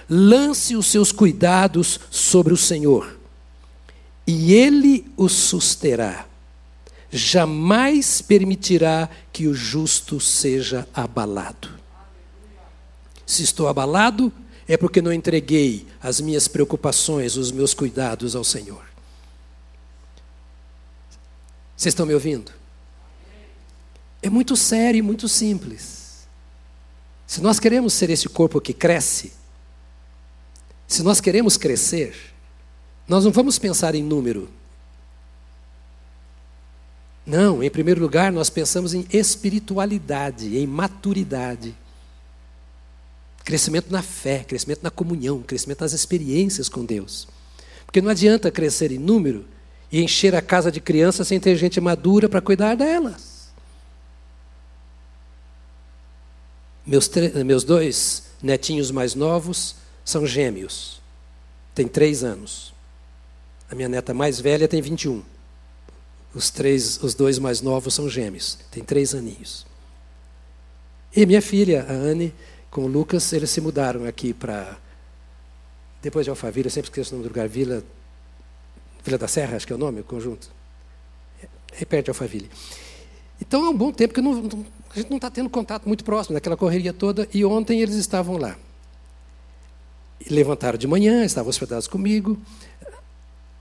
Lance 0.06 0.76
os 0.76 0.88
seus 0.88 1.12
cuidados 1.12 1.98
sobre 2.10 2.52
o 2.52 2.58
Senhor, 2.58 3.18
e 4.26 4.52
Ele 4.52 5.06
os 5.16 5.32
susterá. 5.32 6.26
Jamais 7.10 8.20
permitirá 8.20 9.08
que 9.32 9.46
o 9.46 9.54
justo 9.54 10.20
seja 10.20 10.86
abalado. 10.92 11.80
Se 13.32 13.42
estou 13.42 13.66
abalado, 13.66 14.30
é 14.68 14.76
porque 14.76 15.00
não 15.00 15.10
entreguei 15.10 15.86
as 16.02 16.20
minhas 16.20 16.48
preocupações, 16.48 17.34
os 17.34 17.50
meus 17.50 17.72
cuidados 17.72 18.36
ao 18.36 18.44
Senhor. 18.44 18.84
Vocês 21.74 21.94
estão 21.94 22.04
me 22.04 22.12
ouvindo? 22.12 22.52
É 24.20 24.28
muito 24.28 24.54
sério 24.54 24.98
e 24.98 25.02
muito 25.02 25.30
simples. 25.30 26.26
Se 27.26 27.40
nós 27.40 27.58
queremos 27.58 27.94
ser 27.94 28.10
esse 28.10 28.28
corpo 28.28 28.60
que 28.60 28.74
cresce, 28.74 29.32
se 30.86 31.02
nós 31.02 31.18
queremos 31.18 31.56
crescer, 31.56 32.14
nós 33.08 33.24
não 33.24 33.32
vamos 33.32 33.58
pensar 33.58 33.94
em 33.94 34.02
número. 34.02 34.50
Não, 37.24 37.62
em 37.62 37.70
primeiro 37.70 38.02
lugar, 38.02 38.30
nós 38.30 38.50
pensamos 38.50 38.92
em 38.92 39.06
espiritualidade, 39.10 40.54
em 40.58 40.66
maturidade. 40.66 41.74
Crescimento 43.44 43.90
na 43.90 44.02
fé, 44.02 44.44
crescimento 44.44 44.82
na 44.82 44.90
comunhão, 44.90 45.42
crescimento 45.42 45.80
nas 45.80 45.92
experiências 45.92 46.68
com 46.68 46.84
Deus. 46.84 47.26
Porque 47.84 48.00
não 48.00 48.10
adianta 48.10 48.50
crescer 48.50 48.92
em 48.92 48.98
número 48.98 49.44
e 49.90 50.00
encher 50.02 50.34
a 50.34 50.40
casa 50.40 50.70
de 50.70 50.80
crianças 50.80 51.28
sem 51.28 51.38
ter 51.38 51.56
gente 51.56 51.80
madura 51.80 52.28
para 52.28 52.40
cuidar 52.40 52.74
delas. 52.74 53.52
Meus, 56.86 57.10
meus 57.44 57.64
dois 57.64 58.24
netinhos 58.42 58.90
mais 58.90 59.14
novos 59.14 59.76
são 60.04 60.26
gêmeos. 60.26 61.00
Tem 61.74 61.86
três 61.86 62.24
anos. 62.24 62.72
A 63.70 63.74
minha 63.74 63.88
neta 63.88 64.12
mais 64.12 64.40
velha 64.40 64.68
tem 64.68 64.82
21. 64.82 65.22
Os, 66.34 66.50
três, 66.50 67.02
os 67.02 67.14
dois 67.14 67.38
mais 67.38 67.60
novos 67.60 67.94
são 67.94 68.08
gêmeos. 68.08 68.58
Tem 68.70 68.82
três 68.82 69.14
aninhos. 69.14 69.66
E 71.14 71.26
minha 71.26 71.42
filha, 71.42 71.84
a 71.88 71.92
Anne, 71.92 72.34
com 72.72 72.84
o 72.84 72.86
Lucas, 72.88 73.32
eles 73.34 73.50
se 73.50 73.60
mudaram 73.60 74.06
aqui 74.06 74.32
para. 74.32 74.78
Depois 76.00 76.24
de 76.24 76.30
Alphaville, 76.30 76.66
eu 76.66 76.70
sempre 76.70 76.88
esqueço 76.88 77.14
o 77.14 77.18
nome 77.18 77.28
do 77.28 77.32
lugar, 77.32 77.46
Vila. 77.46 77.84
Vila 79.04 79.18
da 79.18 79.28
Serra, 79.28 79.56
acho 79.56 79.66
que 79.66 79.72
é 79.72 79.76
o 79.76 79.78
nome, 79.78 80.00
o 80.00 80.04
conjunto. 80.04 80.50
É 81.78 81.84
perto 81.84 82.06
de 82.06 82.10
Alphaville. 82.10 82.50
Então 83.40 83.64
é 83.66 83.68
um 83.68 83.76
bom 83.76 83.92
tempo 83.92 84.14
que 84.14 84.20
não, 84.22 84.48
a 84.90 84.96
gente 84.96 85.10
não 85.10 85.16
está 85.16 85.30
tendo 85.30 85.50
contato 85.50 85.86
muito 85.86 86.02
próximo, 86.02 86.34
naquela 86.34 86.56
correria 86.56 86.92
toda, 86.92 87.28
e 87.32 87.44
ontem 87.44 87.80
eles 87.80 87.94
estavam 87.96 88.38
lá. 88.38 88.56
Levantaram 90.30 90.78
de 90.78 90.86
manhã, 90.86 91.24
estavam 91.24 91.50
hospedados 91.50 91.86
comigo. 91.86 92.38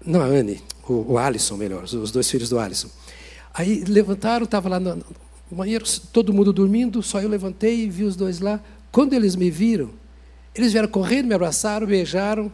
Não, 0.06 0.22
a 0.22 0.26
Anne, 0.26 0.64
o, 0.88 1.14
o 1.14 1.18
Alisson, 1.18 1.58
melhor, 1.58 1.84
os 1.84 2.12
dois 2.12 2.30
filhos 2.30 2.50
do 2.50 2.60
Alisson. 2.60 2.90
Aí 3.54 3.84
levantaram, 3.84 4.46
estava 4.46 4.70
lá 4.70 4.80
no, 4.80 4.96
no 4.96 5.06
banheiro, 5.52 5.84
todo 6.14 6.34
mundo 6.34 6.54
dormindo, 6.54 7.04
só 7.04 7.22
eu 7.22 7.28
levantei 7.28 7.82
e 7.82 7.90
vi 7.90 8.04
os 8.04 8.16
dois 8.16 8.40
lá. 8.40 8.62
Quando 8.92 9.14
eles 9.14 9.36
me 9.36 9.50
viram, 9.50 9.92
eles 10.54 10.74
vieram 10.74 10.88
correndo, 10.88 11.28
me 11.28 11.34
abraçaram, 11.34 11.88
beijaram 11.88 12.52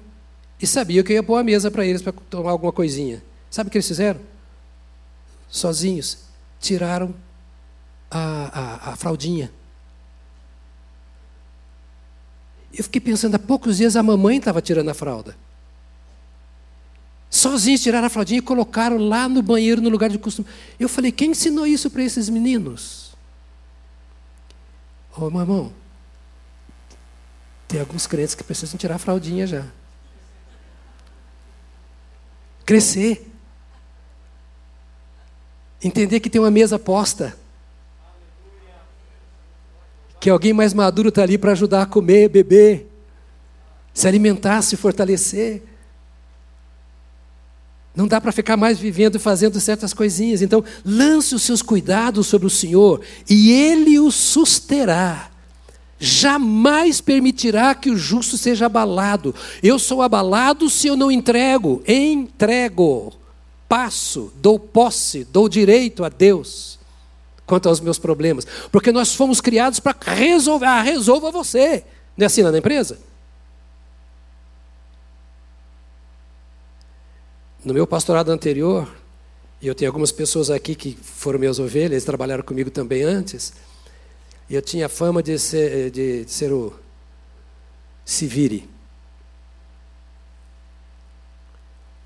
e 0.62 0.68
sabiam 0.68 1.04
que 1.04 1.14
eu 1.14 1.16
ia 1.16 1.24
pôr 1.24 1.38
a 1.38 1.44
mesa 1.44 1.72
para 1.72 1.86
eles 1.86 2.02
para 2.02 2.14
tomar 2.30 2.52
alguma 2.52 2.72
coisinha. 2.72 3.24
Sabe 3.50 3.68
o 3.70 3.72
que 3.72 3.78
eles 3.78 3.88
fizeram? 3.88 4.20
Sozinhos, 5.50 6.20
tiraram 6.60 7.14
a, 8.12 8.90
a, 8.90 8.92
a 8.92 8.96
fraldinha. 8.96 9.52
Eu 12.74 12.84
fiquei 12.84 13.02
pensando, 13.02 13.36
há 13.36 13.40
poucos 13.40 13.78
dias 13.78 13.96
a 13.96 14.04
mamãe 14.04 14.38
estava 14.38 14.62
tirando 14.62 14.90
a 14.90 14.94
fralda. 14.94 15.36
Sozinhos 17.30 17.82
tiraram 17.82 18.08
a 18.08 18.10
fraldinha 18.10 18.40
e 18.40 18.42
colocaram 18.42 18.98
lá 18.98 19.28
no 19.28 19.42
banheiro, 19.42 19.82
no 19.82 19.90
lugar 19.90 20.10
de 20.10 20.20
costume. 20.20 20.48
Eu 20.80 20.88
falei, 20.88 21.12
quem 21.12 21.32
ensinou 21.32 21.66
isso 21.66 21.90
para 21.90 22.04
esses 22.04 22.30
meninos? 22.30 23.16
Ô, 25.18 25.26
oh, 25.26 25.72
tem 27.68 27.80
alguns 27.80 28.08
crentes 28.08 28.34
que 28.34 28.44
precisam 28.44 28.78
tirar 28.78 28.96
a 28.96 29.00
fraldinha 29.00 29.46
já. 29.46 29.66
Crescer. 32.66 33.30
Entender 35.84 36.20
que 36.20 36.30
tem 36.30 36.40
uma 36.40 36.52
mesa 36.52 36.80
posta. 36.80 37.38
Que 40.20 40.30
alguém 40.30 40.54
mais 40.54 40.74
maduro 40.74 41.10
está 41.10 41.24
ali 41.24 41.38
para 41.38 41.52
ajudar 41.52 41.84
a 41.84 41.86
comer, 41.86 42.30
beber, 42.30 42.90
se 43.94 44.08
alimentar, 44.08 44.62
se 44.62 44.76
fortalecer. 44.76 45.62
Não 47.94 48.08
dá 48.08 48.22
para 48.22 48.32
ficar 48.32 48.56
mais 48.56 48.80
vivendo 48.80 49.16
e 49.16 49.20
fazendo 49.20 49.60
certas 49.60 49.94
coisinhas. 49.94 50.42
Então, 50.42 50.64
lance 50.86 51.36
os 51.36 51.42
seus 51.42 51.62
cuidados 51.62 52.28
sobre 52.28 52.48
o 52.48 52.50
Senhor 52.50 53.04
e 53.30 53.52
Ele 53.52 54.00
o 54.00 54.10
susterá. 54.10 55.32
Jamais 56.00 57.02
permitirá 57.02 57.74
que 57.74 57.90
o 57.90 57.98
justo 57.98 58.38
seja 58.38 58.68
abalado. 58.68 59.34
Eu 59.64 59.80
sou 59.80 60.02
abalado 60.02 60.70
se 60.70 60.88
eu 60.88 60.96
não 60.96 61.12
entrego. 61.12 61.82
Entrego. 61.88 63.14
Passo, 63.68 64.32
dou 64.36 64.60
posse, 64.60 65.24
dou 65.26 65.50
direito 65.50 66.04
a 66.04 66.10
Deus 66.10 66.78
quanto 67.46 67.68
aos 67.68 67.80
meus 67.80 67.98
problemas. 67.98 68.46
Porque 68.72 68.92
nós 68.92 69.16
fomos 69.16 69.42
criados 69.42 69.80
para 69.80 69.96
resolver. 70.14 70.66
Ah, 70.66 70.82
resolva 70.82 71.32
você. 71.32 71.84
Não 72.16 72.24
é 72.24 72.28
assim 72.28 72.44
lá 72.44 72.52
na 72.52 72.60
empresa? 72.60 73.00
No 77.64 77.74
meu 77.74 77.88
pastorado 77.88 78.32
anterior, 78.32 78.88
e 79.62 79.68
eu 79.68 79.74
tenho 79.74 79.90
algumas 79.90 80.12
pessoas 80.12 80.50
aqui 80.52 80.76
que 80.76 80.98
foram 81.02 81.40
meus 81.40 81.60
ovelhas, 81.60 82.04
trabalharam 82.04 82.44
comigo 82.44 82.70
também 82.70 83.04
antes, 83.04 83.54
e 84.50 84.56
eu 84.56 84.62
tinha 84.62 84.88
fama 84.88 85.22
de 85.22 85.38
ser, 85.38 85.92
de, 85.92 86.26
de 86.26 86.32
ser 86.32 86.52
o 86.52 86.74
se 88.06 88.26
vire. 88.26 88.70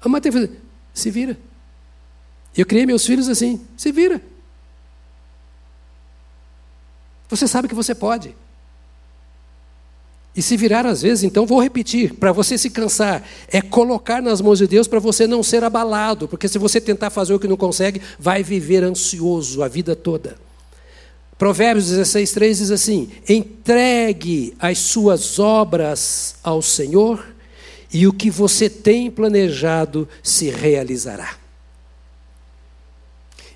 A 0.02 0.10
mãe 0.10 0.20
teve 0.20 0.50
se 0.94 1.12
vira. 1.12 1.38
Eu 2.58 2.66
criei 2.66 2.86
meus 2.86 3.06
filhos 3.06 3.30
assim, 3.30 3.66
se 3.78 3.92
vira. 3.92 4.22
Você 7.30 7.48
sabe 7.48 7.68
que 7.68 7.76
você 7.76 7.96
pode. 7.96 8.36
E 10.36 10.42
se 10.42 10.58
virar 10.58 10.86
às 10.86 11.02
vezes, 11.02 11.24
então 11.24 11.46
vou 11.46 11.62
repetir, 11.62 12.14
para 12.16 12.32
você 12.32 12.58
se 12.58 12.70
cansar, 12.70 13.24
é 13.50 13.62
colocar 13.62 14.22
nas 14.22 14.42
mãos 14.42 14.60
de 14.60 14.68
Deus 14.68 14.88
para 14.88 15.00
você 15.00 15.28
não 15.28 15.44
ser 15.44 15.64
abalado, 15.64 16.28
porque 16.28 16.48
se 16.48 16.58
você 16.58 16.80
tentar 16.80 17.10
fazer 17.10 17.34
o 17.34 17.40
que 17.40 17.48
não 17.48 17.58
consegue, 17.58 18.02
vai 18.18 18.42
viver 18.42 18.84
ansioso 18.84 19.62
a 19.62 19.68
vida 19.68 19.96
toda. 19.96 20.38
Provérbios 21.42 21.88
16, 21.88 22.34
3 22.34 22.58
diz 22.60 22.70
assim: 22.70 23.10
entregue 23.28 24.56
as 24.60 24.78
suas 24.78 25.40
obras 25.40 26.36
ao 26.44 26.62
Senhor, 26.62 27.26
e 27.92 28.06
o 28.06 28.14
que 28.14 28.30
você 28.30 28.70
tem 28.70 29.10
planejado 29.10 30.08
se 30.22 30.52
realizará. 30.52 31.36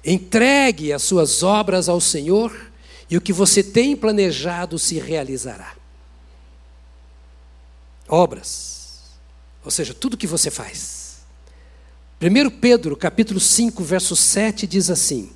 Entregue 0.03 0.91
as 0.91 1.03
suas 1.03 1.43
obras 1.43 1.87
ao 1.87 2.01
Senhor, 2.01 2.51
e 3.07 3.17
o 3.17 3.21
que 3.21 3.31
você 3.31 3.61
tem 3.61 3.95
planejado 3.95 4.79
se 4.79 4.97
realizará 4.97 5.75
obras, 8.09 9.03
ou 9.63 9.69
seja, 9.69 9.93
tudo 9.93 10.17
que 10.17 10.25
você 10.25 10.49
faz. 10.49 11.17
1 12.19 12.49
Pedro, 12.59 12.97
capítulo 12.97 13.39
5, 13.39 13.83
verso 13.83 14.15
7 14.15 14.65
diz 14.65 14.89
assim: 14.89 15.34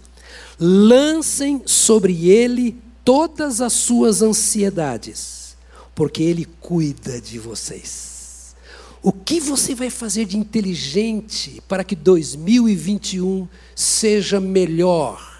Lancem 0.60 1.62
sobre 1.66 2.30
ele 2.30 2.76
todas 3.06 3.62
as 3.62 3.74
suas 3.74 4.22
ansiedades, 4.22 5.56
porque 5.96 6.22
ele 6.22 6.46
cuida 6.46 7.22
de 7.22 7.40
vocês. 7.40 8.56
O 9.02 9.14
que 9.14 9.40
você 9.40 9.74
vai 9.74 9.90
fazer 9.90 10.26
de 10.26 10.38
inteligente 10.38 11.64
para 11.68 11.86
que 11.86 11.96
2021 11.96 13.48
seja 13.74 14.42
melhor 14.42 15.40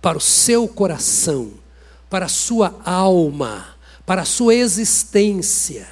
para 0.00 0.16
o 0.16 0.20
seu 0.20 0.66
coração, 0.66 1.52
para 2.08 2.24
a 2.24 2.30
sua 2.30 2.80
alma, 2.84 3.76
para 4.06 4.22
a 4.22 4.26
sua 4.26 4.54
existência? 4.54 5.86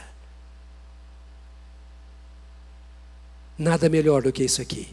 Nada 3.58 3.90
melhor 3.90 4.22
do 4.22 4.32
que 4.32 4.42
isso 4.42 4.62
aqui. 4.62 4.88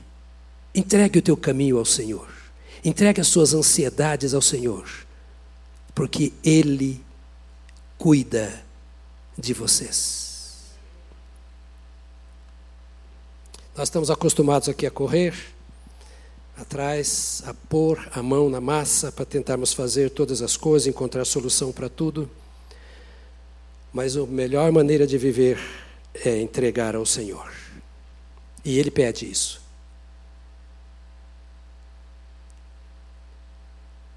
Entregue 0.76 1.20
o 1.20 1.22
teu 1.22 1.38
caminho 1.38 1.78
ao 1.78 1.86
Senhor. 1.86 2.37
Entregue 2.84 3.21
as 3.21 3.28
suas 3.28 3.53
ansiedades 3.53 4.34
ao 4.34 4.41
Senhor. 4.41 4.88
Porque 5.93 6.34
Ele 6.43 7.03
cuida 7.97 8.63
de 9.38 9.53
vocês. 9.53 10.28
Nós 13.75 13.88
estamos 13.88 14.09
acostumados 14.09 14.67
aqui 14.67 14.86
a 14.86 14.91
correr 14.91 15.36
atrás, 16.57 17.43
a 17.45 17.53
pôr 17.53 18.09
a 18.11 18.23
mão 18.23 18.49
na 18.49 18.59
massa 18.59 19.11
para 19.11 19.25
tentarmos 19.25 19.73
fazer 19.73 20.09
todas 20.09 20.41
as 20.41 20.57
coisas, 20.57 20.88
encontrar 20.88 21.23
solução 21.25 21.71
para 21.71 21.88
tudo. 21.88 22.30
Mas 23.93 24.17
a 24.17 24.25
melhor 24.25 24.71
maneira 24.71 25.05
de 25.05 25.17
viver 25.17 25.59
é 26.13 26.39
entregar 26.41 26.95
ao 26.95 27.05
Senhor. 27.05 27.51
E 28.65 28.80
ele 28.80 28.89
pede 28.89 29.30
isso. 29.30 29.61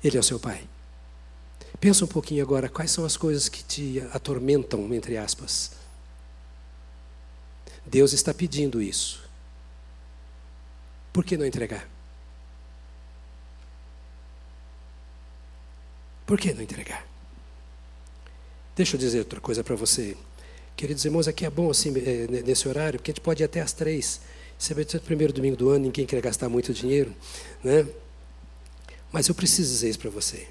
Ele 0.03 0.17
é 0.17 0.21
o 0.21 0.23
seu 0.23 0.39
pai. 0.39 0.67
Pensa 1.79 2.05
um 2.05 2.09
pouquinho 2.09 2.43
agora, 2.43 2.69
quais 2.69 2.91
são 2.91 3.05
as 3.05 3.17
coisas 3.17 3.49
que 3.49 3.63
te 3.65 4.01
atormentam, 4.13 4.93
entre 4.93 5.17
aspas. 5.17 5.73
Deus 7.87 8.13
está 8.13 8.35
pedindo 8.35 8.83
isso. 8.83 9.23
Por 11.13 11.25
que 11.25 11.37
não 11.37 11.47
entregar? 11.47 11.89
Por 16.27 16.39
que 16.39 16.53
não 16.53 16.63
entregar? 16.63 17.07
Deixa 18.77 18.95
eu 18.95 19.01
dizer 19.01 19.19
outra 19.19 19.41
coisa 19.41 19.65
para 19.65 19.75
você. 19.75 20.17
Queridos 20.77 21.05
irmãos, 21.05 21.27
aqui 21.27 21.45
é 21.45 21.51
bom 21.51 21.71
assim, 21.71 21.93
eh, 21.97 22.43
nesse 22.45 22.69
horário, 22.69 22.99
porque 22.99 23.11
a 23.11 23.15
gente 23.15 23.21
pode 23.21 23.43
ir 23.43 23.45
até 23.45 23.61
às 23.61 23.73
três. 23.73 24.21
Você 24.57 24.73
vai 24.73 24.85
ter 24.85 24.99
o 24.99 25.01
primeiro 25.01 25.33
domingo 25.33 25.57
do 25.57 25.71
ano, 25.71 25.87
ninguém 25.87 26.07
quer 26.07 26.21
gastar 26.23 26.49
muito 26.49 26.73
dinheiro, 26.73 27.15
né? 27.65 27.87
Mas 29.13 29.29
eu 29.29 29.35
preciso 29.35 29.73
dizer 29.73 29.91
isso 29.91 29.99
para 29.99 30.11
você. 30.11 30.49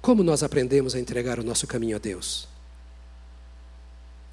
Como 0.00 0.22
nós 0.22 0.42
aprendemos 0.42 0.94
a 0.94 1.00
entregar 1.00 1.38
o 1.38 1.44
nosso 1.44 1.66
caminho 1.66 1.96
a 1.96 1.98
Deus? 1.98 2.48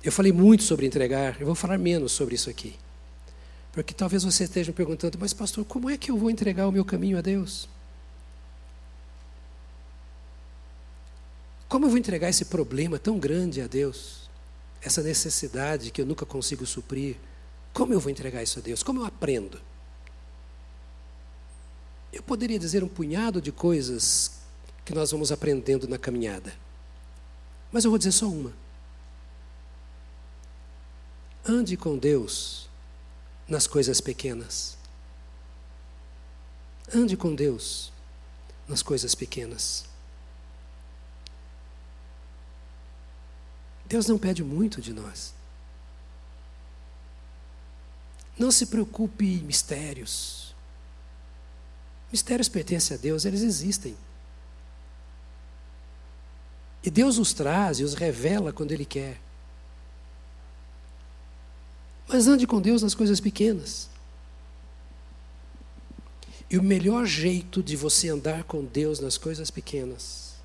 Eu 0.03 0.11
falei 0.11 0.31
muito 0.31 0.63
sobre 0.63 0.85
entregar, 0.85 1.39
eu 1.39 1.45
vou 1.45 1.55
falar 1.55 1.77
menos 1.77 2.11
sobre 2.11 2.35
isso 2.35 2.49
aqui. 2.49 2.75
Porque 3.71 3.93
talvez 3.93 4.23
você 4.23 4.43
esteja 4.43 4.71
me 4.71 4.75
perguntando, 4.75 5.17
mas 5.19 5.33
pastor, 5.33 5.65
como 5.65 5.89
é 5.89 5.97
que 5.97 6.11
eu 6.11 6.17
vou 6.17 6.29
entregar 6.29 6.67
o 6.67 6.71
meu 6.71 6.85
caminho 6.85 7.17
a 7.17 7.21
Deus? 7.21 7.67
Como 11.67 11.85
eu 11.85 11.89
vou 11.89 11.97
entregar 11.97 12.29
esse 12.29 12.45
problema 12.45 12.99
tão 12.99 13.17
grande 13.17 13.61
a 13.61 13.67
Deus? 13.67 14.29
Essa 14.81 15.01
necessidade 15.01 15.91
que 15.91 15.99
eu 15.99 16.05
nunca 16.05 16.25
consigo 16.25 16.65
suprir? 16.65 17.17
Como 17.73 17.91
eu 17.91 17.99
vou 17.99 18.11
entregar 18.11 18.43
isso 18.43 18.59
a 18.59 18.61
Deus? 18.61 18.83
Como 18.83 19.01
eu 19.01 19.05
aprendo? 19.05 19.59
Eu 22.15 22.23
poderia 22.23 22.57
dizer 22.57 22.81
um 22.81 22.87
punhado 22.87 23.41
de 23.41 23.51
coisas 23.51 24.39
que 24.85 24.95
nós 24.95 25.11
vamos 25.11 25.33
aprendendo 25.33 25.85
na 25.85 25.97
caminhada, 25.97 26.55
mas 27.73 27.83
eu 27.83 27.91
vou 27.91 27.97
dizer 27.97 28.13
só 28.13 28.25
uma. 28.25 28.53
Ande 31.45 31.75
com 31.75 31.97
Deus 31.97 32.69
nas 33.49 33.67
coisas 33.67 33.99
pequenas. 33.99 34.77
Ande 36.93 37.17
com 37.17 37.35
Deus 37.35 37.91
nas 38.65 38.81
coisas 38.81 39.13
pequenas. 39.13 39.83
Deus 43.85 44.07
não 44.07 44.17
pede 44.17 44.41
muito 44.41 44.81
de 44.81 44.93
nós. 44.93 45.33
Não 48.39 48.49
se 48.51 48.67
preocupe 48.67 49.25
em 49.25 49.43
mistérios. 49.43 50.54
Mistérios 52.11 52.49
pertencem 52.49 52.95
a 52.95 52.99
Deus, 52.99 53.25
eles 53.25 53.41
existem. 53.41 53.95
E 56.83 56.89
Deus 56.89 57.17
os 57.17 57.33
traz 57.33 57.79
e 57.79 57.83
os 57.83 57.95
revela 57.95 58.53
quando 58.53 58.71
Ele 58.71 58.85
quer. 58.85 59.19
Mas 62.07 62.27
ande 62.27 62.45
com 62.45 62.61
Deus 62.61 62.83
nas 62.83 62.93
coisas 62.93 63.19
pequenas. 63.19 63.89
E 66.49 66.57
o 66.59 66.63
melhor 66.63 67.05
jeito 67.05 67.63
de 67.63 67.75
você 67.75 68.09
andar 68.09 68.43
com 68.43 68.63
Deus 68.63 68.99
nas 68.99 69.17
coisas 69.17 69.49
pequenas 69.49 70.35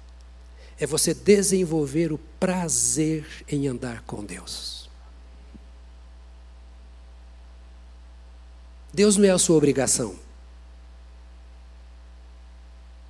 é 0.79 0.87
você 0.87 1.13
desenvolver 1.13 2.11
o 2.11 2.17
prazer 2.17 3.45
em 3.47 3.69
andar 3.69 4.03
com 4.05 4.25
Deus. 4.25 4.89
Deus 8.93 9.19
não 9.19 9.27
é 9.27 9.31
a 9.31 9.39
sua 9.39 9.57
obrigação. 9.57 10.17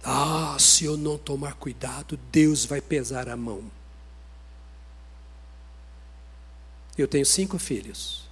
Ah, 0.02 0.56
se 0.58 0.84
eu 0.84 0.96
não 0.96 1.18
tomar 1.18 1.54
cuidado, 1.54 2.18
Deus 2.32 2.64
vai 2.64 2.80
pesar 2.80 3.28
a 3.28 3.36
mão. 3.36 3.70
Eu 6.96 7.06
tenho 7.06 7.24
cinco 7.24 7.58
filhos. 7.58 8.28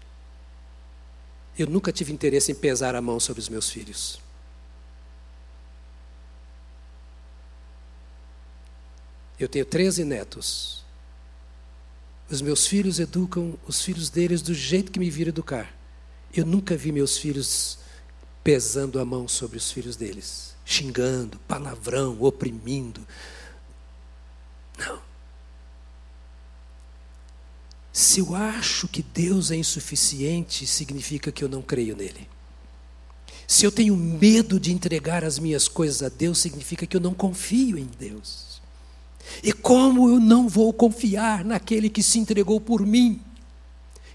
Eu 1.58 1.66
nunca 1.66 1.92
tive 1.92 2.12
interesse 2.12 2.52
em 2.52 2.54
pesar 2.54 2.94
a 2.94 3.02
mão 3.02 3.18
sobre 3.18 3.40
os 3.40 3.48
meus 3.48 3.68
filhos. 3.68 4.20
Eu 9.38 9.48
tenho 9.48 9.64
13 9.64 10.04
netos. 10.04 10.84
Os 12.30 12.42
meus 12.42 12.66
filhos 12.66 12.98
educam 12.98 13.58
os 13.66 13.82
filhos 13.82 14.10
deles 14.10 14.42
do 14.42 14.52
jeito 14.52 14.92
que 14.92 14.98
me 14.98 15.10
viram 15.10 15.30
educar. 15.30 15.72
Eu 16.34 16.44
nunca 16.44 16.76
vi 16.76 16.92
meus 16.92 17.16
filhos 17.16 17.78
pesando 18.44 19.00
a 19.00 19.04
mão 19.04 19.26
sobre 19.26 19.56
os 19.56 19.70
filhos 19.70 19.96
deles, 19.96 20.54
xingando, 20.68 21.38
palavrão, 21.48 22.18
oprimindo. 22.20 23.00
Não. 24.76 25.00
Se 27.90 28.20
eu 28.20 28.34
acho 28.34 28.86
que 28.86 29.02
Deus 29.02 29.50
é 29.50 29.56
insuficiente, 29.56 30.66
significa 30.66 31.32
que 31.32 31.42
eu 31.42 31.48
não 31.48 31.62
creio 31.62 31.96
nele. 31.96 32.28
Se 33.46 33.64
eu 33.64 33.72
tenho 33.72 33.96
medo 33.96 34.60
de 34.60 34.70
entregar 34.70 35.24
as 35.24 35.38
minhas 35.38 35.68
coisas 35.68 36.02
a 36.02 36.10
Deus, 36.10 36.38
significa 36.38 36.86
que 36.86 36.94
eu 36.94 37.00
não 37.00 37.14
confio 37.14 37.78
em 37.78 37.88
Deus. 37.98 38.60
E 39.42 39.54
como 39.54 40.10
eu 40.10 40.20
não 40.20 40.50
vou 40.50 40.70
confiar 40.70 41.46
naquele 41.46 41.88
que 41.88 42.02
se 42.02 42.18
entregou 42.18 42.60
por 42.60 42.84
mim, 42.84 43.22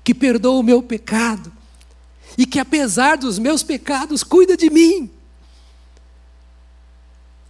que 0.03 0.13
perdoa 0.13 0.59
o 0.59 0.63
meu 0.63 0.83
pecado, 0.83 1.51
e 2.37 2.45
que 2.45 2.59
apesar 2.59 3.17
dos 3.17 3.39
meus 3.39 3.63
pecados 3.63 4.23
cuida 4.23 4.55
de 4.55 4.69
mim? 4.69 5.09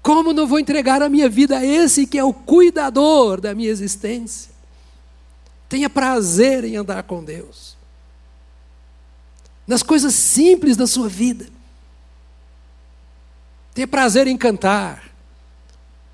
Como 0.03 0.33
não 0.33 0.45
vou 0.45 0.59
entregar 0.59 1.01
a 1.01 1.07
minha 1.07 1.29
vida 1.29 1.59
a 1.59 1.65
esse 1.65 2.05
que 2.05 2.19
é 2.19 2.23
o 2.23 2.33
cuidador 2.33 3.39
da 3.39 3.55
minha 3.55 3.69
existência? 3.69 4.51
Tenha 5.69 5.89
prazer 5.89 6.65
em 6.65 6.75
andar 6.75 7.01
com 7.03 7.23
Deus. 7.23 7.77
Nas 9.65 9.81
coisas 9.81 10.13
simples 10.13 10.75
da 10.75 10.85
sua 10.85 11.07
vida. 11.07 11.47
Tenha 13.73 13.87
prazer 13.87 14.27
em 14.27 14.35
cantar. 14.35 15.09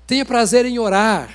Tenha 0.06 0.24
prazer 0.24 0.64
em 0.64 0.78
orar. 0.78 1.28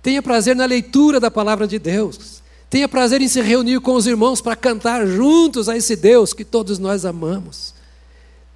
Tenha 0.00 0.22
prazer 0.22 0.54
na 0.54 0.66
leitura 0.66 1.18
da 1.18 1.32
palavra 1.32 1.66
de 1.66 1.80
Deus. 1.80 2.40
Tenha 2.70 2.88
prazer 2.88 3.20
em 3.20 3.28
se 3.28 3.42
reunir 3.42 3.80
com 3.80 3.94
os 3.94 4.06
irmãos 4.06 4.40
para 4.40 4.54
cantar 4.54 5.04
juntos 5.04 5.68
a 5.68 5.76
esse 5.76 5.96
Deus 5.96 6.32
que 6.32 6.44
todos 6.44 6.78
nós 6.78 7.04
amamos. 7.04 7.75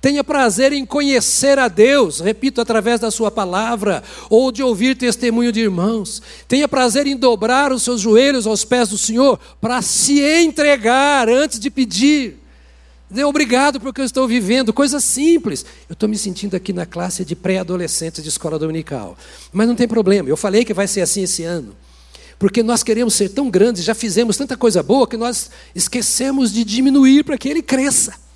Tenha 0.01 0.25
prazer 0.25 0.73
em 0.73 0.87
conhecer 0.87 1.59
a 1.59 1.69
Deus, 1.69 2.21
repito, 2.21 2.61
através 2.61 2.99
da 2.99 3.11
Sua 3.11 3.31
palavra, 3.31 4.03
ou 4.31 4.51
de 4.51 4.63
ouvir 4.63 4.97
testemunho 4.97 5.53
de 5.53 5.61
irmãos. 5.61 6.23
Tenha 6.49 6.67
prazer 6.67 7.07
em 7.07 7.17
dobrar 7.17 7.71
os 7.71 7.83
seus 7.83 8.01
joelhos 8.01 8.47
aos 8.47 8.65
pés 8.65 8.89
do 8.89 8.97
Senhor 8.97 9.39
para 9.61 9.83
se 9.83 10.21
entregar 10.23 11.29
antes 11.29 11.61
de 11.61 11.71
pedir. 11.71 12.39
Dê 13.11 13.25
obrigado 13.25 13.79
porque 13.81 14.01
eu 14.01 14.05
estou 14.05 14.27
vivendo, 14.27 14.73
coisas 14.73 15.05
simples. 15.05 15.67
Eu 15.89 15.93
estou 15.93 16.09
me 16.09 16.17
sentindo 16.17 16.55
aqui 16.55 16.73
na 16.73 16.87
classe 16.87 17.25
de 17.25 17.37
pré-adolescentes 17.37 18.23
de 18.23 18.29
escola 18.29 18.59
dominical. 18.59 19.19
Mas 19.53 19.67
não 19.67 19.75
tem 19.75 19.89
problema, 19.89 20.29
eu 20.29 20.37
falei 20.37 20.65
que 20.65 20.73
vai 20.73 20.87
ser 20.87 21.03
assim 21.03 21.25
esse 21.25 21.43
ano. 21.43 21.77
Porque 22.39 22.63
nós 22.63 22.83
queremos 22.83 23.13
ser 23.13 23.29
tão 23.29 23.51
grandes, 23.51 23.85
já 23.85 23.95
fizemos 23.95 24.37
tanta 24.39 24.57
coisa 24.57 24.83
boa 24.83 25.07
que 25.07 25.19
nós 25.19 25.51
esquecemos 25.75 26.51
de 26.51 26.65
diminuir 26.65 27.23
para 27.23 27.37
que 27.37 27.51
ele 27.51 27.61
cresça. 27.61 28.30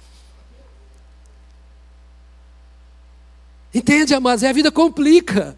Entende, 3.74 4.14
amados? 4.14 4.42
E 4.42 4.46
a 4.46 4.52
vida 4.52 4.70
complica. 4.70 5.56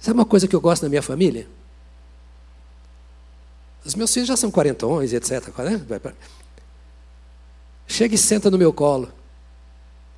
Sabe 0.00 0.18
uma 0.18 0.26
coisa 0.26 0.48
que 0.48 0.56
eu 0.56 0.60
gosto 0.60 0.82
na 0.82 0.88
minha 0.88 1.02
família? 1.02 1.48
Os 3.84 3.94
meus 3.94 4.12
filhos 4.12 4.28
já 4.28 4.36
são 4.36 4.50
quarentões, 4.50 5.12
etc. 5.12 5.48
Né? 5.58 6.12
Chega 7.86 8.14
e 8.14 8.18
senta 8.18 8.50
no 8.50 8.58
meu 8.58 8.72
colo. 8.72 9.12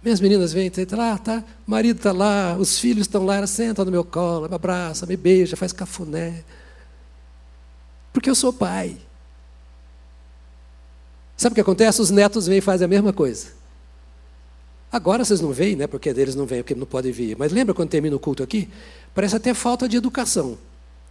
Minhas 0.03 0.21
meninas 0.21 0.53
vêm, 0.53 0.71
tá 0.71 0.97
lá, 0.97 1.19
tá, 1.19 1.45
o 1.67 1.71
marido 1.71 1.99
está 1.99 2.11
lá, 2.11 2.57
os 2.59 2.79
filhos 2.79 3.03
estão 3.03 3.25
lá, 3.27 3.37
ela 3.37 3.47
senta 3.47 3.85
no 3.85 3.91
meu 3.91 4.03
colo, 4.03 4.49
me 4.49 4.55
abraça, 4.55 5.05
me 5.05 5.15
beija, 5.15 5.57
faz 5.57 5.73
cafuné. 5.75 6.43
Porque 8.11 8.31
eu 8.31 8.35
sou 8.35 8.51
pai. 8.51 8.97
Sabe 11.37 11.53
o 11.53 11.55
que 11.55 11.61
acontece? 11.61 12.01
Os 12.01 12.11
netos 12.11 12.47
vêm 12.47 12.59
e 12.59 12.63
fazem 12.63 12.87
a 12.87 12.89
mesma 12.89 13.13
coisa. 13.13 13.60
Agora 14.93 15.25
vocês 15.25 15.41
não 15.41 15.53
veem, 15.53 15.77
né? 15.77 15.87
Porque 15.87 16.09
eles 16.09 16.35
não 16.35 16.47
vêm, 16.47 16.63
porque 16.63 16.75
não 16.75 16.87
podem 16.87 17.13
vir. 17.13 17.37
Mas 17.39 17.53
lembra 17.53 17.73
quando 17.73 17.89
termina 17.89 18.17
o 18.17 18.19
culto 18.19 18.43
aqui? 18.43 18.69
Parece 19.15 19.37
até 19.37 19.55
falta 19.55 19.89
de 19.89 19.97
educação. 19.97 20.59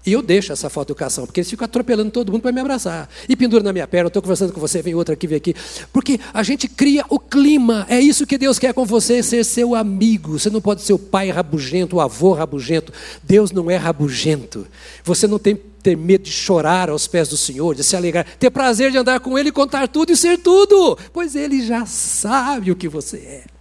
E 0.05 0.13
eu 0.13 0.21
deixo 0.21 0.53
essa 0.53 0.69
falta 0.69 0.87
de 0.87 0.93
educação, 0.93 1.25
porque 1.25 1.41
eles 1.41 1.49
ficam 1.49 1.65
atropelando 1.65 2.09
todo 2.09 2.31
mundo 2.31 2.41
para 2.41 2.51
me 2.51 2.61
abraçar. 2.61 3.09
E 3.27 3.35
pendura 3.35 3.63
na 3.63 3.73
minha 3.73 3.87
perna, 3.87 4.07
estou 4.07 4.21
conversando 4.21 4.53
com 4.53 4.59
você, 4.59 4.81
vem 4.81 4.95
outra 4.95 5.13
aqui, 5.13 5.27
vem 5.27 5.37
aqui. 5.37 5.53
Porque 5.91 6.19
a 6.33 6.41
gente 6.41 6.67
cria 6.67 7.05
o 7.09 7.19
clima. 7.19 7.85
É 7.89 7.99
isso 7.99 8.25
que 8.25 8.37
Deus 8.37 8.57
quer 8.57 8.73
com 8.73 8.85
você, 8.85 9.21
ser 9.21 9.43
seu 9.43 9.75
amigo. 9.75 10.39
Você 10.39 10.49
não 10.49 10.61
pode 10.61 10.81
ser 10.83 10.93
o 10.93 10.99
pai 10.99 11.29
rabugento, 11.29 11.97
o 11.97 12.01
avô 12.01 12.33
rabugento. 12.33 12.93
Deus 13.23 13.51
não 13.51 13.69
é 13.69 13.75
rabugento. 13.75 14.65
Você 15.03 15.27
não 15.27 15.37
tem 15.37 15.55
ter 15.55 15.95
medo 15.95 16.23
de 16.23 16.31
chorar 16.31 16.89
aos 16.89 17.07
pés 17.07 17.29
do 17.29 17.37
Senhor, 17.37 17.73
de 17.73 17.83
se 17.83 17.95
alegrar, 17.95 18.25
ter 18.37 18.49
prazer 18.49 18.91
de 18.91 18.97
andar 18.97 19.21
com 19.21 19.37
Ele, 19.37 19.49
contar 19.49 19.87
tudo 19.87 20.11
e 20.11 20.17
ser 20.17 20.37
tudo, 20.37 20.97
pois 21.13 21.35
Ele 21.35 21.65
já 21.65 21.85
sabe 21.85 22.69
o 22.71 22.75
que 22.75 22.89
você 22.89 23.17
é. 23.17 23.58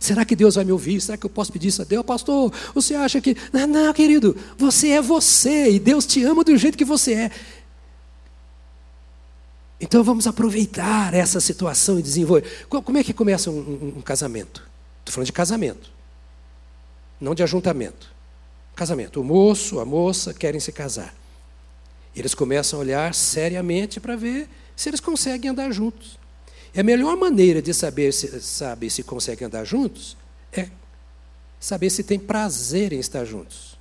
Será 0.00 0.24
que 0.24 0.36
Deus 0.36 0.54
vai 0.54 0.64
me 0.64 0.72
ouvir? 0.72 1.00
Será 1.00 1.16
que 1.16 1.26
eu 1.26 1.30
posso 1.30 1.52
pedir 1.52 1.68
isso 1.68 1.82
a 1.82 1.84
Deus? 1.84 2.04
Pastor, 2.04 2.52
você 2.74 2.94
acha 2.94 3.20
que. 3.20 3.36
Não, 3.52 3.66
não, 3.66 3.92
querido, 3.92 4.36
você 4.56 4.90
é 4.90 5.02
você 5.02 5.70
e 5.70 5.78
Deus 5.78 6.06
te 6.06 6.22
ama 6.24 6.44
do 6.44 6.56
jeito 6.56 6.78
que 6.78 6.84
você 6.84 7.14
é. 7.14 7.30
Então 9.80 10.02
vamos 10.02 10.26
aproveitar 10.26 11.14
essa 11.14 11.40
situação 11.40 11.98
e 11.98 12.02
desenvolver. 12.02 12.66
Como 12.68 12.98
é 12.98 13.04
que 13.04 13.12
começa 13.12 13.50
um, 13.50 13.58
um, 13.58 13.98
um 13.98 14.02
casamento? 14.02 14.66
Estou 15.00 15.14
falando 15.14 15.26
de 15.26 15.32
casamento, 15.32 15.90
não 17.20 17.34
de 17.34 17.42
ajuntamento. 17.42 18.12
Casamento. 18.74 19.20
O 19.20 19.24
moço, 19.24 19.80
a 19.80 19.84
moça 19.84 20.32
querem 20.32 20.60
se 20.60 20.70
casar. 20.70 21.14
Eles 22.14 22.34
começam 22.34 22.78
a 22.78 22.82
olhar 22.82 23.14
seriamente 23.14 24.00
para 24.00 24.16
ver 24.16 24.48
se 24.76 24.88
eles 24.88 25.00
conseguem 25.00 25.50
andar 25.50 25.70
juntos. 25.72 26.18
E 26.74 26.80
a 26.80 26.82
melhor 26.82 27.16
maneira 27.16 27.62
de 27.62 27.72
saber 27.72 28.12
se, 28.12 28.40
sabe, 28.40 28.90
se 28.90 29.02
conseguem 29.02 29.46
andar 29.46 29.64
juntos 29.64 30.16
é 30.52 30.68
saber 31.58 31.90
se 31.90 32.02
tem 32.02 32.18
prazer 32.18 32.92
em 32.92 32.98
estar 32.98 33.24
juntos. 33.24 33.76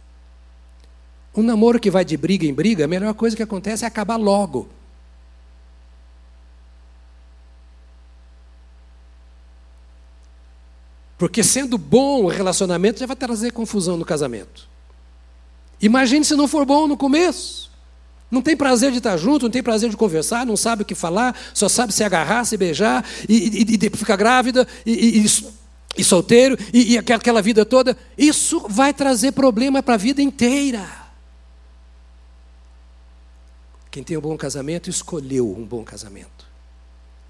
Um 1.35 1.43
namoro 1.43 1.79
que 1.79 1.91
vai 1.91 2.03
de 2.03 2.17
briga 2.17 2.45
em 2.45 2.53
briga, 2.53 2.85
a 2.85 2.87
melhor 2.87 3.13
coisa 3.13 3.35
que 3.35 3.43
acontece 3.43 3.83
é 3.83 3.87
acabar 3.87 4.15
logo. 4.15 4.67
Porque 11.17 11.43
sendo 11.43 11.77
bom 11.77 12.23
o 12.23 12.27
relacionamento 12.27 12.99
já 12.99 13.05
vai 13.05 13.15
trazer 13.15 13.51
confusão 13.51 13.97
no 13.97 14.05
casamento. 14.05 14.67
Imagine 15.81 16.23
se 16.23 16.35
não 16.35 16.47
for 16.47 16.65
bom 16.65 16.87
no 16.87 16.97
começo. 16.97 17.66
Não 18.29 18.41
tem 18.41 18.57
prazer 18.57 18.91
de 18.91 18.97
estar 18.97 19.15
junto, 19.17 19.43
não 19.43 19.51
tem 19.51 19.63
prazer 19.63 19.89
de 19.89 19.97
conversar, 19.97 20.45
não 20.45 20.57
sabe 20.57 20.81
o 20.81 20.85
que 20.85 20.95
falar, 20.95 21.35
só 21.53 21.69
sabe 21.69 21.93
se 21.93 22.03
agarrar, 22.03 22.43
se 22.43 22.57
beijar, 22.57 23.05
e, 23.27 23.63
e, 23.63 23.85
e 23.85 23.97
ficar 23.97 24.17
grávida, 24.17 24.67
e, 24.85 25.25
e 25.97 26.03
solteiro, 26.03 26.57
e, 26.73 26.97
aquela 26.97 27.41
vida 27.41 27.65
toda. 27.65 27.97
Isso 28.17 28.65
vai 28.67 28.93
trazer 28.93 29.31
problema 29.31 29.81
para 29.81 29.95
a 29.95 29.97
vida 29.97 30.21
inteira. 30.21 30.85
Quem 33.89 34.03
tem 34.03 34.17
um 34.17 34.21
bom 34.21 34.37
casamento 34.37 34.89
escolheu 34.89 35.49
um 35.57 35.65
bom 35.65 35.83
casamento 35.83 36.46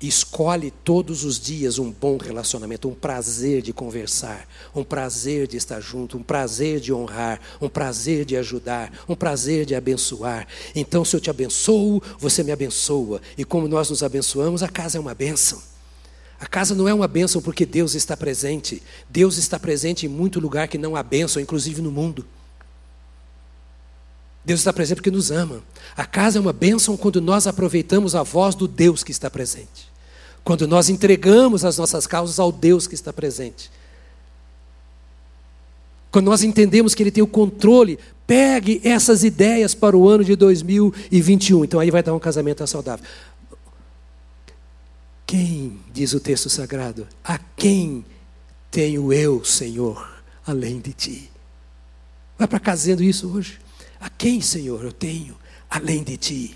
escolhe 0.01 0.71
todos 0.83 1.23
os 1.23 1.39
dias 1.39 1.79
um 1.79 1.91
bom 1.91 2.17
relacionamento, 2.17 2.87
um 2.87 2.93
prazer 2.93 3.61
de 3.61 3.73
conversar, 3.73 4.47
um 4.75 4.83
prazer 4.83 5.47
de 5.47 5.57
estar 5.57 5.79
junto, 5.79 6.17
um 6.17 6.23
prazer 6.23 6.79
de 6.79 6.93
honrar, 6.93 7.39
um 7.59 7.67
prazer 7.67 8.23
de 8.23 8.35
ajudar, 8.37 8.91
um 9.09 9.15
prazer 9.15 9.65
de 9.65 9.73
abençoar. 9.73 10.47
Então, 10.75 11.03
se 11.03 11.15
eu 11.15 11.19
te 11.19 11.29
abençoo, 11.29 12.01
você 12.19 12.43
me 12.43 12.51
abençoa. 12.51 13.21
E 13.37 13.43
como 13.43 13.67
nós 13.67 13.89
nos 13.89 14.03
abençoamos, 14.03 14.61
a 14.61 14.67
casa 14.67 14.97
é 14.97 15.01
uma 15.01 15.15
bênção. 15.15 15.61
A 16.39 16.45
casa 16.45 16.75
não 16.75 16.87
é 16.87 16.93
uma 16.93 17.07
bênção 17.07 17.41
porque 17.41 17.65
Deus 17.65 17.95
está 17.95 18.15
presente. 18.15 18.83
Deus 19.09 19.37
está 19.37 19.57
presente 19.57 20.05
em 20.05 20.09
muito 20.09 20.39
lugar 20.39 20.67
que 20.67 20.77
não 20.77 20.95
há 20.95 21.01
bênção, 21.01 21.41
inclusive 21.41 21.81
no 21.81 21.91
mundo. 21.91 22.23
Deus 24.45 24.61
está 24.61 24.71
presente 24.71 24.97
porque 24.97 25.11
nos 25.11 25.29
ama. 25.29 25.61
A 25.95 26.05
casa 26.05 26.37
é 26.37 26.41
uma 26.41 26.53
bênção 26.53 26.95
quando 26.95 27.19
nós 27.19 27.47
aproveitamos 27.47 28.15
a 28.15 28.23
voz 28.23 28.55
do 28.55 28.65
Deus 28.65 29.03
que 29.03 29.11
está 29.11 29.29
presente. 29.29 29.86
Quando 30.47 30.65
nós 30.65 30.87
entregamos 30.87 31.65
as 31.65 31.77
nossas 31.77 32.07
causas 32.07 32.39
ao 32.39 32.53
Deus 32.53 32.87
que 32.87 32.95
está 32.95 33.11
presente. 33.11 33.69
Quando 36.09 36.27
nós 36.27 36.41
entendemos 36.41 36.95
que 36.95 37.03
Ele 37.03 37.11
tem 37.11 37.21
o 37.21 37.27
controle, 37.27 37.99
pegue 38.25 38.79
essas 38.81 39.25
ideias 39.25 39.75
para 39.75 39.97
o 39.97 40.07
ano 40.07 40.23
de 40.23 40.37
2021. 40.37 41.65
Então 41.65 41.81
aí 41.81 41.91
vai 41.91 42.01
dar 42.01 42.13
um 42.13 42.19
casamento 42.19 42.65
saudável. 42.65 43.05
Quem, 45.25 45.81
diz 45.91 46.13
o 46.13 46.19
texto 46.21 46.49
sagrado, 46.49 47.05
a 47.25 47.37
quem 47.37 48.05
tenho 48.71 49.11
eu, 49.11 49.43
Senhor, 49.43 50.23
além 50.45 50.79
de 50.79 50.93
ti? 50.93 51.29
Vai 52.39 52.47
para 52.47 52.61
casa 52.61 52.83
dizendo 52.83 53.03
isso 53.03 53.29
hoje. 53.35 53.59
A 53.99 54.09
quem, 54.09 54.39
Senhor, 54.39 54.81
eu 54.81 54.93
tenho 54.93 55.35
além 55.69 56.05
de 56.05 56.15
ti? 56.15 56.55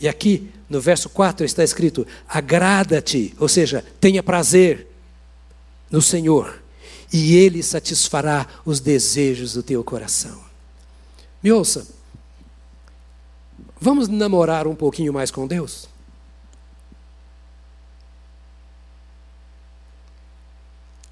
E 0.00 0.08
aqui, 0.08 0.50
no 0.68 0.80
verso 0.80 1.08
4, 1.08 1.44
está 1.44 1.64
escrito: 1.64 2.06
agrada-te, 2.28 3.34
ou 3.38 3.48
seja, 3.48 3.84
tenha 4.00 4.22
prazer 4.22 4.86
no 5.90 6.00
Senhor 6.00 6.62
e 7.12 7.36
Ele 7.36 7.62
satisfará 7.62 8.46
os 8.64 8.80
desejos 8.80 9.54
do 9.54 9.62
teu 9.62 9.82
coração. 9.82 10.40
Me 11.42 11.50
ouça, 11.52 11.86
vamos 13.80 14.08
namorar 14.08 14.66
um 14.66 14.74
pouquinho 14.74 15.12
mais 15.12 15.30
com 15.30 15.46
Deus? 15.46 15.88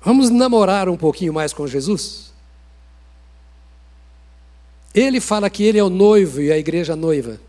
Vamos 0.07 0.31
namorar 0.31 0.89
um 0.89 0.97
pouquinho 0.97 1.33
mais 1.33 1.53
com 1.53 1.67
Jesus? 1.67 2.33
Ele 4.95 5.21
fala 5.21 5.51
que 5.51 5.65
ele 5.65 5.79
é 5.79 5.83
o 5.83 5.91
noivo 5.91 6.41
e 6.41 6.53
a 6.53 6.57
igreja 6.57 6.93
a 6.93 6.97
noiva. 6.97 7.41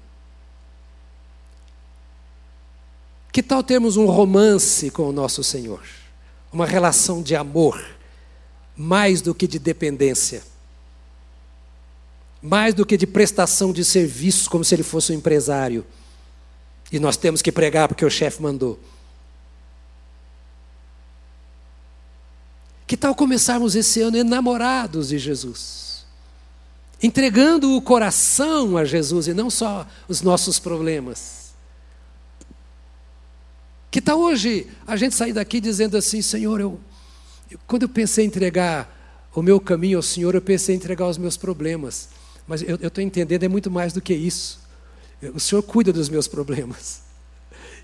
Que 3.37 3.43
tal 3.43 3.61
termos 3.61 3.97
um 3.97 4.07
romance 4.07 4.89
com 4.89 5.03
o 5.03 5.11
nosso 5.11 5.43
Senhor? 5.43 5.83
Uma 6.51 6.65
relação 6.65 7.21
de 7.21 7.35
amor? 7.35 7.79
mais 8.75 9.21
do 9.21 9.33
que 9.33 9.47
de 9.47 9.59
dependência, 9.59 10.43
mais 12.41 12.73
do 12.73 12.83
que 12.83 12.97
de 12.97 13.05
prestação 13.07 13.71
de 13.71 13.85
serviços, 13.85 14.47
como 14.47 14.63
se 14.63 14.73
ele 14.73 14.81
fosse 14.81 15.11
um 15.11 15.15
empresário. 15.15 15.85
E 16.91 16.99
nós 16.99 17.15
temos 17.15 17.41
que 17.41 17.51
pregar 17.51 17.87
porque 17.87 18.03
o 18.03 18.09
chefe 18.09 18.41
mandou. 18.41 18.79
Que 22.87 22.97
tal 22.97 23.13
começarmos 23.13 23.75
esse 23.75 24.01
ano 24.01 24.17
enamorados 24.17 25.09
de 25.09 25.19
Jesus? 25.19 26.05
Entregando 27.01 27.75
o 27.75 27.81
coração 27.83 28.77
a 28.77 28.83
Jesus 28.83 29.27
e 29.27 29.33
não 29.35 29.51
só 29.51 29.85
os 30.07 30.23
nossos 30.23 30.57
problemas. 30.57 31.36
Que 33.97 34.01
tal 34.01 34.19
hoje 34.19 34.67
a 34.85 34.95
gente 34.95 35.15
sair 35.15 35.33
daqui 35.33 35.59
dizendo 35.59 35.97
assim: 35.97 36.21
Senhor, 36.21 36.61
eu, 36.61 36.79
quando 37.65 37.81
eu 37.81 37.89
pensei 37.89 38.25
em 38.25 38.27
entregar 38.27 39.27
o 39.33 39.41
meu 39.41 39.59
caminho 39.59 39.97
ao 39.97 40.03
Senhor, 40.03 40.35
eu 40.35 40.41
pensei 40.41 40.75
em 40.75 40.77
entregar 40.77 41.07
os 41.07 41.17
meus 41.17 41.35
problemas. 41.35 42.09
Mas 42.47 42.61
eu 42.61 42.75
estou 42.75 43.03
entendendo, 43.03 43.41
é 43.41 43.47
muito 43.47 43.71
mais 43.71 43.93
do 43.93 43.99
que 43.99 44.13
isso. 44.13 44.59
O 45.33 45.39
Senhor 45.39 45.63
cuida 45.63 45.91
dos 45.91 46.09
meus 46.09 46.27
problemas. 46.27 47.01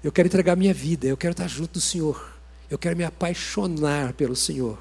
Eu 0.03 0.11
quero 0.11 0.27
entregar 0.27 0.55
minha 0.55 0.71
vida, 0.71 1.07
eu 1.07 1.17
quero 1.17 1.31
estar 1.31 1.47
junto 1.47 1.73
do 1.73 1.81
Senhor. 1.81 2.23
Eu 2.69 2.77
quero 2.77 2.95
me 2.95 3.03
apaixonar 3.03 4.13
pelo 4.13 4.35
Senhor 4.35 4.77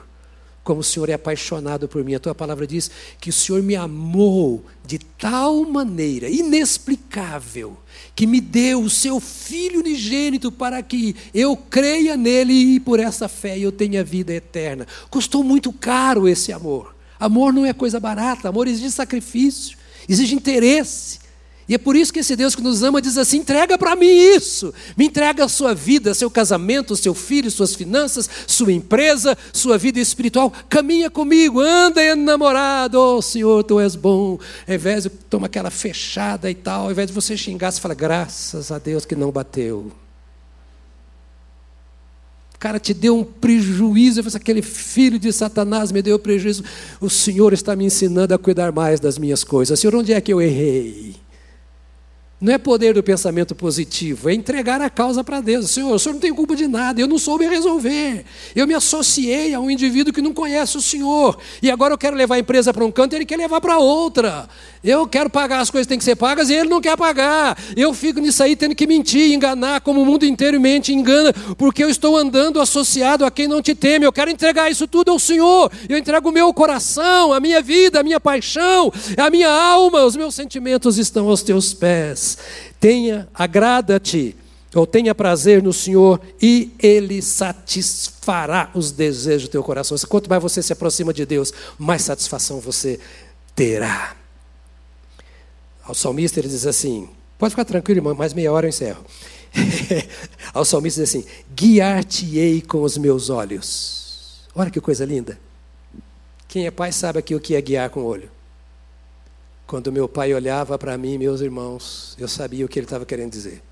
como 0.62 0.80
o 0.80 0.84
Senhor 0.84 1.08
é 1.08 1.14
apaixonado 1.14 1.88
por 1.88 2.04
mim. 2.04 2.14
A 2.14 2.20
tua 2.20 2.34
palavra 2.34 2.66
diz 2.66 2.90
que 3.20 3.30
o 3.30 3.32
Senhor 3.32 3.62
me 3.62 3.74
amou 3.74 4.64
de 4.86 4.98
tal 4.98 5.64
maneira 5.64 6.28
inexplicável 6.28 7.76
que 8.14 8.26
me 8.26 8.40
deu 8.40 8.82
o 8.82 8.90
seu 8.90 9.20
filho 9.20 9.80
unigênito 9.80 10.52
para 10.52 10.82
que 10.82 11.16
eu 11.34 11.56
creia 11.56 12.16
nele 12.16 12.52
e 12.52 12.80
por 12.80 13.00
essa 13.00 13.28
fé 13.28 13.58
eu 13.58 13.72
tenha 13.72 14.04
vida 14.04 14.32
eterna. 14.32 14.86
Custou 15.10 15.42
muito 15.42 15.72
caro 15.72 16.28
esse 16.28 16.52
amor. 16.52 16.94
Amor 17.18 17.52
não 17.52 17.64
é 17.64 17.72
coisa 17.72 18.00
barata, 18.00 18.48
amor 18.48 18.66
exige 18.66 18.90
sacrifício, 18.90 19.78
exige 20.08 20.34
interesse, 20.34 21.20
e 21.68 21.74
é 21.74 21.78
por 21.78 21.94
isso 21.94 22.12
que 22.12 22.18
esse 22.18 22.34
Deus 22.34 22.54
que 22.54 22.62
nos 22.62 22.82
ama 22.82 23.00
diz 23.00 23.16
assim: 23.16 23.38
entrega 23.38 23.78
para 23.78 23.94
mim 23.94 24.10
isso, 24.10 24.74
me 24.96 25.06
entrega 25.06 25.44
a 25.44 25.48
sua 25.48 25.74
vida, 25.74 26.12
seu 26.12 26.30
casamento, 26.30 26.96
seu 26.96 27.14
filho, 27.14 27.50
suas 27.50 27.74
finanças, 27.74 28.28
sua 28.46 28.72
empresa, 28.72 29.36
sua 29.52 29.78
vida 29.78 30.00
espiritual, 30.00 30.52
caminha 30.68 31.08
comigo, 31.08 31.60
anda 31.60 32.02
enamorado, 32.02 32.98
oh 32.98 33.22
Senhor, 33.22 33.62
tu 33.62 33.78
és 33.78 33.94
bom. 33.94 34.38
Ao 34.66 34.74
invés 34.74 35.04
de 35.04 35.10
tomar 35.10 35.46
aquela 35.46 35.70
fechada 35.70 36.50
e 36.50 36.54
tal, 36.54 36.84
ao 36.84 36.90
invés 36.90 37.08
de 37.08 37.14
você 37.14 37.36
xingar, 37.36 37.70
você 37.70 37.80
fala: 37.80 37.94
graças 37.94 38.72
a 38.72 38.78
Deus 38.78 39.04
que 39.04 39.14
não 39.14 39.30
bateu. 39.30 39.92
Cara 42.58 42.78
te 42.78 42.94
deu 42.94 43.18
um 43.18 43.24
prejuízo, 43.24 44.20
eu 44.20 44.24
aquele 44.36 44.62
filho 44.62 45.18
de 45.18 45.32
Satanás 45.32 45.90
me 45.90 46.00
deu 46.00 46.16
prejuízo. 46.16 46.62
O 47.00 47.10
Senhor 47.10 47.52
está 47.52 47.74
me 47.74 47.84
ensinando 47.84 48.32
a 48.32 48.38
cuidar 48.38 48.70
mais 48.70 49.00
das 49.00 49.18
minhas 49.18 49.42
coisas. 49.42 49.80
Senhor, 49.80 49.96
onde 49.96 50.12
é 50.12 50.20
que 50.20 50.32
eu 50.32 50.40
errei? 50.40 51.22
Não 52.43 52.53
é 52.53 52.59
poder 52.59 52.93
do 52.93 53.05
pensamento 53.05 53.55
positivo, 53.55 54.28
é 54.28 54.34
entregar 54.34 54.80
a 54.80 54.90
causa 54.90 55.22
para 55.22 55.40
Deus. 55.40 55.70
Senhor, 55.70 55.95
o 55.95 55.97
senhor 55.97 56.14
não 56.14 56.20
tem 56.20 56.34
culpa 56.34 56.57
de 56.57 56.66
nada, 56.66 57.01
eu 57.01 57.07
não 57.07 57.16
soube 57.16 57.47
resolver. 57.47 58.24
Eu 58.53 58.66
me 58.66 58.74
associei 58.74 59.55
a 59.55 59.61
um 59.61 59.70
indivíduo 59.70 60.12
que 60.12 60.20
não 60.20 60.34
conhece 60.34 60.76
o 60.76 60.82
senhor. 60.82 61.38
E 61.62 61.70
agora 61.70 61.95
eu 61.95 61.99
quero 61.99 62.16
levar 62.16 62.34
a 62.34 62.38
empresa 62.40 62.74
para 62.74 62.84
um 62.84 62.90
canto 62.90 63.12
e 63.12 63.18
ele 63.18 63.26
quer 63.26 63.36
levar 63.36 63.61
para 63.61 63.78
outra. 63.78 64.49
Eu 64.82 65.07
quero 65.07 65.30
pagar 65.30 65.61
as 65.61 65.70
coisas 65.70 65.86
que 65.86 65.90
têm 65.90 65.99
que 65.99 66.05
ser 66.05 66.16
pagas 66.16 66.51
e 66.51 66.55
ele 66.55 66.68
não 66.68 66.80
quer 66.80 66.97
pagar. 66.97 67.57
Eu 67.76 67.95
fico 67.95 68.18
nisso 68.18 68.43
aí 68.43 68.57
tendo 68.57 68.74
que 68.74 68.88
mentir, 68.88 69.32
enganar, 69.32 69.80
como 69.80 70.03
o 70.03 70.05
mundo 70.05 70.26
inteiro 70.26 70.61
mente 70.61 70.93
engana, 70.93 71.32
porque 71.57 71.84
eu 71.84 71.88
estou 71.88 72.16
andando 72.16 72.61
associado 72.61 73.24
a 73.24 73.30
quem 73.30 73.47
não 73.47 73.62
te 73.62 73.72
teme. 73.72 74.05
Eu 74.05 74.12
quero 74.12 74.32
entregar 74.32 74.68
isso 74.68 74.88
tudo 74.88 75.12
ao 75.12 75.18
Senhor. 75.20 75.70
Eu 75.88 75.97
entrego 75.97 76.28
o 76.28 76.32
meu 76.32 76.53
coração, 76.53 77.32
a 77.32 77.38
minha 77.38 77.62
vida, 77.62 78.01
a 78.01 78.03
minha 78.03 78.18
paixão, 78.18 78.93
a 79.16 79.30
minha 79.30 79.49
alma, 79.49 80.05
os 80.05 80.16
meus 80.16 80.34
sentimentos 80.34 80.99
estão 80.99 81.28
aos 81.28 81.45
teus 81.45 81.72
pés. 81.72 82.32
Tenha, 82.80 83.28
agrada-te, 83.35 84.37
ou 84.74 84.87
tenha 84.87 85.14
prazer 85.14 85.62
no 85.62 85.72
Senhor, 85.72 86.20
e 86.41 86.72
Ele 86.78 87.20
satisfará 87.20 88.70
os 88.74 88.91
desejos 88.91 89.49
do 89.49 89.53
teu 89.53 89.62
coração. 89.62 89.97
Quanto 90.09 90.28
mais 90.28 90.43
você 90.43 90.62
se 90.62 90.72
aproxima 90.72 91.12
de 91.12 91.26
Deus, 91.26 91.53
mais 91.78 92.03
satisfação 92.03 92.61
você 92.61 92.99
terá. 93.55 94.16
Ao 95.85 95.95
salmista 95.95 96.41
ele 96.41 96.49
diz 96.49 96.66
assim: 96.66 97.09
pode 97.39 97.51
ficar 97.51 97.64
tranquilo, 97.64 97.99
irmão, 97.99 98.14
mais 98.14 98.33
meia 98.33 98.53
hora 98.53 98.66
eu 98.66 98.70
encerro. 98.70 99.05
Ao 100.55 100.64
salmista 100.64 101.03
diz 101.03 101.11
assim: 101.11 101.24
guiar-te-ei 101.55 102.62
com 102.62 102.83
os 102.83 102.97
meus 102.97 103.28
olhos. 103.30 104.43
Olha 104.55 104.70
que 104.70 104.80
coisa 104.80 105.05
linda. 105.05 105.39
Quem 106.49 106.66
é 106.66 106.70
pai 106.70 106.93
sabe 106.93 107.18
aqui 107.18 107.35
o 107.35 107.41
que 107.41 107.55
é 107.55 107.61
guiar 107.61 107.91
com 107.91 108.01
o 108.01 108.05
olho. 108.05 108.30
Quando 109.73 109.91
meu 109.91 110.07
pai 110.07 110.35
olhava 110.35 110.79
para 110.79 110.99
mim, 110.99 111.16
meus 111.16 111.41
irmãos, 111.41 112.14
eu 112.18 112.29
sabia 112.29 112.62
o 112.62 112.68
que 112.68 112.79
ele 112.79 112.85
estava 112.85 113.07
querendo 113.07 113.33
dizer. 113.33 113.62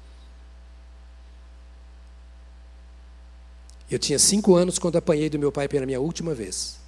Eu 3.91 3.99
tinha 3.99 4.19
cinco 4.19 4.57
anos 4.57 4.79
quando 4.79 4.97
apanhei 4.97 5.29
do 5.29 5.39
meu 5.39 5.53
pai 5.53 5.69
pela 5.69 5.85
minha 5.85 6.01
última 6.01 6.33
vez. 6.33 6.81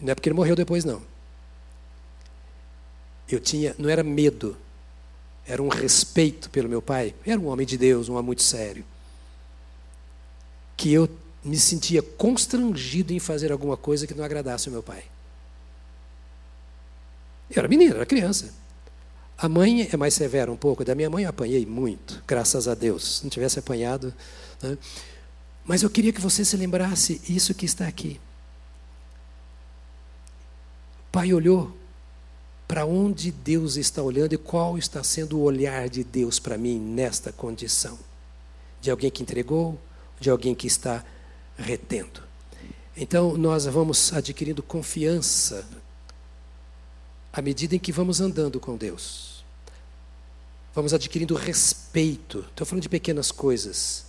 Não 0.00 0.10
é 0.10 0.14
porque 0.16 0.28
ele 0.28 0.34
morreu 0.34 0.56
depois, 0.56 0.84
não. 0.84 1.00
Eu 3.30 3.38
tinha, 3.38 3.76
não 3.78 3.88
era 3.88 4.02
medo, 4.02 4.56
era 5.46 5.62
um 5.62 5.68
respeito 5.68 6.50
pelo 6.50 6.68
meu 6.68 6.82
pai. 6.82 7.14
Era 7.24 7.38
um 7.38 7.46
homem 7.46 7.64
de 7.64 7.78
Deus, 7.78 8.08
um 8.08 8.14
homem 8.14 8.26
muito 8.26 8.42
sério. 8.42 8.84
Que 10.76 10.92
eu 10.92 11.08
me 11.44 11.56
sentia 11.56 12.02
constrangido 12.02 13.12
em 13.12 13.20
fazer 13.20 13.52
alguma 13.52 13.76
coisa 13.76 14.04
que 14.04 14.14
não 14.14 14.24
agradasse 14.24 14.68
o 14.68 14.72
meu 14.72 14.82
pai. 14.82 15.04
Eu 17.50 17.60
era 17.60 17.68
menino, 17.68 17.96
era 17.96 18.06
criança. 18.06 18.52
A 19.36 19.48
mãe 19.48 19.88
é 19.92 19.96
mais 19.96 20.14
severa 20.14 20.50
um 20.50 20.56
pouco. 20.56 20.84
Da 20.84 20.94
minha 20.94 21.08
mãe 21.08 21.24
eu 21.24 21.30
apanhei 21.30 21.64
muito, 21.64 22.22
graças 22.26 22.66
a 22.66 22.74
Deus. 22.74 23.18
Se 23.18 23.24
não 23.24 23.30
tivesse 23.30 23.58
apanhado. 23.58 24.12
Né? 24.62 24.76
Mas 25.64 25.82
eu 25.82 25.90
queria 25.90 26.12
que 26.12 26.20
você 26.20 26.44
se 26.44 26.56
lembrasse 26.56 27.20
isso 27.28 27.54
que 27.54 27.64
está 27.64 27.86
aqui. 27.86 28.20
O 31.08 31.12
pai 31.12 31.32
olhou 31.32 31.76
para 32.66 32.84
onde 32.84 33.30
Deus 33.30 33.76
está 33.76 34.02
olhando 34.02 34.34
e 34.34 34.38
qual 34.38 34.76
está 34.76 35.02
sendo 35.02 35.38
o 35.38 35.42
olhar 35.42 35.88
de 35.88 36.04
Deus 36.04 36.38
para 36.38 36.58
mim 36.58 36.78
nesta 36.78 37.32
condição. 37.32 37.98
De 38.80 38.90
alguém 38.90 39.10
que 39.10 39.22
entregou, 39.22 39.78
de 40.20 40.28
alguém 40.28 40.54
que 40.54 40.66
está 40.66 41.04
retendo. 41.56 42.22
Então 42.96 43.38
nós 43.38 43.64
vamos 43.66 44.12
adquirindo 44.12 44.62
confiança 44.62 45.66
à 47.38 47.42
medida 47.42 47.76
em 47.76 47.78
que 47.78 47.92
vamos 47.92 48.20
andando 48.20 48.58
com 48.58 48.76
Deus. 48.76 49.44
Vamos 50.74 50.92
adquirindo 50.92 51.36
respeito. 51.36 52.40
Estou 52.40 52.66
falando 52.66 52.82
de 52.82 52.88
pequenas 52.88 53.30
coisas. 53.30 54.06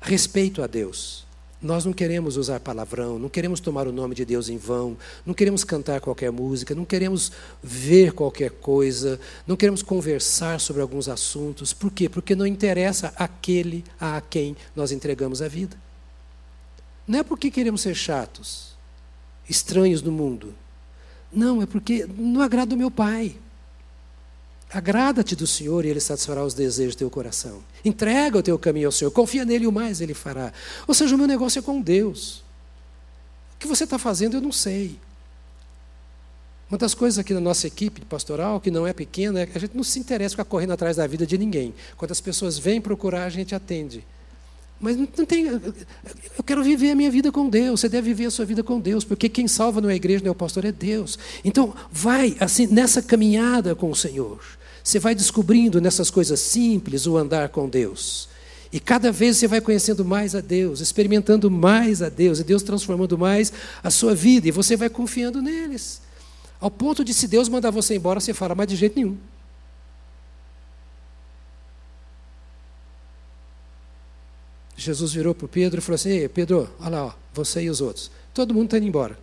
Respeito 0.00 0.62
a 0.62 0.68
Deus. 0.68 1.26
Nós 1.60 1.84
não 1.84 1.92
queremos 1.92 2.36
usar 2.36 2.60
palavrão, 2.60 3.18
não 3.18 3.28
queremos 3.28 3.58
tomar 3.58 3.88
o 3.88 3.92
nome 3.92 4.14
de 4.14 4.24
Deus 4.24 4.48
em 4.48 4.58
vão, 4.58 4.96
não 5.26 5.34
queremos 5.34 5.64
cantar 5.64 6.00
qualquer 6.00 6.30
música, 6.30 6.72
não 6.72 6.84
queremos 6.84 7.32
ver 7.60 8.12
qualquer 8.12 8.50
coisa, 8.52 9.18
não 9.44 9.56
queremos 9.56 9.82
conversar 9.82 10.60
sobre 10.60 10.82
alguns 10.82 11.08
assuntos. 11.08 11.72
Por 11.72 11.90
quê? 11.90 12.08
Porque 12.08 12.36
não 12.36 12.46
interessa 12.46 13.12
aquele 13.16 13.84
a 13.98 14.20
quem 14.20 14.56
nós 14.74 14.92
entregamos 14.92 15.42
a 15.42 15.48
vida. 15.48 15.76
Não 17.08 17.18
é 17.18 17.22
porque 17.24 17.50
queremos 17.50 17.80
ser 17.80 17.96
chatos, 17.96 18.76
estranhos 19.48 20.00
no 20.00 20.12
mundo. 20.12 20.54
Não, 21.32 21.62
é 21.62 21.66
porque 21.66 22.06
não 22.18 22.42
agrada 22.42 22.74
o 22.74 22.78
meu 22.78 22.90
Pai. 22.90 23.36
Agrada-te 24.70 25.36
do 25.36 25.46
Senhor 25.46 25.84
e 25.84 25.88
Ele 25.88 26.00
satisfará 26.00 26.44
os 26.44 26.54
desejos 26.54 26.94
do 26.94 26.98
teu 26.98 27.10
coração. 27.10 27.62
Entrega 27.84 28.38
o 28.38 28.42
teu 28.42 28.58
caminho 28.58 28.88
ao 28.88 28.92
Senhor, 28.92 29.10
confia 29.10 29.44
nele 29.44 29.64
e 29.64 29.66
o 29.66 29.72
mais 29.72 30.00
Ele 30.00 30.14
fará. 30.14 30.52
Ou 30.86 30.94
seja, 30.94 31.14
o 31.14 31.18
meu 31.18 31.26
negócio 31.26 31.58
é 31.58 31.62
com 31.62 31.80
Deus. 31.80 32.42
O 33.54 33.58
que 33.58 33.66
você 33.66 33.84
está 33.84 33.98
fazendo 33.98 34.36
eu 34.36 34.40
não 34.40 34.52
sei. 34.52 34.98
Uma 36.70 36.78
das 36.78 36.94
coisas 36.94 37.18
aqui 37.18 37.34
na 37.34 37.40
nossa 37.40 37.66
equipe 37.66 38.00
pastoral, 38.06 38.58
que 38.58 38.70
não 38.70 38.86
é 38.86 38.94
pequena, 38.94 39.40
é 39.40 39.46
que 39.46 39.58
a 39.58 39.60
gente 39.60 39.76
não 39.76 39.84
se 39.84 39.98
interessa 39.98 40.30
ficar 40.30 40.46
correndo 40.46 40.72
atrás 40.72 40.96
da 40.96 41.06
vida 41.06 41.26
de 41.26 41.36
ninguém. 41.36 41.74
Quando 41.98 42.12
as 42.12 42.20
pessoas 42.20 42.58
vêm 42.58 42.80
procurar, 42.80 43.24
a 43.24 43.28
gente 43.28 43.54
atende. 43.54 44.02
Mas 44.82 44.96
não 44.96 45.06
tem. 45.06 45.46
Eu 45.46 46.42
quero 46.44 46.64
viver 46.64 46.90
a 46.90 46.94
minha 46.96 47.10
vida 47.10 47.30
com 47.30 47.48
Deus. 47.48 47.80
Você 47.80 47.88
deve 47.88 48.08
viver 48.08 48.26
a 48.26 48.30
sua 48.32 48.44
vida 48.44 48.64
com 48.64 48.80
Deus, 48.80 49.04
porque 49.04 49.28
quem 49.28 49.46
salva 49.46 49.80
não 49.80 49.88
é 49.88 49.92
a 49.92 49.96
igreja, 49.96 50.24
não 50.24 50.30
é 50.30 50.32
o 50.32 50.34
pastor, 50.34 50.64
é 50.64 50.72
Deus. 50.72 51.16
Então, 51.44 51.72
vai 51.90 52.36
assim 52.40 52.66
nessa 52.66 53.00
caminhada 53.00 53.76
com 53.76 53.88
o 53.88 53.94
Senhor. 53.94 54.40
Você 54.82 54.98
vai 54.98 55.14
descobrindo 55.14 55.80
nessas 55.80 56.10
coisas 56.10 56.40
simples 56.40 57.06
o 57.06 57.16
andar 57.16 57.48
com 57.50 57.68
Deus. 57.68 58.28
E 58.72 58.80
cada 58.80 59.12
vez 59.12 59.36
você 59.36 59.46
vai 59.46 59.60
conhecendo 59.60 60.04
mais 60.04 60.34
a 60.34 60.40
Deus, 60.40 60.80
experimentando 60.80 61.48
mais 61.48 62.02
a 62.02 62.08
Deus, 62.08 62.40
e 62.40 62.44
Deus 62.44 62.64
transformando 62.64 63.16
mais 63.16 63.52
a 63.84 63.90
sua 63.90 64.16
vida, 64.16 64.48
e 64.48 64.50
você 64.50 64.76
vai 64.76 64.88
confiando 64.88 65.40
neles. 65.40 66.00
Ao 66.58 66.70
ponto 66.70 67.04
de, 67.04 67.14
se 67.14 67.28
Deus 67.28 67.48
mandar 67.48 67.70
você 67.70 67.94
embora, 67.94 68.18
você 68.18 68.34
fala, 68.34 68.54
mas 68.56 68.66
de 68.66 68.74
jeito 68.74 68.96
nenhum. 68.96 69.16
Jesus 74.82 75.12
virou 75.12 75.34
para 75.34 75.46
o 75.46 75.48
Pedro 75.48 75.78
e 75.78 75.82
falou 75.82 75.94
assim: 75.94 76.28
Pedro, 76.28 76.68
olha 76.80 76.90
lá, 76.90 77.06
ó, 77.06 77.12
você 77.32 77.62
e 77.62 77.70
os 77.70 77.80
outros. 77.80 78.10
Todo 78.34 78.52
mundo 78.52 78.64
está 78.64 78.78
indo 78.78 78.86
embora. 78.86 79.18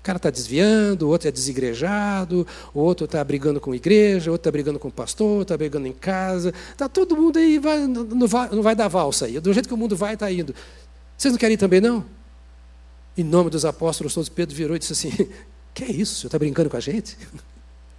O 0.00 0.02
cara 0.02 0.16
está 0.16 0.30
desviando, 0.30 1.06
o 1.06 1.08
outro 1.08 1.28
é 1.28 1.30
desigrejado, 1.30 2.46
o 2.74 2.80
outro 2.80 3.04
está 3.04 3.22
brigando 3.22 3.60
com 3.60 3.70
a 3.72 3.76
igreja, 3.76 4.30
o 4.30 4.34
outro 4.34 4.42
está 4.42 4.50
brigando 4.50 4.78
com 4.78 4.88
o 4.88 4.92
pastor, 4.92 5.42
está 5.42 5.56
brigando 5.56 5.86
em 5.86 5.92
casa. 5.92 6.52
Está 6.70 6.88
todo 6.88 7.16
mundo 7.16 7.38
aí, 7.38 7.58
vai, 7.58 7.86
não, 7.86 8.26
vai, 8.26 8.48
não 8.50 8.62
vai 8.62 8.74
dar 8.74 8.88
valsa 8.88 9.26
aí. 9.26 9.38
Do 9.38 9.52
jeito 9.52 9.68
que 9.68 9.74
o 9.74 9.76
mundo 9.76 9.96
vai, 9.96 10.14
está 10.14 10.30
indo. 10.30 10.54
Vocês 11.16 11.32
não 11.32 11.38
querem 11.38 11.54
ir 11.54 11.58
também, 11.58 11.80
não? 11.80 12.04
Em 13.16 13.22
nome 13.22 13.50
dos 13.50 13.64
apóstolos, 13.64 14.14
todos, 14.14 14.28
Pedro 14.28 14.54
virou 14.54 14.74
e 14.74 14.78
disse 14.78 14.92
assim: 14.92 15.10
Que 15.74 15.84
é 15.84 15.90
isso? 15.90 16.14
O 16.14 16.16
senhor 16.16 16.28
está 16.28 16.38
brincando 16.38 16.68
com 16.68 16.76
a 16.76 16.80
gente? 16.80 17.16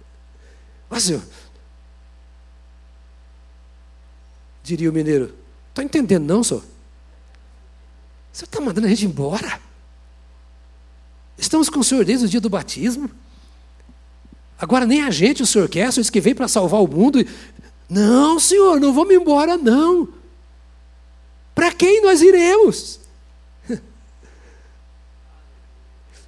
Mas, 0.90 1.04
senhor. 1.04 1.22
Diria 4.62 4.90
o 4.90 4.92
mineiro: 4.92 5.34
Estou 5.74 5.84
entendendo, 5.84 6.24
não, 6.24 6.44
senhor? 6.44 6.62
Você 8.32 8.44
está 8.44 8.60
mandando 8.60 8.86
a 8.86 8.90
gente 8.90 9.06
embora? 9.06 9.60
Estamos 11.36 11.68
com 11.68 11.80
o 11.80 11.84
Senhor 11.84 12.04
desde 12.04 12.26
o 12.26 12.28
dia 12.28 12.40
do 12.40 12.48
batismo. 12.48 13.10
Agora 14.56 14.86
nem 14.86 15.02
a 15.02 15.10
gente 15.10 15.42
o 15.42 15.46
Senhor 15.46 15.68
quer, 15.68 15.88
o 15.88 15.92
Senhor 15.92 16.08
que 16.12 16.20
veio 16.20 16.36
para 16.36 16.46
salvar 16.46 16.80
o 16.80 16.86
mundo. 16.86 17.26
Não, 17.88 18.38
Senhor, 18.38 18.78
não 18.78 18.94
vamos 18.94 19.16
embora, 19.16 19.56
não. 19.56 20.08
Para 21.56 21.72
quem 21.72 22.02
nós 22.02 22.22
iremos? 22.22 23.00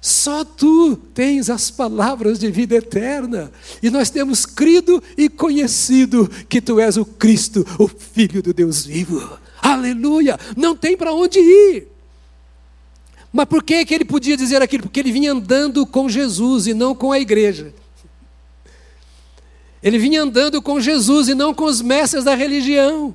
Só 0.07 0.45
tu 0.45 0.95
tens 0.95 1.49
as 1.49 1.69
palavras 1.69 2.39
de 2.39 2.49
vida 2.49 2.75
eterna. 2.75 3.51
E 3.83 3.89
nós 3.89 4.09
temos 4.09 4.45
crido 4.45 5.03
e 5.17 5.27
conhecido 5.27 6.29
que 6.47 6.61
tu 6.61 6.79
és 6.79 6.95
o 6.95 7.03
Cristo, 7.03 7.67
o 7.77 7.89
Filho 7.89 8.41
do 8.41 8.53
Deus 8.53 8.85
vivo. 8.85 9.37
Aleluia! 9.61 10.39
Não 10.55 10.77
tem 10.77 10.95
para 10.95 11.11
onde 11.13 11.39
ir. 11.39 11.89
Mas 13.33 13.47
por 13.47 13.61
que, 13.61 13.83
que 13.83 13.93
ele 13.93 14.05
podia 14.05 14.37
dizer 14.37 14.61
aquilo? 14.61 14.83
Porque 14.83 15.01
ele 15.01 15.11
vinha 15.11 15.33
andando 15.33 15.85
com 15.85 16.07
Jesus 16.07 16.67
e 16.67 16.73
não 16.73 16.95
com 16.95 17.11
a 17.11 17.19
igreja. 17.19 17.73
Ele 19.83 19.99
vinha 19.99 20.21
andando 20.21 20.61
com 20.61 20.79
Jesus 20.79 21.27
e 21.27 21.35
não 21.35 21.53
com 21.53 21.65
os 21.65 21.81
mestres 21.81 22.23
da 22.23 22.33
religião. 22.33 23.13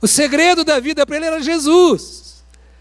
O 0.00 0.06
segredo 0.06 0.62
da 0.62 0.78
vida 0.78 1.04
para 1.04 1.16
ele 1.16 1.26
era 1.26 1.42
Jesus. 1.42 2.25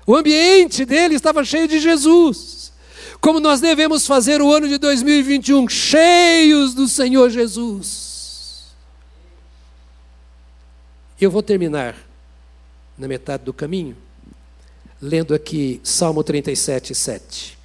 O 0.06 0.16
ambiente 0.16 0.86
dele 0.86 1.16
estava 1.16 1.43
cheio 1.43 1.68
de 1.68 1.80
Jesus. 1.80 2.72
Como 3.20 3.39
nós 3.39 3.60
devemos 3.60 4.06
fazer 4.06 4.41
o 4.41 4.53
ano 4.53 4.68
de 4.68 4.78
2021 4.78 5.68
cheios 5.68 6.74
do 6.74 6.88
Senhor 6.88 7.30
Jesus. 7.30 8.76
Eu 11.20 11.32
vou 11.32 11.41
terminar 11.41 11.95
na 12.97 13.08
metade 13.08 13.43
do 13.43 13.53
caminho 13.53 13.97
lendo 15.01 15.34
aqui 15.34 15.80
Salmo 15.84 16.24
37, 16.24 16.95
7. 16.95 17.58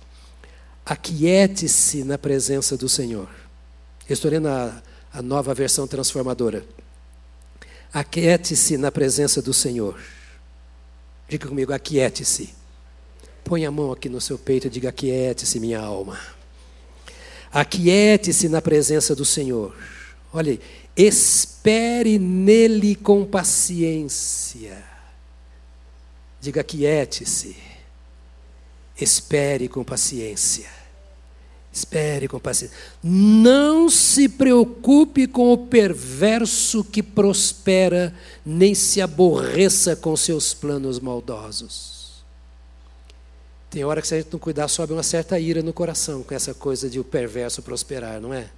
Aquiete-se 0.85 2.05
na 2.05 2.19
presença 2.19 2.77
do 2.77 2.89
Senhor. 2.89 3.29
Estou 4.09 4.31
lendo 4.31 4.49
a, 4.49 4.83
a 5.13 5.23
nova 5.23 5.55
versão 5.55 5.87
transformadora. 5.87 6.65
Aquiete-se 7.93 8.77
na 8.77 8.91
presença 8.91 9.41
do 9.41 9.53
Senhor. 9.53 9.99
Diga 11.31 11.47
comigo, 11.47 11.73
aquiete-se. 11.73 12.53
Põe 13.45 13.65
a 13.65 13.71
mão 13.71 13.93
aqui 13.93 14.09
no 14.09 14.21
seu 14.21 14.37
peito 14.37 14.67
e 14.67 14.71
diga: 14.71 14.89
Aquiete-se, 14.89 15.61
minha 15.61 15.79
alma. 15.79 16.19
Aquiete-se 17.53 18.49
na 18.49 18.61
presença 18.61 19.15
do 19.15 19.25
Senhor. 19.25 19.73
Olha 20.33 20.51
aí, 20.51 20.61
espere 20.97 22.19
nele 22.19 22.97
com 22.97 23.25
paciência. 23.25 24.83
Diga: 26.41 26.65
quiete-se. 26.65 27.57
Espere 29.01 29.69
com 29.69 29.85
paciência. 29.85 30.80
Espere 31.73 32.27
com 32.27 32.41
paciência. 32.41 32.77
Não 33.03 33.89
se 33.89 34.29
preocupe 34.29 35.27
com 35.29 35.53
o 35.53 35.67
perverso 35.67 36.83
que 36.83 37.03
prospera, 37.03 38.15
nem 38.45 38.75
se 38.75 39.01
aborreça 39.01 39.95
com 39.95 40.17
seus 40.17 40.53
planos 40.53 40.99
maldosos. 40.99 42.25
Tem 43.71 43.85
hora 43.85 44.03
que 44.03 44.09
se 44.09 44.15
a 44.15 44.19
gente 44.19 44.33
não 44.33 44.41
cuidar, 44.41 44.67
sobe 44.67 44.93
uma 44.93 45.03
certa 45.05 45.39
ira 45.39 45.63
no 45.63 45.73
coração 45.73 46.25
com 46.25 46.35
essa 46.35 46.53
coisa 46.53 46.91
de 46.91 46.99
o 46.99 47.05
perverso 47.05 47.63
prosperar, 47.63 48.21
não 48.21 48.35
é? 48.35 48.51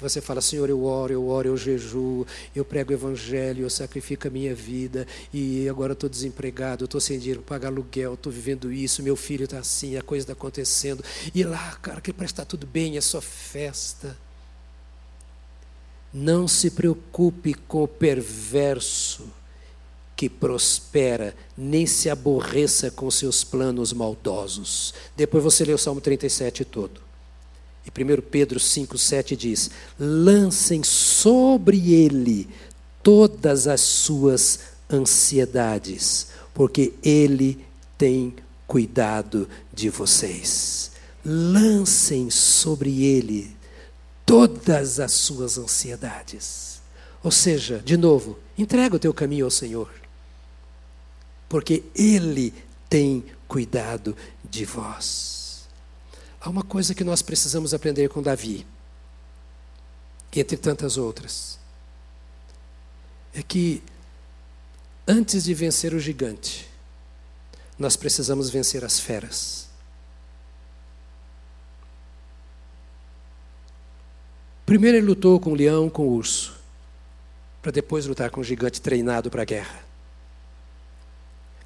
Você 0.00 0.20
fala, 0.20 0.40
Senhor, 0.40 0.68
eu 0.70 0.84
oro, 0.84 1.12
eu 1.12 1.28
oro, 1.28 1.48
eu 1.48 1.56
jejuo, 1.56 2.26
eu 2.54 2.64
prego 2.64 2.90
o 2.90 2.94
evangelho, 2.94 3.62
eu 3.62 3.70
sacrifico 3.70 4.28
a 4.28 4.30
minha 4.30 4.54
vida, 4.54 5.06
e 5.32 5.68
agora 5.68 5.92
estou 5.92 6.08
desempregado, 6.08 6.84
estou 6.84 7.00
sem 7.00 7.18
dinheiro 7.18 7.42
para 7.42 7.56
pagar 7.56 7.68
aluguel, 7.68 8.14
estou 8.14 8.32
vivendo 8.32 8.72
isso, 8.72 9.02
meu 9.02 9.16
filho 9.16 9.44
está 9.44 9.58
assim, 9.58 9.96
a 9.96 10.02
coisa 10.02 10.24
está 10.24 10.32
acontecendo, 10.32 11.04
e 11.34 11.44
lá, 11.44 11.76
cara, 11.82 12.00
que 12.00 12.12
parece 12.12 12.32
estar 12.32 12.44
tudo 12.44 12.66
bem, 12.66 12.96
é 12.96 13.00
só 13.00 13.20
festa. 13.20 14.16
Não 16.12 16.48
se 16.48 16.70
preocupe 16.70 17.54
com 17.54 17.84
o 17.84 17.88
perverso 17.88 19.28
que 20.16 20.28
prospera, 20.28 21.34
nem 21.56 21.86
se 21.86 22.10
aborreça 22.10 22.90
com 22.90 23.10
seus 23.10 23.42
planos 23.42 23.92
maldosos. 23.92 24.92
Depois 25.16 25.42
você 25.42 25.64
lê 25.64 25.72
o 25.72 25.78
Salmo 25.78 26.00
37 26.00 26.64
todo. 26.64 27.09
E 27.86 27.90
1 27.90 28.22
Pedro 28.22 28.58
5,7 28.58 29.36
diz: 29.36 29.70
lancem 29.98 30.82
sobre 30.82 31.92
ele 31.92 32.48
todas 33.02 33.66
as 33.66 33.80
suas 33.80 34.60
ansiedades, 34.90 36.28
porque 36.52 36.92
ele 37.02 37.64
tem 37.96 38.34
cuidado 38.66 39.48
de 39.72 39.88
vocês. 39.88 40.90
Lancem 41.24 42.30
sobre 42.30 43.04
ele 43.04 43.56
todas 44.24 45.00
as 45.00 45.12
suas 45.12 45.58
ansiedades. 45.58 46.80
Ou 47.22 47.30
seja, 47.30 47.82
de 47.84 47.96
novo, 47.96 48.38
entrega 48.56 48.96
o 48.96 48.98
teu 48.98 49.12
caminho 49.12 49.44
ao 49.44 49.50
Senhor, 49.50 49.90
porque 51.48 51.82
ele 51.94 52.54
tem 52.88 53.24
cuidado 53.46 54.16
de 54.48 54.64
vós. 54.64 55.39
Há 56.40 56.48
uma 56.48 56.62
coisa 56.62 56.94
que 56.94 57.04
nós 57.04 57.20
precisamos 57.20 57.74
aprender 57.74 58.08
com 58.08 58.22
Davi, 58.22 58.66
entre 60.34 60.56
tantas 60.56 60.96
outras. 60.96 61.58
É 63.34 63.42
que 63.42 63.82
antes 65.06 65.44
de 65.44 65.52
vencer 65.52 65.92
o 65.92 66.00
gigante, 66.00 66.66
nós 67.78 67.94
precisamos 67.94 68.48
vencer 68.48 68.84
as 68.84 68.98
feras. 68.98 69.68
Primeiro 74.64 74.96
ele 74.96 75.06
lutou 75.06 75.38
com 75.40 75.50
o 75.50 75.54
leão, 75.54 75.90
com 75.90 76.06
o 76.06 76.12
urso, 76.12 76.58
para 77.60 77.72
depois 77.72 78.06
lutar 78.06 78.30
com 78.30 78.40
o 78.40 78.44
gigante 78.44 78.80
treinado 78.80 79.28
para 79.30 79.42
a 79.42 79.44
guerra. 79.44 79.84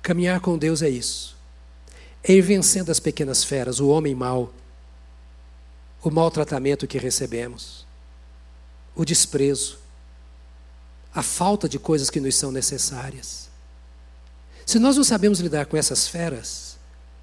Caminhar 0.02 0.40
com 0.40 0.58
Deus 0.58 0.82
é 0.82 0.88
isso. 0.88 1.36
É 2.22 2.32
ir 2.32 2.40
vencendo 2.40 2.90
as 2.90 2.98
pequenas 2.98 3.44
feras, 3.44 3.78
o 3.78 3.88
homem 3.88 4.14
mau, 4.14 4.52
o 6.04 6.10
maltratamento 6.10 6.86
que 6.86 6.98
recebemos, 6.98 7.86
o 8.94 9.06
desprezo, 9.06 9.78
a 11.14 11.22
falta 11.22 11.66
de 11.66 11.78
coisas 11.78 12.10
que 12.10 12.20
nos 12.20 12.36
são 12.36 12.52
necessárias. 12.52 13.48
Se 14.66 14.78
nós 14.78 14.96
não 14.96 15.02
sabemos 15.02 15.40
lidar 15.40 15.64
com 15.64 15.78
essas 15.78 16.06
feras, 16.06 16.76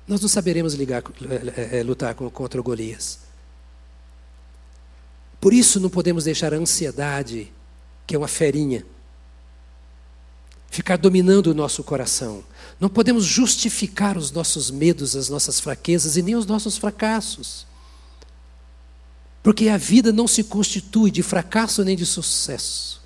nós 0.07 0.19
não 0.19 0.27
saberemos 0.27 0.73
ligar, 0.73 1.03
é, 1.55 1.79
é, 1.79 1.83
lutar 1.83 2.15
contra 2.15 2.59
Golias. 2.59 3.19
Por 5.39 5.53
isso 5.53 5.79
não 5.79 5.89
podemos 5.89 6.23
deixar 6.23 6.51
a 6.51 6.57
ansiedade, 6.57 7.53
que 8.07 8.15
é 8.15 8.17
uma 8.17 8.27
ferinha, 8.27 8.83
ficar 10.71 10.97
dominando 10.97 11.47
o 11.47 11.53
nosso 11.53 11.83
coração. 11.83 12.43
Não 12.79 12.89
podemos 12.89 13.25
justificar 13.25 14.17
os 14.17 14.31
nossos 14.31 14.71
medos, 14.71 15.15
as 15.15 15.29
nossas 15.29 15.59
fraquezas 15.59 16.17
e 16.17 16.23
nem 16.23 16.35
os 16.35 16.47
nossos 16.47 16.77
fracassos. 16.77 17.69
Porque 19.43 19.69
a 19.69 19.77
vida 19.77 20.11
não 20.11 20.27
se 20.27 20.43
constitui 20.43 21.09
de 21.09 21.23
fracasso 21.23 21.83
nem 21.83 21.95
de 21.95 22.05
sucesso. 22.05 23.01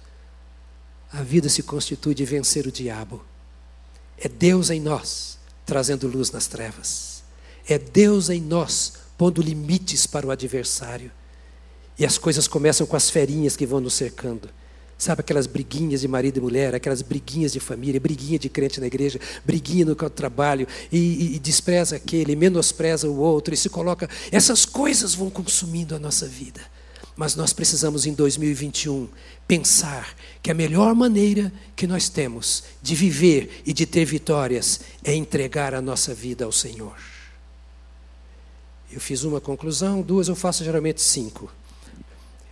A 1.11 1.23
vida 1.23 1.47
se 1.47 1.63
constitui 1.63 2.13
de 2.13 2.25
vencer 2.25 2.67
o 2.67 2.71
diabo. 2.71 3.23
É 4.17 4.27
Deus 4.27 4.69
em 4.69 4.81
nós 4.81 5.37
trazendo 5.65 6.07
luz 6.07 6.31
nas 6.31 6.47
trevas. 6.47 7.23
É 7.67 7.79
Deus 7.79 8.29
em 8.29 8.41
nós 8.41 8.93
pondo 9.17 9.41
limites 9.41 10.05
para 10.05 10.27
o 10.27 10.31
adversário. 10.31 11.11
E 11.97 12.05
as 12.05 12.17
coisas 12.17 12.47
começam 12.47 12.85
com 12.85 12.95
as 12.95 13.09
ferinhas 13.09 13.55
que 13.55 13.65
vão 13.65 13.79
nos 13.79 13.93
cercando. 13.93 14.49
Sabe 14.97 15.19
aquelas 15.19 15.45
briguinhas 15.45 16.01
de 16.01 16.07
marido 16.07 16.37
e 16.37 16.41
mulher, 16.41 16.73
aquelas 16.73 17.01
briguinhas 17.01 17.51
de 17.51 17.59
família, 17.59 17.99
briguinha 17.99 18.39
de 18.39 18.47
crente 18.47 18.79
na 18.79 18.87
igreja, 18.87 19.19
briguinha 19.43 19.83
no 19.83 19.95
trabalho, 19.95 20.65
e, 20.91 20.97
e, 20.97 21.35
e 21.35 21.39
despreza 21.39 21.97
aquele, 21.97 22.35
menospreza 22.35 23.09
o 23.09 23.17
outro, 23.17 23.53
e 23.53 23.57
se 23.57 23.69
coloca. 23.69 24.09
Essas 24.31 24.65
coisas 24.65 25.13
vão 25.13 25.29
consumindo 25.29 25.95
a 25.95 25.99
nossa 25.99 26.27
vida. 26.27 26.61
Mas 27.15 27.35
nós 27.35 27.53
precisamos, 27.53 28.05
em 28.05 28.13
2021, 28.13 29.07
pensar 29.47 30.15
que 30.41 30.51
a 30.51 30.53
melhor 30.53 30.93
maneira 30.93 31.51
que 31.75 31.87
nós 31.87 32.09
temos 32.09 32.63
de 32.81 32.93
viver 32.93 33.61
e 33.65 33.73
de 33.73 33.85
ter 33.85 34.03
vitórias 34.05 34.81
é 35.03 35.13
entregar 35.13 35.73
a 35.73 35.81
nossa 35.81 36.13
vida 36.13 36.43
ao 36.43 36.51
Senhor. 36.51 36.97
Eu 38.91 38.99
fiz 38.99 39.23
uma 39.23 39.41
conclusão, 39.41 40.01
duas, 40.01 40.27
eu 40.27 40.35
faço 40.35 40.63
geralmente 40.63 41.01
cinco. 41.01 41.51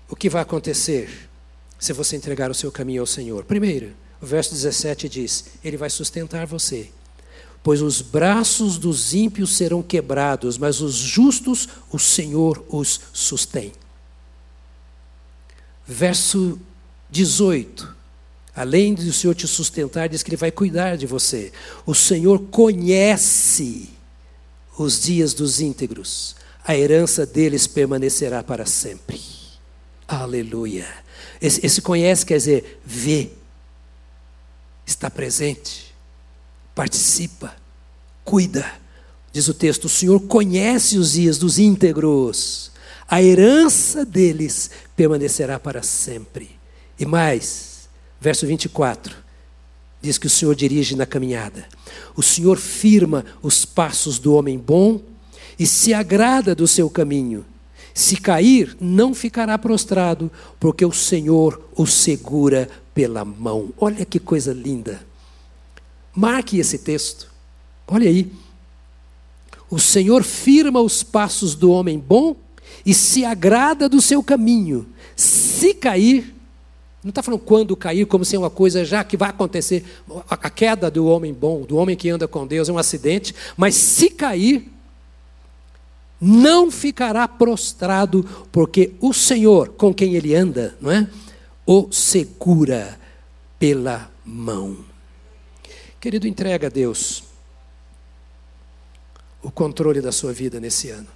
O 0.10 0.16
que 0.16 0.30
vai 0.30 0.42
acontecer? 0.42 1.30
Se 1.84 1.92
você 1.92 2.16
entregar 2.16 2.50
o 2.50 2.54
seu 2.54 2.72
caminho 2.72 3.02
ao 3.02 3.06
Senhor. 3.06 3.44
Primeiro, 3.44 3.92
o 4.22 4.26
verso 4.26 4.52
17 4.54 5.10
diz: 5.10 5.46
Ele 5.62 5.76
vai 5.76 5.90
sustentar 5.90 6.48
você. 6.48 6.90
Pois 7.62 7.82
os 7.82 8.02
braços 8.02 8.78
dos 8.78 9.14
ímpios 9.14 9.58
serão 9.58 9.84
quebrados, 9.84 10.58
mas 10.58 10.80
os 10.80 10.96
justos, 10.96 11.68
o 11.92 12.00
Senhor 12.00 12.64
os 12.70 13.02
sustém. 13.12 13.74
Verso 15.86 16.58
18. 17.10 17.94
Além 18.56 18.94
de 18.94 19.10
o 19.10 19.14
Senhor 19.14 19.34
te 19.34 19.46
sustentar, 19.46 20.08
diz 20.08 20.24
que 20.24 20.30
Ele 20.30 20.38
vai 20.38 20.52
cuidar 20.52 20.96
de 20.96 21.06
você. 21.06 21.52
O 21.86 21.94
Senhor 21.94 22.40
conhece 22.44 23.90
os 24.78 25.02
dias 25.02 25.34
dos 25.34 25.60
íntegros, 25.60 26.36
a 26.66 26.78
herança 26.78 27.26
deles 27.26 27.68
permanecerá 27.68 28.42
para 28.42 28.66
sempre. 28.66 29.22
Aleluia. 30.08 31.04
Esse, 31.44 31.66
esse 31.66 31.82
conhece 31.82 32.26
quer 32.26 32.38
dizer 32.38 32.80
vê, 32.86 33.32
está 34.86 35.12
presente, 35.12 35.94
participa, 36.74 37.54
cuida. 38.24 38.66
Diz 39.34 39.50
o 39.50 39.54
texto: 39.54 39.86
o 39.86 39.90
Senhor 39.90 40.22
conhece 40.22 40.98
os 40.98 41.12
dias 41.12 41.38
dos 41.38 41.60
íntegros, 41.60 42.72
a 43.10 43.22
herança 43.22 44.06
deles 44.06 44.72
permanecerá 44.96 45.60
para 45.60 45.84
sempre. 45.84 46.52
E 46.98 47.06
mais, 47.06 47.90
verso 48.22 48.48
24, 48.48 49.14
diz 50.02 50.18
que 50.18 50.28
o 50.28 50.30
Senhor 50.30 50.56
dirige 50.56 50.96
na 50.96 51.06
caminhada. 51.06 51.68
O 52.16 52.24
Senhor 52.24 52.58
firma 52.58 53.26
os 53.42 53.66
passos 53.66 54.18
do 54.18 54.34
homem 54.34 54.58
bom 54.58 55.02
e 55.60 55.68
se 55.68 55.94
agrada 55.94 56.56
do 56.56 56.70
seu 56.70 56.90
caminho. 56.90 57.44
Se 57.94 58.18
cair, 58.18 58.76
não 58.80 59.14
ficará 59.14 59.58
prostrado, 59.58 60.32
porque 60.60 60.84
o 60.86 60.92
Senhor 60.92 61.62
o 61.76 61.86
segura 61.86 62.70
pela 62.94 63.24
mão. 63.24 63.70
Olha 63.78 64.04
que 64.06 64.20
coisa 64.20 64.52
linda. 64.52 65.02
Marque 66.16 66.58
esse 66.58 66.80
texto. 66.80 67.32
Olha 67.88 68.08
aí. 68.08 68.32
O 69.70 69.80
Senhor 69.80 70.24
firma 70.24 70.82
os 70.82 71.04
passos 71.04 71.56
do 71.56 71.72
homem 71.72 72.00
bom 72.00 72.36
e 72.86 72.94
se 72.94 73.26
agrada 73.26 73.88
do 73.88 74.02
seu 74.02 74.24
caminho. 74.24 74.88
Se 75.16 75.74
cair, 75.74 76.34
não 77.04 77.10
está 77.10 77.22
falando 77.22 77.42
quando 77.42 77.76
cair, 77.76 78.06
como 78.06 78.24
se 78.24 78.36
é 78.36 78.40
uma 78.40 78.50
coisa 78.50 78.84
já 78.86 79.04
que 79.04 79.18
vai 79.18 79.30
acontecer. 79.30 79.84
A 80.30 80.50
queda 80.50 80.90
do 80.90 81.06
homem 81.06 81.34
bom, 81.34 81.62
do 81.62 81.78
homem 81.78 81.96
que 81.96 82.10
anda 82.10 82.28
com 82.28 82.48
Deus, 82.48 82.70
é 82.70 82.72
um 82.72 82.78
acidente, 82.78 83.36
mas 83.58 83.76
se 83.76 84.10
cair, 84.10 84.72
não 86.26 86.72
ficará 86.72 87.28
prostrado, 87.28 88.24
porque 88.50 88.94
o 89.02 89.14
Senhor 89.14 89.70
com 89.74 89.94
quem 89.94 90.16
ele 90.16 90.34
anda, 90.34 90.74
não 90.80 90.90
é? 90.90 91.06
O 91.66 91.92
segura 91.92 92.98
pela 93.60 94.10
mão. 94.24 94.86
Querido, 96.00 96.26
entrega 96.26 96.68
a 96.68 96.70
Deus 96.70 97.26
o 99.42 99.52
controle 99.52 100.00
da 100.00 100.14
sua 100.14 100.32
vida 100.32 100.62
nesse 100.62 100.90
ano. 100.90 101.10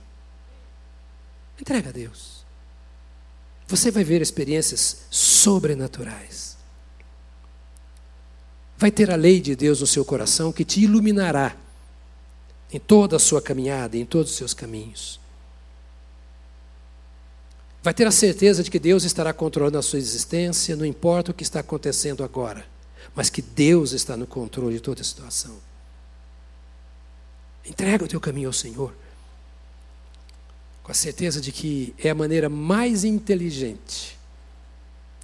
Entrega 1.60 1.88
a 1.88 1.94
Deus. 1.94 2.46
Você 3.66 3.90
vai 3.92 4.04
ver 4.04 4.22
experiências 4.22 5.06
sobrenaturais. 5.10 6.58
Vai 8.78 8.92
ter 8.92 9.10
a 9.10 9.16
lei 9.16 9.40
de 9.40 9.56
Deus 9.56 9.80
no 9.80 9.88
seu 9.88 10.04
coração 10.04 10.52
que 10.52 10.66
te 10.66 10.82
iluminará 10.82 11.56
em 12.72 12.80
toda 12.80 13.16
a 13.16 13.20
sua 13.20 13.42
caminhada, 13.42 13.98
em 13.98 14.06
todos 14.06 14.32
os 14.32 14.38
seus 14.38 14.54
caminhos. 14.54 15.20
Vai 17.82 17.94
ter 17.94 18.06
a 18.06 18.12
certeza 18.12 18.64
de 18.64 18.70
que 18.70 18.80
Deus 18.80 19.04
estará 19.04 19.32
controlando 19.32 19.78
a 19.78 19.82
sua 19.82 20.00
existência, 20.00 20.76
não 20.76 20.86
importa 20.86 21.32
o 21.32 21.34
que 21.34 21.44
está 21.44 21.62
acontecendo 21.62 22.24
agora, 22.24 22.66
mas 23.16 23.30
que 23.30 23.42
Deus 23.42 23.94
está 23.94 24.18
no 24.18 24.28
controle 24.28 24.76
de 24.76 24.82
toda 24.82 25.02
a 25.02 25.06
situação. 25.06 25.58
Entrega 27.66 28.04
o 28.04 28.08
teu 28.08 28.20
caminho 28.20 28.50
ao 28.50 28.54
Senhor, 28.54 28.94
com 30.84 30.92
a 30.92 30.96
certeza 30.96 31.40
de 31.40 31.52
que 31.52 31.94
é 31.98 32.10
a 32.10 32.16
maneira 32.16 32.50
mais 32.50 33.04
inteligente 33.04 34.18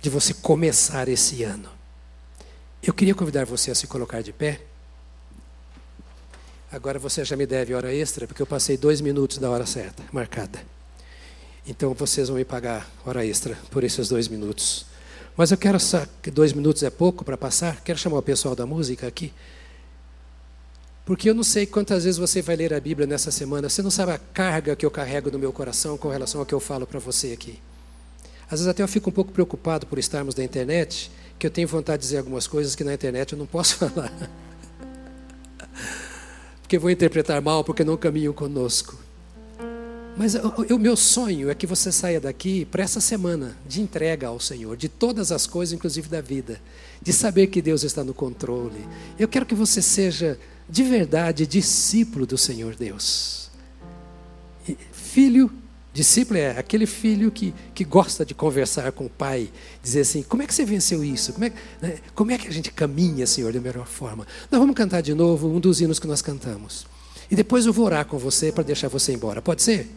de 0.01 0.09
você 0.09 0.33
começar 0.33 1.07
esse 1.07 1.43
ano. 1.43 1.69
Eu 2.81 2.93
queria 2.93 3.15
convidar 3.15 3.45
você 3.45 3.71
a 3.71 3.75
se 3.75 3.87
colocar 3.87 4.21
de 4.21 4.33
pé. 4.33 4.61
Agora 6.73 6.97
você 6.97 7.23
já 7.23 7.37
me 7.37 7.45
deve 7.45 7.75
hora 7.75 7.93
extra, 7.93 8.25
porque 8.25 8.41
eu 8.41 8.47
passei 8.47 8.75
dois 8.75 8.99
minutos 8.99 9.37
da 9.37 9.47
hora 9.47 9.63
certa, 9.63 10.01
marcada. 10.11 10.59
Então 11.67 11.93
vocês 11.93 12.29
vão 12.29 12.37
me 12.37 12.43
pagar 12.43 12.89
hora 13.05 13.23
extra 13.23 13.55
por 13.69 13.83
esses 13.83 14.09
dois 14.09 14.27
minutos. 14.27 14.87
Mas 15.37 15.51
eu 15.51 15.57
quero 15.57 15.77
que 16.19 16.31
dois 16.31 16.51
minutos 16.51 16.81
é 16.81 16.89
pouco 16.89 17.23
para 17.23 17.37
passar. 17.37 17.79
Quero 17.81 17.99
chamar 17.99 18.17
o 18.17 18.23
pessoal 18.23 18.55
da 18.55 18.65
música 18.65 19.05
aqui. 19.05 19.31
Porque 21.05 21.29
eu 21.29 21.35
não 21.35 21.43
sei 21.43 21.67
quantas 21.67 22.05
vezes 22.05 22.17
você 22.17 22.41
vai 22.41 22.55
ler 22.55 22.73
a 22.73 22.79
Bíblia 22.79 23.05
nessa 23.05 23.29
semana. 23.29 23.69
Você 23.69 23.83
não 23.83 23.91
sabe 23.91 24.13
a 24.13 24.17
carga 24.17 24.75
que 24.75 24.83
eu 24.83 24.89
carrego 24.89 25.29
no 25.29 25.37
meu 25.37 25.53
coração 25.53 25.95
com 25.95 26.09
relação 26.09 26.39
ao 26.41 26.45
que 26.45 26.55
eu 26.55 26.59
falo 26.59 26.87
para 26.87 26.99
você 26.99 27.33
aqui. 27.33 27.59
Às 28.45 28.61
vezes 28.61 28.67
até 28.67 28.81
eu 28.81 28.87
fico 28.87 29.11
um 29.11 29.13
pouco 29.13 29.31
preocupado 29.31 29.85
por 29.85 29.99
estarmos 29.99 30.33
na 30.33 30.43
internet, 30.43 31.11
que 31.37 31.45
eu 31.45 31.51
tenho 31.51 31.67
vontade 31.67 32.01
de 32.01 32.07
dizer 32.07 32.17
algumas 32.17 32.47
coisas 32.47 32.73
que 32.75 32.83
na 32.83 32.95
internet 32.95 33.33
eu 33.33 33.37
não 33.37 33.45
posso 33.45 33.75
falar 33.87 34.11
porque 36.73 36.79
vou 36.79 36.89
interpretar 36.89 37.39
mal, 37.39 37.63
porque 37.63 37.83
não 37.83 37.95
caminham 37.95 38.33
conosco. 38.33 38.97
Mas 40.17 40.33
o 40.33 40.79
meu 40.79 40.97
sonho 40.97 41.51
é 41.51 41.53
que 41.53 41.67
você 41.67 41.91
saia 41.91 42.19
daqui 42.19 42.65
para 42.65 42.81
essa 42.81 42.99
semana 42.99 43.55
de 43.67 43.79
entrega 43.79 44.27
ao 44.27 44.39
Senhor, 44.39 44.75
de 44.75 44.89
todas 44.89 45.31
as 45.31 45.45
coisas, 45.45 45.71
inclusive 45.71 46.09
da 46.09 46.19
vida, 46.19 46.59
de 46.99 47.13
saber 47.13 47.45
que 47.45 47.61
Deus 47.61 47.83
está 47.83 48.03
no 48.03 48.11
controle. 48.11 48.87
Eu 49.19 49.27
quero 49.27 49.45
que 49.45 49.53
você 49.53 49.83
seja 49.83 50.39
de 50.67 50.81
verdade 50.81 51.45
discípulo 51.45 52.25
do 52.25 52.39
Senhor 52.39 52.73
Deus, 52.73 53.51
filho 54.91 55.51
Discípulo 55.93 56.39
é 56.39 56.57
aquele 56.57 56.87
filho 56.87 57.31
que, 57.31 57.53
que 57.75 57.83
gosta 57.83 58.25
de 58.25 58.33
conversar 58.33 58.91
com 58.91 59.05
o 59.05 59.09
pai, 59.09 59.51
dizer 59.81 60.01
assim: 60.01 60.23
como 60.23 60.41
é 60.41 60.47
que 60.47 60.53
você 60.53 60.65
venceu 60.65 61.03
isso? 61.03 61.33
Como 61.33 61.45
é, 61.45 61.53
né, 61.79 61.97
como 62.15 62.31
é 62.31 62.37
que 62.37 62.47
a 62.47 62.51
gente 62.51 62.71
caminha, 62.71 63.27
Senhor, 63.27 63.53
da 63.53 63.61
melhor 63.61 63.85
forma? 63.85 64.25
Nós 64.49 64.59
vamos 64.59 64.75
cantar 64.75 65.01
de 65.01 65.13
novo 65.13 65.47
um 65.47 65.59
dos 65.59 65.81
hinos 65.81 65.99
que 65.99 66.07
nós 66.07 66.21
cantamos. 66.21 66.87
E 67.29 67.35
depois 67.35 67.67
eu 67.67 67.73
vou 67.73 67.85
orar 67.85 68.05
com 68.05 68.17
você 68.17 68.51
para 68.51 68.63
deixar 68.63 68.87
você 68.87 69.13
embora. 69.13 69.39
Pode 69.39 69.61
ser? 69.61 69.87